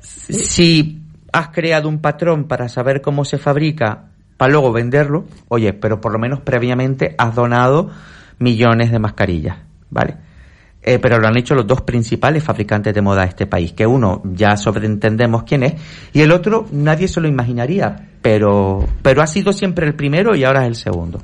si 0.00 1.02
has 1.32 1.48
creado 1.48 1.88
un 1.88 2.00
patrón 2.00 2.44
para 2.44 2.68
saber 2.68 3.00
cómo 3.00 3.24
se 3.24 3.38
fabrica, 3.38 4.04
para 4.36 4.52
luego 4.52 4.72
venderlo, 4.72 5.24
oye, 5.48 5.72
pero 5.72 6.00
por 6.00 6.12
lo 6.12 6.20
menos 6.20 6.40
previamente 6.40 7.16
has 7.18 7.34
donado 7.34 7.90
millones 8.38 8.92
de 8.92 8.98
mascarillas, 9.00 9.56
¿vale? 9.90 10.18
Eh, 10.88 11.00
pero 11.00 11.18
lo 11.18 11.26
han 11.26 11.36
hecho 11.36 11.56
los 11.56 11.66
dos 11.66 11.82
principales 11.82 12.44
fabricantes 12.44 12.94
de 12.94 13.02
moda 13.02 13.22
de 13.22 13.30
este 13.30 13.46
país, 13.46 13.72
que 13.72 13.84
uno 13.84 14.22
ya 14.24 14.56
sobreentendemos 14.56 15.42
quién 15.42 15.64
es, 15.64 15.74
y 16.12 16.20
el 16.20 16.30
otro 16.30 16.68
nadie 16.70 17.08
se 17.08 17.20
lo 17.20 17.26
imaginaría, 17.26 18.10
pero, 18.22 18.86
pero 19.02 19.20
ha 19.20 19.26
sido 19.26 19.52
siempre 19.52 19.84
el 19.84 19.96
primero 19.96 20.36
y 20.36 20.44
ahora 20.44 20.62
es 20.62 20.68
el 20.68 20.74
segundo. 20.76 21.20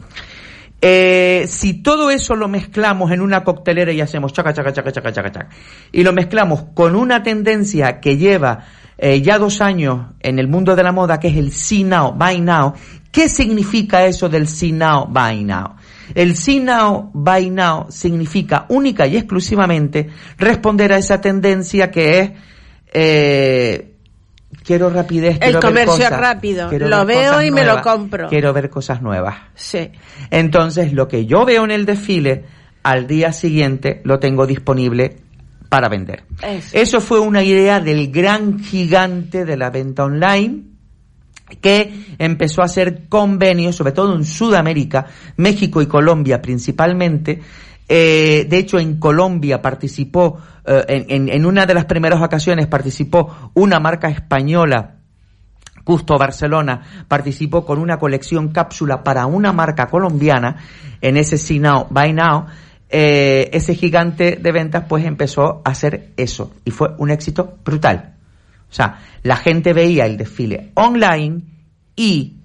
Eh, 0.80 1.44
si 1.46 1.74
todo 1.74 2.10
eso 2.10 2.34
lo 2.34 2.48
mezclamos 2.48 3.12
en 3.12 3.20
una 3.20 3.44
coctelera 3.44 3.92
y 3.92 4.00
hacemos 4.00 4.32
chaca, 4.32 4.52
chaca, 4.52 4.72
chaca, 4.72 4.90
chaca, 4.90 5.12
chaca, 5.12 5.30
chaca, 5.30 5.48
y 5.92 6.02
lo 6.02 6.12
mezclamos 6.12 6.64
con 6.74 6.96
una 6.96 7.22
tendencia 7.22 8.00
que 8.00 8.16
lleva 8.16 8.64
eh, 8.98 9.22
ya 9.22 9.38
dos 9.38 9.60
años 9.60 10.06
en 10.18 10.40
el 10.40 10.48
mundo 10.48 10.74
de 10.74 10.82
la 10.82 10.90
moda, 10.90 11.20
que 11.20 11.28
es 11.28 11.36
el 11.36 11.52
see 11.52 11.84
now, 11.84 12.12
buy 12.12 12.40
now, 12.40 12.74
¿qué 13.12 13.28
significa 13.28 14.04
eso 14.06 14.28
del 14.28 14.48
see 14.48 14.72
now, 14.72 15.06
buy 15.06 15.44
now? 15.44 15.76
El 16.14 16.36
see 16.36 16.61
now, 16.61 17.11
buy 17.12 17.50
now 17.50 17.86
significa 17.90 18.66
única 18.68 19.07
y 19.07 19.16
exclusivamente 19.16 20.09
responder 20.38 20.92
a 20.92 20.98
esa 20.98 21.20
tendencia 21.20 21.90
que 21.90 22.20
es 22.20 22.32
eh, 22.92 23.94
quiero 24.64 24.90
rapidez. 24.90 25.38
El 25.40 25.59
comercio 25.59 26.09
rápido. 26.11 26.70
Lo 26.70 27.05
veo 27.05 27.42
y 27.42 27.50
me 27.50 27.64
lo 27.64 27.80
compro. 27.82 28.28
Quiero 28.28 28.53
ver 28.53 28.70
cosas 28.70 29.03
nuevas. 29.03 29.36
Sí. 29.55 29.90
Entonces, 30.30 30.92
lo 30.92 31.09
que 31.09 31.26
yo 31.26 31.44
veo 31.44 31.64
en 31.64 31.70
el 31.70 31.86
desfile, 31.86 32.44
al 32.82 33.07
día 33.07 33.32
siguiente 33.32 34.00
lo 34.05 34.18
tengo 34.18 34.46
disponible 34.46 35.16
para 35.68 35.88
vender. 35.88 36.24
Eso. 36.42 36.76
Eso 36.76 37.00
fue 37.00 37.18
una 37.20 37.42
idea 37.42 37.80
del 37.80 38.11
gran 38.12 38.59
gigante 38.62 39.44
de 39.44 39.57
la 39.57 39.70
venta 39.70 40.05
online 40.05 40.71
que 41.61 42.14
empezó 42.18 42.62
a 42.62 42.66
hacer 42.66 43.09
convenios, 43.09 43.76
sobre 43.76 43.92
todo 43.92 44.14
en 44.16 44.24
Sudamérica, 44.24 45.07
México 45.36 45.82
y 45.82 45.86
Colombia 45.86 46.40
principalmente. 46.40 47.40
Eh, 47.88 48.46
de 48.48 48.57
hecho, 48.59 48.78
en 48.78 48.98
Colombia 48.98 49.61
participó, 49.61 50.38
eh, 50.64 51.05
en, 51.09 51.28
en- 51.28 51.44
una 51.46 51.66
de 51.66 51.74
las 51.74 51.84
primeras 51.84 52.22
ocasiones 52.22 52.66
participó 52.66 53.50
una 53.55 53.80
marca 53.80 54.09
española 54.09 54.96
Justo 55.84 56.16
Barcelona 56.16 56.80
participó 57.09 57.66
con 57.66 57.80
una 57.80 57.98
colección 57.98 58.48
cápsula 58.50 59.03
para 59.03 59.26
una 59.26 59.53
marca 59.53 59.88
colombiana 59.88 60.59
en 61.00 61.16
ese 61.16 61.38
See 61.38 61.59
Now, 61.59 61.88
Buy 61.90 62.12
Now. 62.12 62.46
Ese 62.88 63.74
gigante 63.74 64.36
de 64.36 64.53
ventas 64.53 64.84
pues 64.88 65.05
empezó 65.05 65.61
a 65.64 65.70
hacer 65.70 66.12
eso 66.16 66.53
y 66.64 66.70
fue 66.70 66.90
un 66.98 67.11
éxito 67.11 67.59
brutal. 67.64 68.11
O 68.72 68.74
sea, 68.74 69.00
la 69.22 69.36
gente 69.36 69.74
veía 69.74 70.06
el 70.06 70.16
desfile 70.16 70.72
online 70.74 71.42
y 71.94 72.38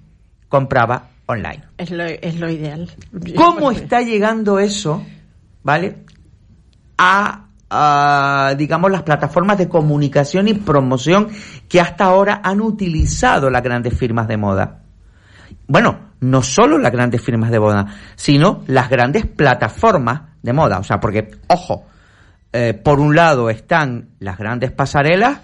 compraba 0.46 1.08
online. 1.24 1.64
Es 1.78 1.90
lo, 1.90 2.04
es 2.04 2.38
lo 2.38 2.50
ideal. 2.50 2.90
¿Cómo 3.34 3.70
está 3.70 4.02
llegando 4.02 4.58
eso, 4.58 5.02
vale, 5.62 6.04
a, 6.98 7.46
a, 7.70 8.54
digamos, 8.58 8.90
las 8.90 9.04
plataformas 9.04 9.56
de 9.56 9.70
comunicación 9.70 10.48
y 10.48 10.54
promoción 10.54 11.28
que 11.66 11.80
hasta 11.80 12.04
ahora 12.04 12.42
han 12.44 12.60
utilizado 12.60 13.48
las 13.48 13.62
grandes 13.62 13.98
firmas 13.98 14.28
de 14.28 14.36
moda? 14.36 14.82
Bueno, 15.66 16.08
no 16.20 16.42
solo 16.42 16.76
las 16.76 16.92
grandes 16.92 17.22
firmas 17.22 17.50
de 17.50 17.58
moda, 17.58 17.86
sino 18.16 18.64
las 18.66 18.90
grandes 18.90 19.24
plataformas 19.24 20.22
de 20.42 20.52
moda. 20.52 20.78
O 20.78 20.84
sea, 20.84 21.00
porque, 21.00 21.30
ojo, 21.48 21.86
eh, 22.52 22.74
por 22.74 23.00
un 23.00 23.14
lado 23.14 23.48
están 23.48 24.10
las 24.18 24.36
grandes 24.36 24.72
pasarelas, 24.72 25.38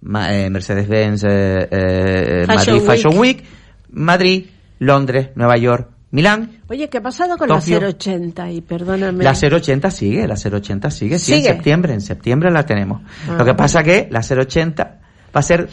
Mercedes-Benz, 0.00 1.24
eh, 1.24 1.68
eh, 1.70 2.44
Fashion 2.46 2.76
Madrid 2.76 2.86
Fashion 2.86 3.18
Week. 3.18 3.36
Week, 3.38 3.48
Madrid, 3.90 4.46
Londres, 4.78 5.30
Nueva 5.34 5.56
York, 5.56 5.90
Milán, 6.10 6.60
Oye, 6.68 6.88
¿qué 6.88 6.98
ha 6.98 7.02
pasado 7.02 7.36
con 7.36 7.48
Tokio. 7.48 7.80
la 7.80 7.88
080? 7.88 8.50
Y 8.52 8.60
perdóname. 8.60 9.24
la 9.24 9.32
080 9.34 9.90
sigue, 9.90 10.26
la 10.26 10.34
080 10.36 10.90
sigue, 10.90 11.18
sí, 11.18 11.34
Sigue. 11.34 11.48
en 11.48 11.54
septiembre, 11.56 11.92
en 11.94 12.00
septiembre 12.00 12.50
la 12.50 12.64
tenemos. 12.64 13.02
Ah. 13.28 13.36
Lo 13.38 13.44
que 13.44 13.54
pasa 13.54 13.82
que 13.82 14.08
la 14.10 14.20
080 14.20 15.00
va 15.34 15.40
a 15.40 15.42
ser 15.42 15.68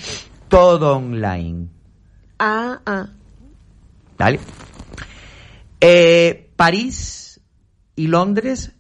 todo 0.48 0.98
online, 0.98 1.68
Ah, 2.40 2.80
ah. 2.86 3.08
¿vale? 4.18 4.40
Eh, 5.80 6.50
París 6.56 7.40
y 7.96 8.08
Londres, 8.08 8.72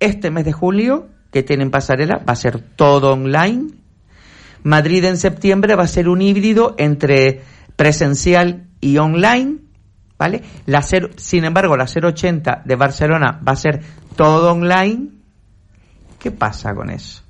este 0.00 0.30
mes 0.30 0.44
de 0.44 0.52
julio, 0.52 1.08
que 1.32 1.42
tienen 1.42 1.70
pasarela, 1.70 2.18
va 2.18 2.32
a 2.32 2.36
ser 2.36 2.60
todo 2.60 3.12
online. 3.12 3.70
Madrid 4.62 5.04
en 5.04 5.16
septiembre 5.16 5.74
va 5.74 5.84
a 5.84 5.88
ser 5.88 6.08
un 6.08 6.20
híbrido 6.22 6.74
entre 6.78 7.42
presencial 7.76 8.64
y 8.80 8.98
online, 8.98 9.58
¿vale? 10.18 10.42
La 10.66 10.82
cero- 10.82 11.10
sin 11.16 11.44
embargo, 11.44 11.76
la 11.76 11.86
080 11.86 12.62
de 12.64 12.76
Barcelona 12.76 13.40
va 13.46 13.52
a 13.52 13.56
ser 13.56 13.80
todo 14.16 14.52
online. 14.52 15.08
¿Qué 16.18 16.30
pasa 16.30 16.74
con 16.74 16.90
eso? 16.90 17.22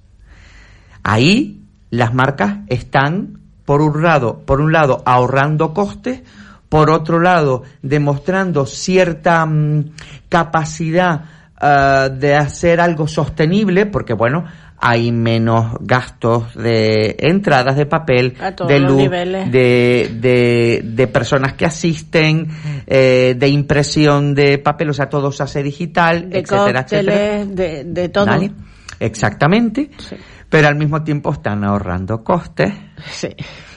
Ahí 1.03 1.63
las 1.91 2.13
marcas 2.15 2.59
están, 2.69 3.41
por 3.65 3.81
un 3.83 4.03
lado, 4.03 4.41
por 4.41 4.61
un 4.61 4.73
lado 4.73 5.03
ahorrando 5.07 5.75
costes, 5.75 6.23
por 6.69 6.91
otro 6.91 7.21
lado, 7.21 7.63
demostrando 7.83 8.67
cierta 8.67 9.45
mm, 9.47 9.93
capacidad 10.29 11.25
ah, 11.57 12.09
de 12.11 12.35
hacer 12.35 12.81
algo 12.81 13.09
sostenible, 13.09 13.87
porque 13.87 14.13
bueno, 14.13 14.45
hay 14.81 15.11
menos 15.13 15.75
gastos 15.81 16.55
de 16.55 17.17
entradas 17.19 17.77
de 17.77 17.87
papel, 17.87 18.37
A 18.41 18.53
todos 18.55 18.71
de 18.71 18.79
los 18.79 18.93
luz, 18.93 19.01
niveles. 19.03 19.51
de, 19.51 20.11
de, 20.21 20.83
de 20.85 21.07
personas 21.09 21.55
que 21.55 21.67
asisten, 21.67 22.49
eh, 22.87 23.35
de 23.37 23.49
impresión 23.49 24.35
de 24.35 24.59
papel, 24.59 24.91
o 24.91 24.93
sea, 24.93 25.09
todo 25.09 25.33
se 25.33 25.43
hace 25.43 25.63
digital, 25.63 26.31
De 26.31 26.39
etcétera, 26.41 26.81
etcétera. 26.83 27.45
de, 27.45 27.85
de 27.85 28.09
todo. 28.09 28.27
¿Vale? 28.27 28.53
Exactamente. 29.01 29.91
Sí. 29.99 30.17
Pero 30.49 30.69
al 30.69 30.77
mismo 30.77 31.03
tiempo 31.03 31.33
están 31.33 31.65
ahorrando 31.65 32.25
costes 32.25 32.73
Sí. 33.11 33.29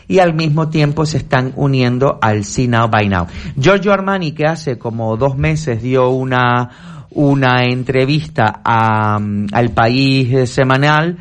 y 0.08 0.20
al 0.20 0.34
mismo 0.34 0.70
tiempo 0.70 1.06
se 1.06 1.18
están 1.18 1.52
uniendo 1.56 2.18
al 2.22 2.46
See 2.46 2.68
Now 2.68 2.88
Buy 2.90 3.10
Now. 3.10 3.28
Giorgio 3.58 3.92
Armani, 3.92 4.32
que 4.32 4.46
hace 4.46 4.78
como 4.78 5.18
dos 5.18 5.38
meses 5.38 5.82
dio 5.82 6.10
una, 6.10 7.01
una 7.12 7.66
entrevista 7.66 8.62
a, 8.64 9.20
mm, 9.20 9.48
al 9.52 9.70
país 9.72 10.34
eh, 10.34 10.48
semanal, 10.48 11.18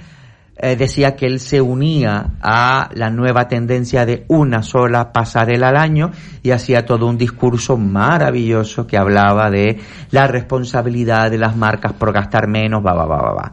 eh, 0.62 0.76
decía 0.76 1.16
que 1.16 1.26
él 1.26 1.40
se 1.40 1.60
unía 1.60 2.32
a 2.42 2.90
la 2.92 3.08
nueva 3.10 3.48
tendencia 3.48 4.04
de 4.04 4.24
una 4.28 4.62
sola 4.62 5.10
pasarela 5.10 5.68
al 5.70 5.76
año 5.76 6.10
y 6.42 6.50
hacía 6.50 6.84
todo 6.84 7.06
un 7.06 7.16
discurso 7.16 7.78
maravilloso 7.78 8.86
que 8.86 8.98
hablaba 8.98 9.50
de 9.50 9.78
la 10.10 10.26
responsabilidad 10.26 11.30
de 11.30 11.38
las 11.38 11.56
marcas 11.56 11.94
por 11.94 12.12
gastar 12.12 12.46
menos, 12.46 12.84
va, 12.84 12.92
va, 12.92 13.06
va, 13.06 13.32
va. 13.32 13.52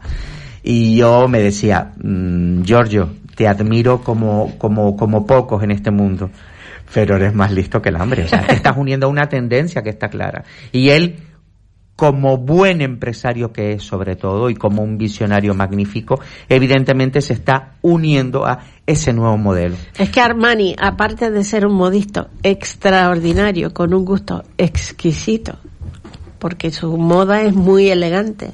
Y 0.62 0.96
yo 0.96 1.28
me 1.28 1.40
decía, 1.40 1.92
mm, 1.96 2.62
Giorgio, 2.62 3.08
te 3.34 3.48
admiro 3.48 4.02
como, 4.02 4.58
como, 4.58 4.96
como 4.96 5.24
pocos 5.24 5.62
en 5.62 5.70
este 5.70 5.90
mundo, 5.90 6.28
pero 6.92 7.16
eres 7.16 7.32
más 7.34 7.52
listo 7.52 7.80
que 7.80 7.88
el 7.88 7.96
hambre. 7.96 8.24
O 8.24 8.28
sea, 8.28 8.40
estás 8.48 8.76
uniendo 8.76 9.06
a 9.06 9.10
una 9.10 9.28
tendencia 9.28 9.82
que 9.82 9.90
está 9.90 10.08
clara. 10.08 10.44
Y 10.72 10.90
él, 10.90 11.16
como 11.98 12.36
buen 12.36 12.80
empresario 12.80 13.52
que 13.52 13.72
es 13.72 13.82
sobre 13.82 14.14
todo 14.14 14.50
y 14.50 14.54
como 14.54 14.84
un 14.84 14.98
visionario 14.98 15.52
magnífico, 15.52 16.20
evidentemente 16.48 17.20
se 17.20 17.32
está 17.32 17.72
uniendo 17.82 18.46
a 18.46 18.60
ese 18.86 19.12
nuevo 19.12 19.36
modelo. 19.36 19.74
Es 19.98 20.08
que 20.08 20.20
Armani, 20.20 20.76
aparte 20.80 21.32
de 21.32 21.42
ser 21.42 21.66
un 21.66 21.74
modisto 21.74 22.28
extraordinario, 22.44 23.74
con 23.74 23.92
un 23.92 24.04
gusto 24.04 24.44
exquisito, 24.56 25.58
porque 26.38 26.70
su 26.70 26.96
moda 26.96 27.42
es 27.42 27.52
muy 27.52 27.88
elegante, 27.88 28.52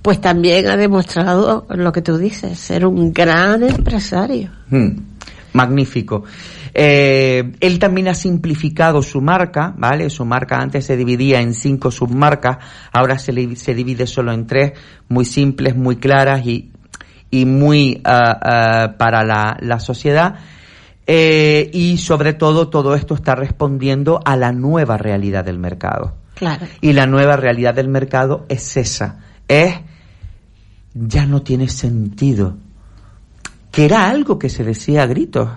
pues 0.00 0.18
también 0.18 0.66
ha 0.68 0.78
demostrado 0.78 1.66
lo 1.68 1.92
que 1.92 2.00
tú 2.00 2.16
dices, 2.16 2.58
ser 2.58 2.86
un 2.86 3.12
gran 3.12 3.62
empresario. 3.64 4.50
Hmm, 4.70 4.96
Magnífico. 5.54 6.24
Eh, 6.76 7.52
él 7.60 7.78
también 7.78 8.08
ha 8.08 8.14
simplificado 8.14 9.00
su 9.00 9.20
marca, 9.20 9.72
¿vale? 9.78 10.10
Su 10.10 10.24
marca 10.24 10.56
antes 10.56 10.84
se 10.84 10.96
dividía 10.96 11.40
en 11.40 11.54
cinco 11.54 11.92
submarcas, 11.92 12.58
ahora 12.92 13.16
se, 13.16 13.32
le- 13.32 13.54
se 13.54 13.74
divide 13.74 14.08
solo 14.08 14.32
en 14.32 14.46
tres, 14.48 14.72
muy 15.08 15.24
simples, 15.24 15.76
muy 15.76 15.96
claras 15.96 16.44
y, 16.44 16.72
y 17.30 17.46
muy 17.46 18.00
ah, 18.04 18.38
ah, 18.42 18.94
para 18.98 19.22
la, 19.24 19.56
la 19.60 19.78
sociedad. 19.78 20.34
Eh, 21.06 21.70
y 21.72 21.98
sobre 21.98 22.32
todo, 22.32 22.68
todo 22.68 22.94
esto 22.94 23.14
está 23.14 23.34
respondiendo 23.34 24.20
a 24.24 24.36
la 24.36 24.52
nueva 24.52 24.96
realidad 24.96 25.44
del 25.44 25.58
mercado. 25.58 26.16
Claro. 26.34 26.66
Y 26.80 26.92
la 26.94 27.06
nueva 27.06 27.36
realidad 27.36 27.74
del 27.74 27.88
mercado 27.88 28.46
es 28.48 28.76
esa. 28.76 29.20
Es, 29.46 29.76
ya 30.94 31.26
no 31.26 31.42
tiene 31.42 31.68
sentido. 31.68 32.56
Que 33.70 33.84
era 33.84 34.08
algo 34.08 34.38
que 34.38 34.48
se 34.48 34.64
decía 34.64 35.02
a 35.04 35.06
gritos. 35.06 35.50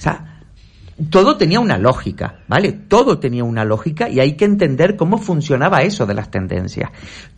O 0.00 0.02
sea, 0.02 0.40
todo 1.10 1.36
tenía 1.36 1.60
una 1.60 1.76
lógica, 1.76 2.40
¿vale? 2.48 2.72
Todo 2.72 3.18
tenía 3.18 3.44
una 3.44 3.66
lógica 3.66 4.08
y 4.08 4.18
hay 4.18 4.32
que 4.32 4.46
entender 4.46 4.96
cómo 4.96 5.18
funcionaba 5.18 5.82
eso 5.82 6.06
de 6.06 6.14
las 6.14 6.30
tendencias. 6.30 6.90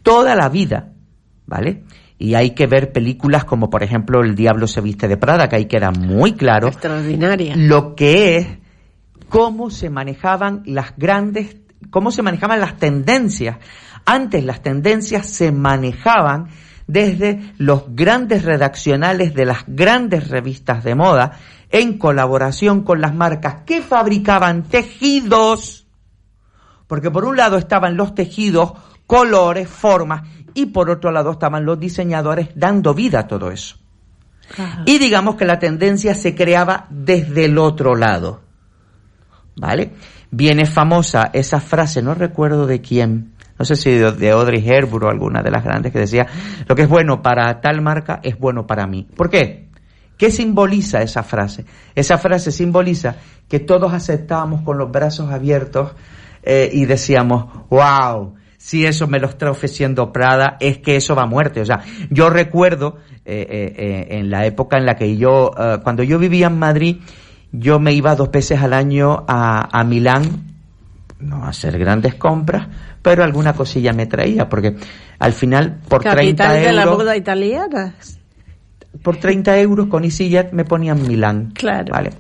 Toda 0.05 0.37
la 0.37 0.49
vida, 0.49 0.93
¿vale? 1.45 1.83
Y 2.19 2.35
hay 2.35 2.51
que 2.51 2.69
ver 2.69 2.93
películas 2.93 3.45
como, 3.45 3.69
por 3.69 3.83
ejemplo, 3.83 4.23
El 4.23 4.37
Diablo 4.37 4.69
se 4.69 4.81
viste 4.81 5.09
de 5.09 5.17
Prada, 5.17 5.49
que 5.49 5.57
ahí 5.57 5.65
queda 5.65 5.91
muy 5.91 6.35
claro 6.35 6.69
Extraordinaria. 6.69 7.55
lo 7.57 7.97
que 7.97 8.37
es 8.37 8.47
cómo 9.29 9.71
se 9.71 9.91
manejaban 9.91 10.63
las 10.65 10.97
grandes 10.97 11.57
cómo 11.91 12.13
se 12.13 12.23
manejaban 12.23 12.61
las 12.61 12.77
tendencias. 12.77 13.57
Antes 14.05 14.45
las 14.45 14.63
tendencias 14.63 15.27
se 15.27 15.51
manejaban 15.51 16.47
desde 16.87 17.53
los 17.59 17.85
grandes 17.89 18.45
redaccionales 18.45 19.35
de 19.35 19.47
las 19.47 19.65
grandes 19.67 20.29
revistas 20.29 20.85
de 20.85 20.95
moda 20.95 21.39
en 21.73 21.99
colaboración 21.99 22.83
con 22.83 23.01
las 23.01 23.15
marcas 23.15 23.63
que 23.67 23.83
fabricaban 23.83 24.63
tejidos. 24.65 25.87
Porque 26.87 27.11
por 27.11 27.25
un 27.25 27.37
lado 27.37 27.57
estaban 27.57 27.97
los 27.97 28.15
tejidos, 28.15 28.75
colores, 29.07 29.69
formas, 29.69 30.23
y 30.55 30.67
por 30.67 30.91
otro 30.91 31.11
lado 31.11 31.33
estaban 31.33 31.65
los 31.65 31.81
diseñadores 31.81 32.51
dando 32.55 32.95
vida 32.95 33.21
a 33.21 33.27
todo 33.27 33.51
eso. 33.51 33.77
Y 34.85 34.99
digamos 34.99 35.37
que 35.37 35.47
la 35.47 35.59
tendencia 35.59 36.15
se 36.15 36.35
creaba 36.35 36.87
desde 36.91 37.47
el 37.47 37.57
otro 37.57 37.97
lado. 37.97 38.43
¿Vale? 39.57 39.93
Viene 40.31 40.67
famosa 40.67 41.31
esa 41.33 41.61
frase, 41.61 42.03
no 42.03 42.15
recuerdo 42.15 42.67
de 42.67 42.81
quién, 42.81 43.33
no 43.59 43.65
sé 43.65 43.77
si 43.77 43.91
de, 43.93 44.31
Audrey 44.31 44.67
Hepburn 44.67 45.07
o 45.07 45.11
alguna 45.11 45.43
de 45.43 45.51
las 45.51 45.63
grandes 45.63 45.93
que 45.93 46.01
decía, 46.01 46.27
lo 46.67 46.75
que 46.75 46.83
es 46.83 46.89
bueno 46.89 47.23
para 47.23 47.61
tal 47.61 47.81
marca 47.83 48.21
es 48.23 48.39
bueno 48.39 48.67
para 48.67 48.87
mí. 48.87 49.07
¿Por 49.15 49.31
qué? 49.31 49.69
¿Qué 50.17 50.31
simboliza 50.31 51.03
esa 51.03 51.23
frase? 51.23 51.65
Esa 51.95 52.19
frase 52.19 52.53
simboliza 52.53 53.17
que 53.49 53.61
todos 53.61 53.93
aceptábamos 53.93 54.63
con 54.63 54.79
los 54.79 54.91
brazos 54.91 55.31
abiertos 55.31 55.93
eh, 56.43 56.71
y 56.73 56.85
decíamos, 56.87 57.47
wow, 57.71 58.35
si 58.57 58.87
eso 58.87 59.07
me 59.07 59.19
lo 59.19 59.29
está 59.29 59.51
ofreciendo 59.51 60.13
Prada, 60.13 60.57
es 60.61 60.79
que 60.79 60.97
eso 60.97 61.15
va 61.15 61.23
a 61.23 61.27
muerte. 61.27 61.61
O 61.61 61.65
sea, 61.65 61.81
yo 62.11 62.31
recuerdo 62.31 62.99
eh, 63.25 63.75
eh, 63.77 64.07
en 64.19 64.31
la 64.31 64.47
época 64.47 64.79
en 64.79 64.87
la 64.87 64.97
que 64.97 65.17
yo, 65.17 65.51
cuando 65.83 66.03
yo 66.03 66.19
vivía 66.19 66.47
en 66.47 66.59
Madrid, 66.59 66.99
yo 67.51 67.81
me 67.81 67.93
iba 67.93 68.15
dos 68.15 68.31
veces 68.31 68.61
al 68.61 68.73
año 68.73 69.25
a, 69.27 69.79
a 69.79 69.85
Milán, 69.85 70.23
no 71.19 71.45
a 71.45 71.49
hacer 71.49 71.79
grandes 71.79 72.15
compras, 72.15 72.69
pero 73.03 73.25
alguna 73.25 73.53
cosilla 73.53 73.93
me 73.93 74.07
traía, 74.07 74.49
porque 74.49 74.77
al 75.19 75.33
final 75.33 75.81
por 75.89 76.03
Capital 76.03 76.49
30 76.49 76.59
euros... 76.59 76.67
de 76.67 76.73
la 76.73 76.87
moda 76.87 77.17
italiana. 77.17 77.95
Por 79.03 79.17
30 79.17 79.59
euros 79.59 79.87
con 79.89 80.05
EasyJet 80.05 80.53
me 80.53 80.65
ponían 80.65 81.07
Milán. 81.07 81.53
Claro. 81.55 81.93
Vale. 81.93 82.11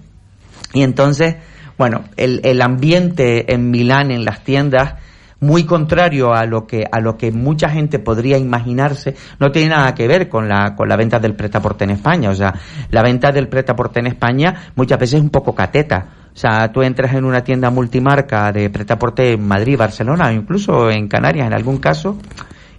Y 0.74 0.82
entonces, 0.82 1.36
bueno, 1.78 2.04
el, 2.16 2.40
el 2.44 2.60
ambiente 2.62 3.52
en 3.52 3.70
Milán, 3.70 4.10
en 4.10 4.24
las 4.24 4.42
tiendas, 4.42 4.94
muy 5.42 5.64
contrario 5.64 6.32
a 6.32 6.46
lo 6.46 6.66
que 6.68 6.86
a 6.90 7.00
lo 7.00 7.18
que 7.18 7.32
mucha 7.32 7.68
gente 7.68 7.98
podría 7.98 8.38
imaginarse 8.38 9.16
no 9.40 9.50
tiene 9.50 9.70
nada 9.70 9.92
que 9.92 10.06
ver 10.06 10.28
con 10.28 10.48
la 10.48 10.76
con 10.76 10.88
la 10.88 10.96
venta 10.96 11.18
del 11.18 11.34
pretaporte 11.34 11.82
en 11.82 11.90
España 11.90 12.30
o 12.30 12.34
sea 12.34 12.54
la 12.90 13.02
venta 13.02 13.32
del 13.32 13.48
pretaporte 13.48 13.98
en 13.98 14.06
España 14.06 14.70
muchas 14.76 15.00
veces 15.00 15.14
es 15.14 15.20
un 15.20 15.30
poco 15.30 15.52
cateta 15.52 16.06
o 16.32 16.36
sea 16.36 16.70
tú 16.70 16.82
entras 16.82 17.12
en 17.14 17.24
una 17.24 17.42
tienda 17.42 17.70
multimarca 17.70 18.52
de 18.52 18.70
pretaporte 18.70 19.32
en 19.32 19.44
Madrid 19.44 19.76
Barcelona 19.76 20.28
o 20.28 20.30
incluso 20.30 20.88
en 20.88 21.08
Canarias 21.08 21.48
en 21.48 21.54
algún 21.54 21.78
caso 21.78 22.16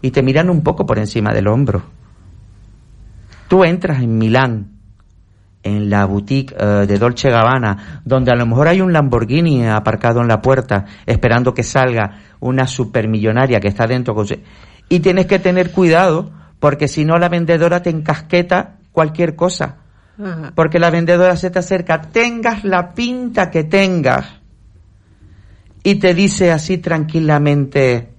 y 0.01 0.11
te 0.11 0.23
miran 0.23 0.49
un 0.49 0.63
poco 0.63 0.85
por 0.85 0.97
encima 0.99 1.33
del 1.33 1.47
hombro 1.49 1.83
tú 3.47 3.63
entras 3.63 4.01
en 4.01 4.17
Milán 4.17 4.69
en 5.63 5.89
la 5.89 6.05
boutique 6.05 6.53
eh, 6.57 6.85
de 6.87 6.97
Dolce 6.97 7.29
Gabbana, 7.29 8.01
donde 8.03 8.31
a 8.31 8.35
lo 8.35 8.45
mejor 8.45 8.67
hay 8.67 8.81
un 8.81 8.91
Lamborghini 8.91 9.65
aparcado 9.67 10.21
en 10.21 10.27
la 10.27 10.41
puerta 10.41 10.85
esperando 11.05 11.53
que 11.53 11.63
salga 11.63 12.19
una 12.41 12.67
supermillonaria 12.67 13.59
que 13.59 13.69
está 13.69 13.87
dentro. 13.87 14.15
Y 14.89 14.99
tienes 14.99 15.25
que 15.25 15.39
tener 15.39 15.71
cuidado 15.71 16.31
porque 16.59 16.87
si 16.87 17.05
no 17.05 17.17
la 17.17 17.29
vendedora 17.29 17.81
te 17.81 17.89
encasqueta 17.89 18.77
cualquier 18.91 19.35
cosa. 19.35 19.77
Porque 20.53 20.77
la 20.79 20.91
vendedora 20.91 21.35
se 21.35 21.49
te 21.49 21.59
acerca, 21.59 22.01
tengas 22.01 22.63
la 22.63 22.93
pinta 22.93 23.49
que 23.49 23.63
tengas, 23.63 24.43
y 25.83 25.95
te 25.95 26.13
dice 26.13 26.51
así 26.51 26.77
tranquilamente, 26.77 28.13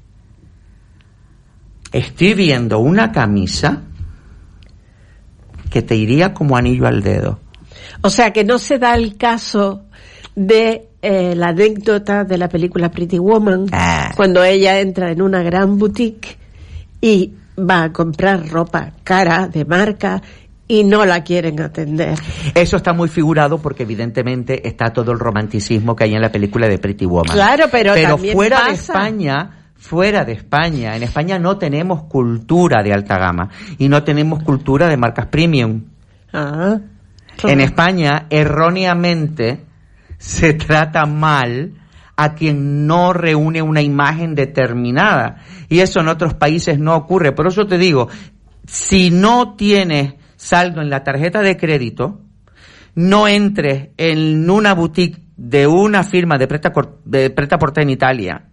estoy 1.91 2.35
viendo 2.35 2.79
una 2.79 3.11
camisa 3.11 3.83
que 5.75 5.83
te 5.83 5.97
iría 5.97 6.33
como 6.33 6.57
anillo 6.57 6.87
al 6.87 7.03
dedo. 7.03 7.41
O 8.01 8.09
sea 8.09 8.33
que 8.33 8.45
no 8.45 8.61
se 8.61 8.79
da 8.79 8.95
el 8.95 9.17
caso 9.17 9.83
de 10.37 10.87
eh, 11.03 11.35
la 11.35 11.49
anécdota 11.49 12.23
de 12.23 12.39
la 12.39 12.49
película 12.49 12.93
Pretty 12.93 13.19
Woman, 13.19 13.67
Ah. 13.73 14.13
cuando 14.15 14.45
ella 14.45 14.79
entra 14.79 15.11
en 15.11 15.21
una 15.21 15.43
gran 15.43 15.77
boutique 15.77 16.39
y 17.01 17.33
va 17.59 17.83
a 17.83 17.93
comprar 17.93 18.49
ropa 18.49 18.93
cara, 19.03 19.49
de 19.49 19.65
marca, 19.65 20.23
y 20.69 20.85
no 20.85 21.05
la 21.05 21.25
quieren 21.25 21.61
atender. 21.61 22.17
Eso 22.55 22.77
está 22.77 22.93
muy 22.93 23.09
figurado 23.09 23.59
porque 23.59 23.83
evidentemente 23.83 24.69
está 24.69 24.93
todo 24.93 25.11
el 25.11 25.19
romanticismo 25.19 25.97
que 25.97 26.05
hay 26.05 26.15
en 26.15 26.23
la 26.23 26.31
película 26.31 26.69
de 26.69 26.79
Pretty 26.79 27.05
Woman. 27.05 27.35
Claro, 27.35 27.65
pero 27.73 27.95
también 27.95 28.35
fuera 28.37 28.61
de 28.61 28.71
pasa. 28.71 28.93
España, 28.93 29.64
fuera 29.85 30.25
de 30.25 30.33
España, 30.33 30.97
en 30.97 31.03
España 31.03 31.39
no 31.39 31.59
tenemos 31.59 32.05
cultura 32.05 32.83
de 32.83 32.95
alta 32.95 33.19
gama 33.19 33.51
y 33.77 33.91
no 33.91 34.03
tenemos 34.03 34.43
cultura 34.43 34.89
de 34.89 34.97
marcas 34.97 35.27
premium. 35.27 35.85
Ah, 36.33 36.79
En 37.43 37.61
España, 37.61 38.27
erróneamente, 38.31 39.67
se 40.17 40.55
trata 40.55 41.05
mal 41.05 41.75
a 42.17 42.35
quien 42.35 42.87
no 42.87 43.13
reúne 43.13 43.61
una 43.61 43.83
imagen 43.83 44.35
determinada. 44.35 45.43
Y 45.69 45.81
eso 45.81 46.01
en 46.01 46.09
otros 46.09 46.33
países 46.33 46.79
no 46.79 46.97
ocurre. 46.97 47.33
Por 47.33 47.49
eso 47.49 47.67
te 47.67 47.77
digo, 47.77 48.09
si 48.67 49.11
no 49.11 49.55
tienes 49.55 50.15
saldo 50.37 50.81
en 50.81 50.89
la 50.89 51.05
tarjeta 51.05 51.43
de 51.43 51.59
crédito, 51.59 52.23
no 52.95 53.29
entres 53.29 53.91
en 53.99 54.49
una 54.49 54.73
boutique 54.75 55.21
de 55.37 55.67
una 55.67 56.05
firma 56.05 56.39
de 56.39 56.47
preta, 56.47 56.73
de 57.05 57.31
preta 57.31 57.59
en 57.83 57.91
Italia, 57.91 58.49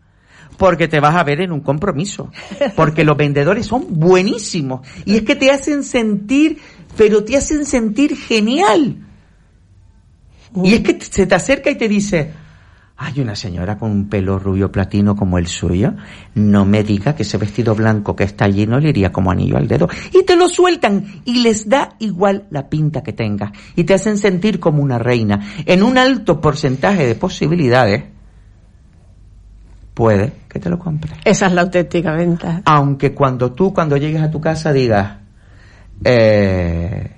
porque 0.61 0.87
te 0.87 0.99
vas 0.99 1.15
a 1.15 1.23
ver 1.23 1.41
en 1.41 1.51
un 1.51 1.61
compromiso. 1.61 2.29
Porque 2.75 3.03
los 3.03 3.17
vendedores 3.17 3.65
son 3.65 3.87
buenísimos. 3.89 4.87
Y 5.05 5.15
es 5.15 5.23
que 5.23 5.35
te 5.35 5.49
hacen 5.49 5.83
sentir, 5.83 6.59
pero 6.95 7.23
te 7.23 7.35
hacen 7.35 7.65
sentir 7.65 8.15
genial. 8.15 8.97
Y 10.63 10.75
es 10.75 10.81
que 10.81 11.01
se 11.01 11.25
te 11.25 11.33
acerca 11.33 11.71
y 11.71 11.79
te 11.79 11.87
dice, 11.87 12.31
hay 12.95 13.21
una 13.21 13.35
señora 13.35 13.79
con 13.79 13.89
un 13.89 14.07
pelo 14.07 14.37
rubio 14.37 14.71
platino 14.71 15.15
como 15.15 15.39
el 15.39 15.47
suyo, 15.47 15.95
no 16.35 16.63
me 16.63 16.83
diga 16.83 17.15
que 17.15 17.23
ese 17.23 17.39
vestido 17.39 17.73
blanco 17.73 18.15
que 18.15 18.25
está 18.25 18.45
allí 18.45 18.67
no 18.67 18.79
le 18.79 18.89
iría 18.89 19.11
como 19.11 19.31
anillo 19.31 19.57
al 19.57 19.67
dedo. 19.67 19.89
Y 20.13 20.25
te 20.25 20.35
lo 20.35 20.47
sueltan 20.47 21.23
y 21.25 21.41
les 21.41 21.69
da 21.69 21.95
igual 21.97 22.45
la 22.51 22.69
pinta 22.69 23.01
que 23.01 23.13
tengas. 23.13 23.51
Y 23.75 23.85
te 23.85 23.95
hacen 23.95 24.19
sentir 24.19 24.59
como 24.59 24.83
una 24.83 24.99
reina. 24.99 25.39
En 25.65 25.81
un 25.81 25.97
alto 25.97 26.39
porcentaje 26.39 27.07
de 27.07 27.15
posibilidades, 27.15 28.10
puede 29.93 30.33
que 30.47 30.59
te 30.59 30.69
lo 30.69 30.79
compres. 30.79 31.13
esa 31.25 31.47
es 31.47 31.53
la 31.53 31.61
auténtica 31.61 32.13
venta. 32.13 32.61
Aunque 32.65 33.13
cuando 33.13 33.51
tú, 33.51 33.73
cuando 33.73 33.97
llegues 33.97 34.21
a 34.21 34.31
tu 34.31 34.39
casa, 34.39 34.71
digas, 34.71 35.17
eh, 36.03 37.11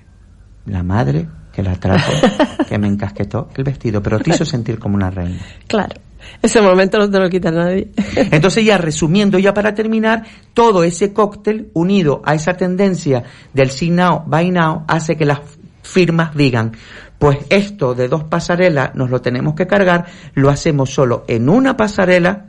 la 0.66 0.84
madre 0.84 1.28
que 1.52 1.64
la 1.64 1.76
trajo, 1.76 2.12
que 2.68 2.78
me 2.78 2.88
encasquetó 2.88 3.50
el 3.56 3.64
vestido, 3.64 4.02
pero 4.02 4.20
te 4.20 4.32
hizo 4.32 4.46
sentir 4.46 4.80
como 4.80 4.96
una 4.96 5.10
reina. 5.10 5.40
Claro. 5.68 6.02
Ese 6.42 6.62
momento 6.62 6.98
no 6.98 7.10
te 7.10 7.20
lo 7.20 7.30
quita 7.30 7.52
nadie. 7.52 7.92
Entonces 8.32 8.66
ya 8.66 8.78
resumiendo, 8.78 9.38
ya 9.38 9.54
para 9.54 9.74
terminar, 9.74 10.24
todo 10.54 10.84
ese 10.84 11.14
cóctel 11.14 11.70
unido 11.74 12.22
a 12.26 12.34
esa 12.34 12.56
tendencia 12.56 13.24
del 13.54 13.70
see 13.70 13.92
now, 13.92 14.24
buy 14.26 14.52
now, 14.52 14.84
hace 14.88 15.16
que 15.16 15.26
las 15.26 15.42
firmas 15.84 16.36
digan, 16.36 16.72
pues 17.20 17.38
esto 17.50 17.94
de 17.94 18.08
dos 18.08 18.24
pasarelas 18.24 18.96
nos 18.96 19.10
lo 19.10 19.22
tenemos 19.22 19.54
que 19.54 19.68
cargar, 19.68 20.06
lo 20.34 20.50
hacemos 20.50 20.90
solo 20.94 21.24
en 21.28 21.50
una 21.50 21.78
pasarela, 21.78 22.48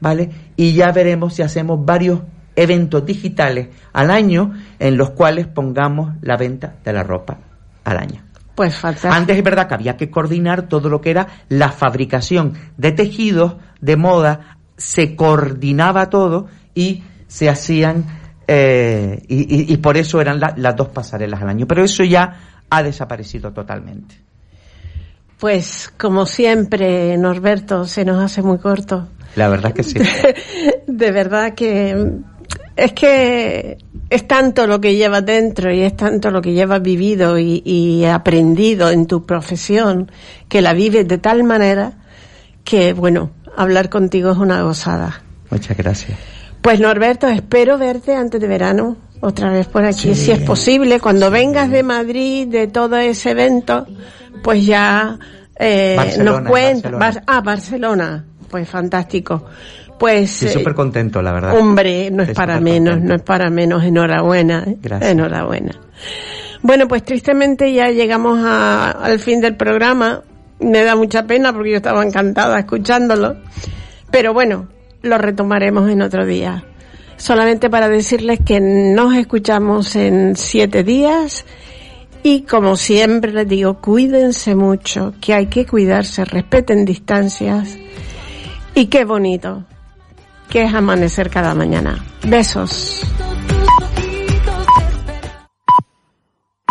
¿vale? 0.00 0.30
Y 0.56 0.72
ya 0.74 0.90
veremos 0.92 1.34
si 1.34 1.42
hacemos 1.42 1.84
varios 1.84 2.20
eventos 2.56 3.04
digitales 3.06 3.68
al 3.92 4.10
año 4.10 4.52
en 4.78 4.96
los 4.96 5.10
cuales 5.10 5.46
pongamos 5.46 6.14
la 6.22 6.36
venta 6.36 6.74
de 6.84 6.92
la 6.92 7.02
ropa 7.02 7.38
al 7.84 7.98
año. 7.98 8.22
Pues 8.54 8.76
fantástico. 8.76 9.14
Antes 9.14 9.38
es 9.38 9.44
verdad 9.44 9.68
que 9.68 9.74
había 9.74 9.96
que 9.96 10.10
coordinar 10.10 10.62
todo 10.68 10.88
lo 10.90 11.00
que 11.00 11.10
era 11.12 11.26
la 11.48 11.70
fabricación 11.70 12.54
de 12.76 12.92
tejidos, 12.92 13.54
de 13.80 13.96
moda, 13.96 14.58
se 14.76 15.14
coordinaba 15.16 16.10
todo 16.10 16.48
y 16.74 17.02
se 17.26 17.48
hacían, 17.48 18.04
eh, 18.46 19.22
y, 19.28 19.36
y- 19.70 19.72
y 19.72 19.76
por 19.78 19.96
eso 19.96 20.20
eran 20.20 20.40
la- 20.40 20.52
las 20.56 20.76
dos 20.76 20.88
pasarelas 20.88 21.40
al 21.40 21.48
año. 21.48 21.66
Pero 21.66 21.84
eso 21.84 22.04
ya 22.04 22.40
ha 22.68 22.82
desaparecido 22.82 23.52
totalmente. 23.52 24.16
Pues 25.38 25.90
como 25.96 26.26
siempre, 26.26 27.16
Norberto, 27.16 27.86
se 27.86 28.04
nos 28.04 28.22
hace 28.22 28.42
muy 28.42 28.58
corto. 28.58 29.08
La 29.36 29.48
verdad 29.48 29.72
es 29.76 29.94
que 29.94 30.02
sí. 30.02 30.10
De 30.86 31.10
verdad 31.10 31.54
que 31.54 32.20
es 32.76 32.92
que 32.92 33.78
es 34.08 34.26
tanto 34.26 34.66
lo 34.66 34.80
que 34.80 34.96
llevas 34.96 35.24
dentro 35.24 35.72
y 35.72 35.82
es 35.82 35.96
tanto 35.96 36.30
lo 36.30 36.42
que 36.42 36.52
llevas 36.52 36.82
vivido 36.82 37.38
y, 37.38 37.62
y 37.64 38.04
aprendido 38.04 38.90
en 38.90 39.06
tu 39.06 39.24
profesión 39.26 40.10
que 40.48 40.62
la 40.62 40.72
vives 40.72 41.06
de 41.06 41.18
tal 41.18 41.44
manera 41.44 41.92
que, 42.64 42.92
bueno, 42.92 43.30
hablar 43.56 43.88
contigo 43.90 44.32
es 44.32 44.38
una 44.38 44.62
gozada. 44.62 45.22
Muchas 45.50 45.76
gracias. 45.76 46.18
Pues 46.62 46.80
Norberto, 46.80 47.28
espero 47.28 47.78
verte 47.78 48.14
antes 48.14 48.40
de 48.40 48.46
verano 48.46 48.96
otra 49.20 49.50
vez 49.50 49.66
por 49.66 49.84
aquí, 49.84 50.14
si 50.14 50.30
es 50.30 50.40
posible. 50.40 51.00
Cuando 51.00 51.30
vengas 51.30 51.70
de 51.70 51.82
Madrid, 51.82 52.48
de 52.48 52.66
todo 52.68 52.96
ese 52.96 53.30
evento, 53.30 53.86
pues 54.42 54.64
ya 54.64 55.18
eh, 55.58 55.96
nos 56.22 56.40
cuentas. 56.48 57.20
Ah, 57.26 57.40
Barcelona. 57.40 58.24
Pues 58.50 58.68
fantástico. 58.68 59.44
Pues. 59.98 60.30
Sí, 60.30 60.48
súper 60.48 60.74
contento, 60.74 61.20
la 61.20 61.32
verdad. 61.32 61.58
Hombre, 61.58 62.10
no 62.10 62.22
es 62.22 62.32
para 62.32 62.58
menos, 62.58 63.00
no 63.00 63.14
es 63.14 63.22
para 63.22 63.50
menos. 63.50 63.84
Enhorabuena. 63.84 64.64
¿eh? 64.66 64.76
Gracias. 64.80 65.12
Enhorabuena. 65.12 65.72
Bueno, 66.62 66.88
pues 66.88 67.04
tristemente 67.04 67.72
ya 67.72 67.90
llegamos 67.90 68.38
a, 68.42 68.90
al 68.90 69.18
fin 69.18 69.40
del 69.40 69.56
programa. 69.56 70.22
Me 70.58 70.84
da 70.84 70.96
mucha 70.96 71.26
pena 71.26 71.52
porque 71.52 71.70
yo 71.70 71.76
estaba 71.76 72.02
encantada 72.02 72.58
escuchándolo. 72.58 73.36
Pero 74.10 74.32
bueno, 74.32 74.68
lo 75.02 75.18
retomaremos 75.18 75.90
en 75.90 76.02
otro 76.02 76.26
día. 76.26 76.64
Solamente 77.16 77.68
para 77.68 77.88
decirles 77.88 78.40
que 78.44 78.60
nos 78.60 79.14
escuchamos 79.14 79.94
en 79.96 80.34
siete 80.36 80.82
días 80.82 81.44
y 82.22 82.42
como 82.42 82.76
siempre 82.76 83.32
les 83.32 83.48
digo, 83.48 83.80
cuídense 83.80 84.54
mucho, 84.54 85.14
que 85.20 85.34
hay 85.34 85.46
que 85.46 85.66
cuidarse, 85.66 86.24
respeten 86.24 86.86
distancias 86.86 87.78
y 88.74 88.86
qué 88.86 89.04
bonito 89.04 89.64
que 90.48 90.64
es 90.64 90.74
amanecer 90.74 91.30
cada 91.30 91.54
mañana. 91.54 92.04
Besos. 92.24 93.02